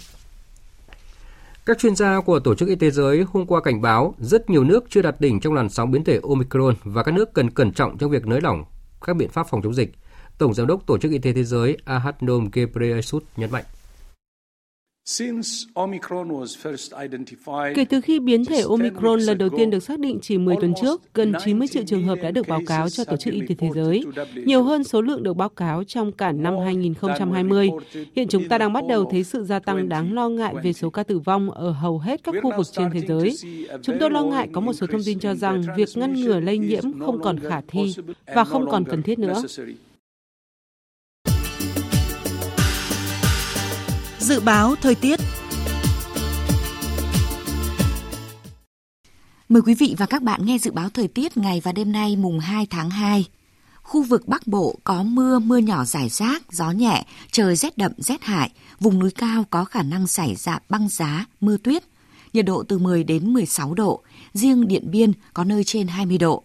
Các 1.67 1.77
chuyên 1.77 1.95
gia 1.95 2.21
của 2.21 2.39
Tổ 2.39 2.56
chức 2.56 2.69
Y 2.69 2.75
tế 2.75 2.91
Giới 2.91 3.25
hôm 3.34 3.45
qua 3.45 3.62
cảnh 3.62 3.82
báo 3.82 4.15
rất 4.19 4.49
nhiều 4.49 4.63
nước 4.63 4.86
chưa 4.89 5.01
đạt 5.01 5.21
đỉnh 5.21 5.39
trong 5.39 5.53
làn 5.53 5.69
sóng 5.69 5.91
biến 5.91 6.03
thể 6.03 6.19
Omicron 6.23 6.75
và 6.84 7.03
các 7.03 7.12
nước 7.12 7.34
cần 7.34 7.49
cẩn 7.49 7.71
trọng 7.71 7.97
trong 7.97 8.12
việc 8.12 8.25
nới 8.25 8.41
lỏng 8.41 8.63
các 9.06 9.15
biện 9.15 9.30
pháp 9.30 9.47
phòng 9.49 9.62
chống 9.62 9.73
dịch. 9.73 9.91
Tổng 10.38 10.53
Giám 10.53 10.67
đốc 10.67 10.88
Tổ 10.88 10.97
chức 10.97 11.12
Y 11.12 11.17
tế 11.17 11.34
Thế 11.34 11.43
giới 11.43 11.77
Ahadnom 11.86 12.49
Ghebreyesus 12.53 13.23
nhấn 13.38 13.51
mạnh. 13.51 13.63
Kể 17.76 17.86
từ 17.89 18.02
khi 18.02 18.20
biến 18.20 18.46
thể 18.46 18.62
Omicron 18.62 19.20
lần 19.20 19.38
đầu 19.38 19.50
tiên 19.58 19.70
được 19.70 19.80
xác 19.80 20.00
định 20.00 20.20
chỉ 20.22 20.38
10 20.38 20.56
tuần 20.62 20.74
trước, 20.82 21.02
gần 21.13 21.34
90 21.46 21.67
triệu 21.67 21.84
trường 21.88 22.04
hợp 22.04 22.15
đã 22.24 22.32
được 22.32 22.48
báo 22.48 22.62
cáo 22.67 22.89
cho 22.89 23.04
Tổ 23.04 23.17
chức 23.17 23.34
Y 23.34 23.41
tế 23.48 23.56
Thế 23.56 23.70
giới, 23.76 24.04
nhiều 24.46 24.63
hơn 24.63 24.84
số 24.84 25.02
lượng 25.02 25.24
được 25.24 25.34
báo 25.34 25.50
cáo 25.50 25.84
trong 25.84 26.12
cả 26.12 26.32
năm 26.32 26.54
2020. 26.65 27.70
Hiện 28.15 28.28
chúng 28.28 28.48
ta 28.48 28.58
đang 28.58 28.74
bắt 28.74 28.84
đầu 28.89 29.08
thấy 29.12 29.24
sự 29.24 29.43
gia 29.43 29.60
tăng 29.60 29.89
đáng 29.89 30.13
lo 30.13 30.30
ngại 30.30 30.56
về 30.63 30.74
số 30.74 30.89
ca 30.89 31.04
tử 31.04 31.20
vong 31.20 31.52
ở 31.52 31.72
hầu 31.72 32.00
hết 32.00 32.24
các 32.24 32.36
khu 32.43 32.52
vực 32.58 32.65
trên 32.72 32.89
thế 32.93 33.02
giới. 33.08 33.38
Chúng 33.82 33.98
tôi 34.00 34.12
lo 34.12 34.24
ngại 34.24 34.50
có 34.54 34.62
một 34.62 34.74
số 34.74 34.88
thông 34.88 35.02
tin 35.06 35.20
cho 35.20 35.36
rằng 35.36 35.63
việc 35.78 35.89
ngăn 35.96 36.13
ngừa 36.13 36.39
lây 36.39 36.58
nhiễm 36.58 37.00
không 37.00 37.22
còn 37.22 37.39
khả 37.39 37.62
thi 37.67 37.96
và 38.36 38.43
không 38.43 38.70
còn 38.70 38.84
cần 38.86 39.04
thiết 39.04 39.20
nữa. 39.20 39.41
Dự 44.27 44.39
báo 44.39 44.75
thời 44.81 44.95
tiết 44.95 45.19
Mời 49.49 49.61
quý 49.61 49.73
vị 49.73 49.95
và 49.97 50.05
các 50.05 50.23
bạn 50.23 50.45
nghe 50.45 50.57
dự 50.57 50.71
báo 50.71 50.89
thời 50.89 51.07
tiết 51.07 51.37
ngày 51.37 51.61
và 51.63 51.71
đêm 51.71 51.91
nay 51.91 52.15
mùng 52.15 52.39
2 52.39 52.65
tháng 52.69 52.89
2. 52.89 53.25
Khu 53.81 54.03
vực 54.03 54.27
Bắc 54.27 54.47
Bộ 54.47 54.75
có 54.83 55.03
mưa, 55.03 55.39
mưa 55.39 55.57
nhỏ 55.57 55.85
rải 55.85 56.09
rác, 56.09 56.51
gió 56.51 56.71
nhẹ, 56.71 57.05
trời 57.31 57.55
rét 57.55 57.77
đậm, 57.77 57.91
rét 57.97 58.23
hại. 58.23 58.51
Vùng 58.79 58.99
núi 58.99 59.11
cao 59.11 59.45
có 59.49 59.65
khả 59.65 59.83
năng 59.83 60.07
xảy 60.07 60.35
ra 60.35 60.59
băng 60.69 60.89
giá, 60.89 61.25
mưa 61.41 61.57
tuyết. 61.57 61.83
Nhiệt 62.33 62.45
độ 62.45 62.63
từ 62.63 62.77
10 62.77 63.03
đến 63.03 63.33
16 63.33 63.73
độ, 63.73 64.03
riêng 64.33 64.67
Điện 64.67 64.91
Biên 64.91 65.11
có 65.33 65.43
nơi 65.43 65.63
trên 65.63 65.87
20 65.87 66.17
độ. 66.17 66.43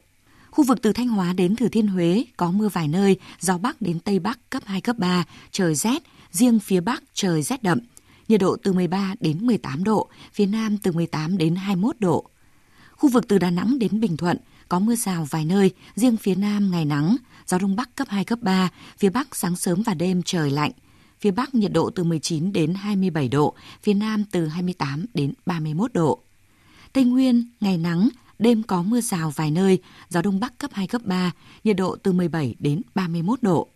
Khu 0.53 0.65
vực 0.65 0.83
từ 0.83 0.93
Thanh 0.93 1.09
Hóa 1.09 1.33
đến 1.33 1.57
Thừa 1.57 1.69
Thiên 1.69 1.87
Huế 1.87 2.25
có 2.37 2.51
mưa 2.51 2.69
vài 2.69 2.89
nơi, 2.89 3.17
gió 3.41 3.59
Bắc 3.59 3.83
đến 3.83 4.01
Tây 4.01 4.19
Bắc 4.19 4.51
cấp 4.51 4.63
2, 4.67 4.81
cấp 4.81 4.99
3, 4.99 5.25
trời 5.51 5.75
rét, 5.75 6.03
riêng 6.31 6.59
phía 6.59 6.81
Bắc 6.81 7.03
trời 7.15 7.43
rét 7.43 7.63
đậm, 7.63 7.79
nhiệt 8.29 8.41
độ 8.41 8.57
từ 8.63 8.73
13 8.73 9.15
đến 9.21 9.47
18 9.47 9.85
độ, 9.85 10.09
phía 10.33 10.47
Nam 10.47 10.79
từ 10.79 10.93
18 10.93 11.39
đến 11.39 11.57
21 11.57 12.01
độ. 12.01 12.25
Khu 12.93 13.09
vực 13.09 13.29
từ 13.29 13.39
Đà 13.39 13.51
Nẵng 13.51 13.79
đến 13.79 14.01
Bình 14.01 14.17
Thuận 14.17 14.37
có 14.69 14.79
mưa 14.79 14.95
rào 14.95 15.27
vài 15.31 15.45
nơi, 15.45 15.71
riêng 15.95 16.17
phía 16.17 16.35
Nam 16.35 16.71
ngày 16.71 16.85
nắng, 16.85 17.17
gió 17.47 17.59
Đông 17.59 17.77
Bắc 17.77 17.97
cấp 17.97 18.09
2, 18.11 18.25
cấp 18.25 18.39
3, 18.43 18.71
phía 18.99 19.11
Bắc 19.11 19.37
sáng 19.37 19.57
sớm 19.57 19.83
và 19.83 19.95
đêm 19.95 20.23
trời 20.23 20.51
lạnh. 20.51 20.73
Phía 21.21 21.31
Bắc 21.31 21.55
nhiệt 21.55 21.73
độ 21.73 21.91
từ 21.91 22.05
19 22.05 22.53
đến 22.53 22.75
27 22.75 23.29
độ, 23.29 23.55
phía 23.83 23.95
Nam 23.95 24.25
từ 24.25 24.47
28 24.47 25.07
đến 25.15 25.33
31 25.47 25.93
độ. 25.93 26.23
Tây 26.93 27.05
Nguyên, 27.05 27.51
ngày 27.61 27.79
nắng, 27.79 28.09
đêm 28.43 28.63
có 28.63 28.83
mưa 28.83 29.01
rào 29.01 29.31
vài 29.31 29.51
nơi, 29.51 29.79
gió 30.09 30.23
Đông 30.23 30.41
Bắc 30.41 30.59
cấp 30.59 30.71
2, 30.75 30.87
cấp 30.87 31.03
3, 31.05 31.33
nhiệt 31.65 31.77
độ 31.77 31.97
từ 32.03 32.13
17 32.13 32.55
đến 32.59 32.83
31 32.95 33.43
độ. 33.43 33.69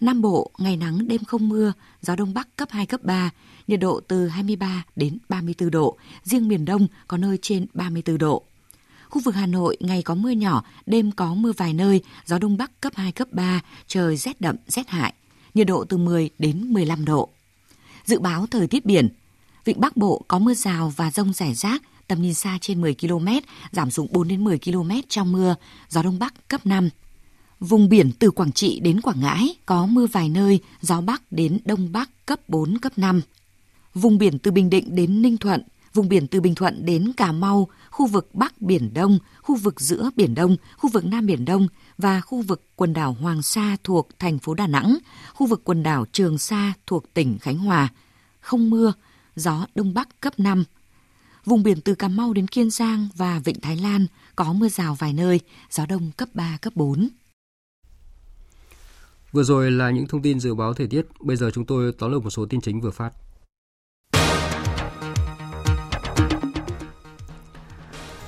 Nam 0.00 0.22
Bộ, 0.22 0.50
ngày 0.58 0.76
nắng 0.76 1.08
đêm 1.08 1.24
không 1.24 1.48
mưa, 1.48 1.72
gió 2.00 2.16
Đông 2.16 2.34
Bắc 2.34 2.56
cấp 2.56 2.68
2, 2.70 2.86
cấp 2.86 3.04
3, 3.04 3.30
nhiệt 3.66 3.80
độ 3.80 4.00
từ 4.08 4.28
23 4.28 4.84
đến 4.96 5.18
34 5.28 5.70
độ, 5.70 5.96
riêng 6.24 6.48
miền 6.48 6.64
Đông 6.64 6.86
có 7.08 7.16
nơi 7.16 7.38
trên 7.42 7.66
34 7.74 8.18
độ. 8.18 8.42
Khu 9.08 9.20
vực 9.24 9.34
Hà 9.34 9.46
Nội, 9.46 9.76
ngày 9.80 10.02
có 10.02 10.14
mưa 10.14 10.30
nhỏ, 10.30 10.64
đêm 10.86 11.12
có 11.12 11.34
mưa 11.34 11.52
vài 11.56 11.74
nơi, 11.74 12.02
gió 12.26 12.38
Đông 12.38 12.56
Bắc 12.56 12.80
cấp 12.80 12.92
2, 12.96 13.12
cấp 13.12 13.28
3, 13.32 13.60
trời 13.86 14.16
rét 14.16 14.40
đậm, 14.40 14.56
rét 14.66 14.88
hại, 14.88 15.12
nhiệt 15.54 15.66
độ 15.66 15.84
từ 15.84 15.96
10 15.96 16.30
đến 16.38 16.72
15 16.72 17.04
độ. 17.04 17.28
Dự 18.04 18.18
báo 18.18 18.46
thời 18.46 18.66
tiết 18.66 18.86
biển, 18.86 19.08
Vịnh 19.64 19.80
Bắc 19.80 19.96
Bộ 19.96 20.24
có 20.28 20.38
mưa 20.38 20.54
rào 20.54 20.92
và 20.96 21.10
rông 21.10 21.32
rải 21.32 21.54
rác, 21.54 21.82
tầm 22.08 22.22
nhìn 22.22 22.34
xa 22.34 22.58
trên 22.60 22.80
10 22.80 22.94
km, 22.94 23.28
giảm 23.72 23.90
xuống 23.90 24.08
4 24.10 24.28
đến 24.28 24.44
10 24.44 24.58
km 24.58 24.90
trong 25.08 25.32
mưa, 25.32 25.54
gió 25.88 26.02
Đông 26.02 26.18
Bắc 26.18 26.48
cấp 26.48 26.66
5. 26.66 26.88
Vùng 27.60 27.88
biển 27.88 28.12
từ 28.18 28.30
Quảng 28.30 28.52
Trị 28.52 28.80
đến 28.80 29.00
Quảng 29.00 29.20
Ngãi 29.20 29.54
có 29.66 29.86
mưa 29.86 30.06
vài 30.06 30.28
nơi, 30.28 30.60
gió 30.80 31.00
Bắc 31.00 31.22
đến 31.30 31.58
Đông 31.64 31.92
Bắc 31.92 32.10
cấp 32.26 32.48
4, 32.48 32.78
cấp 32.78 32.92
5. 32.96 33.20
Vùng 33.94 34.18
biển 34.18 34.38
từ 34.38 34.50
Bình 34.50 34.70
Định 34.70 34.94
đến 34.94 35.22
Ninh 35.22 35.36
Thuận, 35.36 35.62
vùng 35.94 36.08
biển 36.08 36.26
từ 36.26 36.40
Bình 36.40 36.54
Thuận 36.54 36.84
đến 36.86 37.12
Cà 37.16 37.32
Mau, 37.32 37.68
khu 37.90 38.06
vực 38.06 38.34
Bắc 38.34 38.62
Biển 38.62 38.94
Đông, 38.94 39.18
khu 39.42 39.56
vực 39.56 39.80
giữa 39.80 40.10
Biển 40.16 40.34
Đông, 40.34 40.56
khu 40.76 40.90
vực 40.90 41.04
Nam 41.04 41.26
Biển 41.26 41.44
Đông 41.44 41.68
và 41.98 42.20
khu 42.20 42.42
vực 42.42 42.62
quần 42.76 42.92
đảo 42.92 43.16
Hoàng 43.20 43.42
Sa 43.42 43.76
thuộc 43.84 44.08
thành 44.18 44.38
phố 44.38 44.54
Đà 44.54 44.66
Nẵng, 44.66 44.98
khu 45.34 45.46
vực 45.46 45.60
quần 45.64 45.82
đảo 45.82 46.04
Trường 46.12 46.38
Sa 46.38 46.72
thuộc 46.86 47.14
tỉnh 47.14 47.38
Khánh 47.38 47.58
Hòa. 47.58 47.88
Không 48.40 48.70
mưa, 48.70 48.92
gió 49.36 49.66
Đông 49.74 49.94
Bắc 49.94 50.20
cấp 50.20 50.32
5. 50.38 50.64
Vùng 51.48 51.62
biển 51.62 51.80
từ 51.80 51.94
Cà 51.94 52.08
Mau 52.08 52.32
đến 52.32 52.46
Kiên 52.46 52.70
Giang 52.70 53.08
và 53.16 53.40
Vịnh 53.44 53.60
Thái 53.60 53.76
Lan 53.76 54.06
có 54.36 54.52
mưa 54.52 54.68
rào 54.68 54.94
vài 54.94 55.12
nơi, 55.12 55.40
gió 55.70 55.86
đông 55.86 56.10
cấp 56.16 56.28
3, 56.34 56.58
cấp 56.62 56.72
4. 56.76 57.08
Vừa 59.32 59.42
rồi 59.42 59.70
là 59.70 59.90
những 59.90 60.06
thông 60.06 60.22
tin 60.22 60.40
dự 60.40 60.54
báo 60.54 60.74
thời 60.74 60.86
tiết, 60.86 61.06
bây 61.20 61.36
giờ 61.36 61.50
chúng 61.54 61.64
tôi 61.64 61.92
tóm 61.98 62.12
lược 62.12 62.24
một 62.24 62.30
số 62.30 62.46
tin 62.46 62.60
chính 62.60 62.80
vừa 62.80 62.90
phát. 62.90 63.10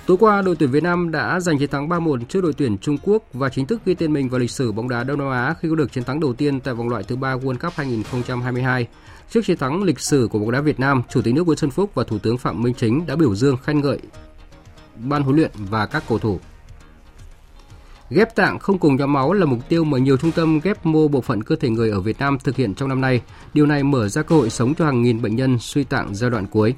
Tối 0.06 0.16
qua, 0.20 0.42
đội 0.42 0.56
tuyển 0.56 0.70
Việt 0.70 0.82
Nam 0.82 1.10
đã 1.10 1.40
giành 1.40 1.58
chiến 1.58 1.70
thắng 1.70 1.88
3-1 1.88 2.24
trước 2.24 2.40
đội 2.40 2.52
tuyển 2.52 2.78
Trung 2.78 2.98
Quốc 3.02 3.22
và 3.32 3.48
chính 3.48 3.66
thức 3.66 3.80
ghi 3.84 3.94
tên 3.94 4.12
mình 4.12 4.28
vào 4.28 4.40
lịch 4.40 4.50
sử 4.50 4.72
bóng 4.72 4.88
đá 4.88 5.04
Đông 5.04 5.18
Nam 5.18 5.30
Á 5.30 5.54
khi 5.60 5.68
có 5.68 5.74
được 5.74 5.92
chiến 5.92 6.04
thắng 6.04 6.20
đầu 6.20 6.32
tiên 6.32 6.60
tại 6.60 6.74
vòng 6.74 6.88
loại 6.88 7.02
thứ 7.02 7.16
ba 7.16 7.36
World 7.36 7.58
Cup 7.58 7.72
2022. 7.74 8.86
Trước 9.30 9.44
chiến 9.44 9.56
thắng 9.56 9.82
lịch 9.82 10.00
sử 10.00 10.28
của 10.32 10.38
bóng 10.38 10.50
đá 10.50 10.60
Việt 10.60 10.80
Nam, 10.80 11.02
Chủ 11.08 11.22
tịch 11.22 11.34
nước 11.34 11.46
Nguyễn 11.46 11.58
Xuân 11.58 11.70
Phúc 11.70 11.90
và 11.94 12.04
Thủ 12.04 12.18
tướng 12.18 12.38
Phạm 12.38 12.62
Minh 12.62 12.74
Chính 12.74 13.06
đã 13.06 13.16
biểu 13.16 13.34
dương 13.34 13.56
khen 13.56 13.80
ngợi 13.80 13.98
ban 14.96 15.22
huấn 15.22 15.36
luyện 15.36 15.50
và 15.54 15.86
các 15.86 16.04
cầu 16.08 16.18
thủ. 16.18 16.40
Ghép 18.10 18.34
tạng 18.34 18.58
không 18.58 18.78
cùng 18.78 18.96
nhóm 18.96 19.12
máu 19.12 19.32
là 19.32 19.46
mục 19.46 19.68
tiêu 19.68 19.84
mà 19.84 19.98
nhiều 19.98 20.16
trung 20.16 20.32
tâm 20.32 20.60
ghép 20.60 20.86
mô 20.86 21.08
bộ 21.08 21.20
phận 21.20 21.42
cơ 21.42 21.56
thể 21.56 21.68
người 21.70 21.90
ở 21.90 22.00
Việt 22.00 22.18
Nam 22.18 22.38
thực 22.38 22.56
hiện 22.56 22.74
trong 22.74 22.88
năm 22.88 23.00
nay. 23.00 23.20
Điều 23.54 23.66
này 23.66 23.82
mở 23.82 24.08
ra 24.08 24.22
cơ 24.22 24.36
hội 24.36 24.50
sống 24.50 24.74
cho 24.74 24.84
hàng 24.84 25.02
nghìn 25.02 25.22
bệnh 25.22 25.36
nhân 25.36 25.58
suy 25.58 25.84
tạng 25.84 26.14
giai 26.14 26.30
đoạn 26.30 26.46
cuối. 26.46 26.74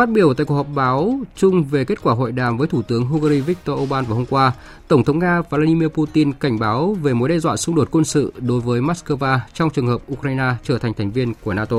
Phát 0.00 0.10
biểu 0.10 0.34
tại 0.34 0.44
cuộc 0.44 0.54
họp 0.54 0.66
báo 0.74 1.20
chung 1.36 1.64
về 1.64 1.84
kết 1.84 2.02
quả 2.02 2.14
hội 2.14 2.32
đàm 2.32 2.56
với 2.56 2.68
Thủ 2.68 2.82
tướng 2.82 3.04
Hungary 3.06 3.40
Viktor 3.40 3.80
Orbán 3.80 4.04
vào 4.04 4.16
hôm 4.16 4.26
qua, 4.26 4.52
Tổng 4.88 5.04
thống 5.04 5.18
Nga 5.18 5.42
Vladimir 5.50 5.88
Putin 5.88 6.32
cảnh 6.32 6.58
báo 6.58 6.96
về 7.02 7.14
mối 7.14 7.28
đe 7.28 7.38
dọa 7.38 7.56
xung 7.56 7.74
đột 7.74 7.88
quân 7.90 8.04
sự 8.04 8.32
đối 8.38 8.60
với 8.60 8.80
Moscow 8.80 9.38
trong 9.54 9.70
trường 9.70 9.86
hợp 9.86 10.00
Ukraine 10.12 10.54
trở 10.62 10.78
thành 10.78 10.94
thành 10.94 11.10
viên 11.10 11.34
của 11.44 11.54
NATO. 11.54 11.76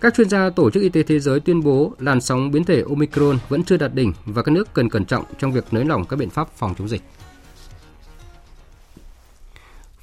Các 0.00 0.14
chuyên 0.14 0.28
gia 0.28 0.50
Tổ 0.50 0.70
chức 0.70 0.82
Y 0.82 0.88
tế 0.88 1.02
Thế 1.02 1.18
giới 1.20 1.40
tuyên 1.40 1.62
bố 1.62 1.92
làn 1.98 2.20
sóng 2.20 2.50
biến 2.50 2.64
thể 2.64 2.82
Omicron 2.88 3.38
vẫn 3.48 3.64
chưa 3.64 3.76
đạt 3.76 3.94
đỉnh 3.94 4.12
và 4.24 4.42
các 4.42 4.52
nước 4.52 4.74
cần 4.74 4.88
cẩn 4.88 5.04
trọng 5.04 5.24
trong 5.38 5.52
việc 5.52 5.64
nới 5.70 5.84
lỏng 5.84 6.04
các 6.04 6.16
biện 6.16 6.30
pháp 6.30 6.48
phòng 6.56 6.74
chống 6.78 6.88
dịch. 6.88 7.02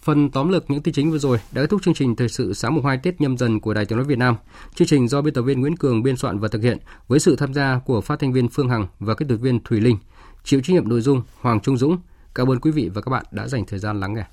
Phần 0.10 0.30
tóm 0.30 0.50
lược 0.50 0.72
những 0.72 0.82
tin 0.82 0.94
chính 0.94 1.12
vừa 1.12 1.18
rồi 1.18 1.38
đã 1.52 1.62
kết 1.62 1.68
thúc 1.70 1.82
chương 1.84 1.94
trình 1.94 2.16
thời 2.16 2.30
sự 2.30 2.54
sáng 2.54 2.76
mùng 2.76 2.86
2 2.86 2.98
Tết 2.98 3.22
nhâm 3.22 3.38
dần 3.38 3.60
của 3.60 3.74
Đài 3.74 3.86
Tiếng 3.86 3.98
nói 3.98 4.08
Việt 4.08 4.18
Nam. 4.18 4.36
Chương 4.76 4.88
trình 4.88 5.08
do 5.08 5.22
biên 5.22 5.34
tập 5.34 5.42
viên 5.42 5.62
Nguyễn 5.62 5.78
Cường 5.78 6.04
biên 6.04 6.18
soạn 6.18 6.40
và 6.40 6.48
thực 6.48 6.64
hiện 6.64 6.78
với 7.08 7.20
sự 7.20 7.36
tham 7.36 7.54
gia 7.54 7.80
của 7.86 8.02
phát 8.02 8.20
thanh 8.20 8.34
viên 8.34 8.50
Phương 8.50 8.70
Hằng 8.70 8.88
và 9.00 9.16
kỹ 9.16 9.26
thuật 9.30 9.40
viên 9.40 9.64
Thùy 9.64 9.82
Linh. 9.82 9.98
Chịu 10.44 10.62
trách 10.62 10.74
nhiệm 10.74 10.90
nội 10.90 11.02
dung 11.02 11.22
Hoàng 11.42 11.60
Trung 11.60 11.78
Dũng. 11.78 11.98
Cảm 12.36 12.52
ơn 12.52 12.60
quý 12.60 12.72
vị 12.72 12.90
và 12.94 13.02
các 13.02 13.10
bạn 13.10 13.26
đã 13.32 13.48
dành 13.48 13.66
thời 13.66 13.80
gian 13.80 14.00
lắng 14.00 14.14
nghe. 14.14 14.26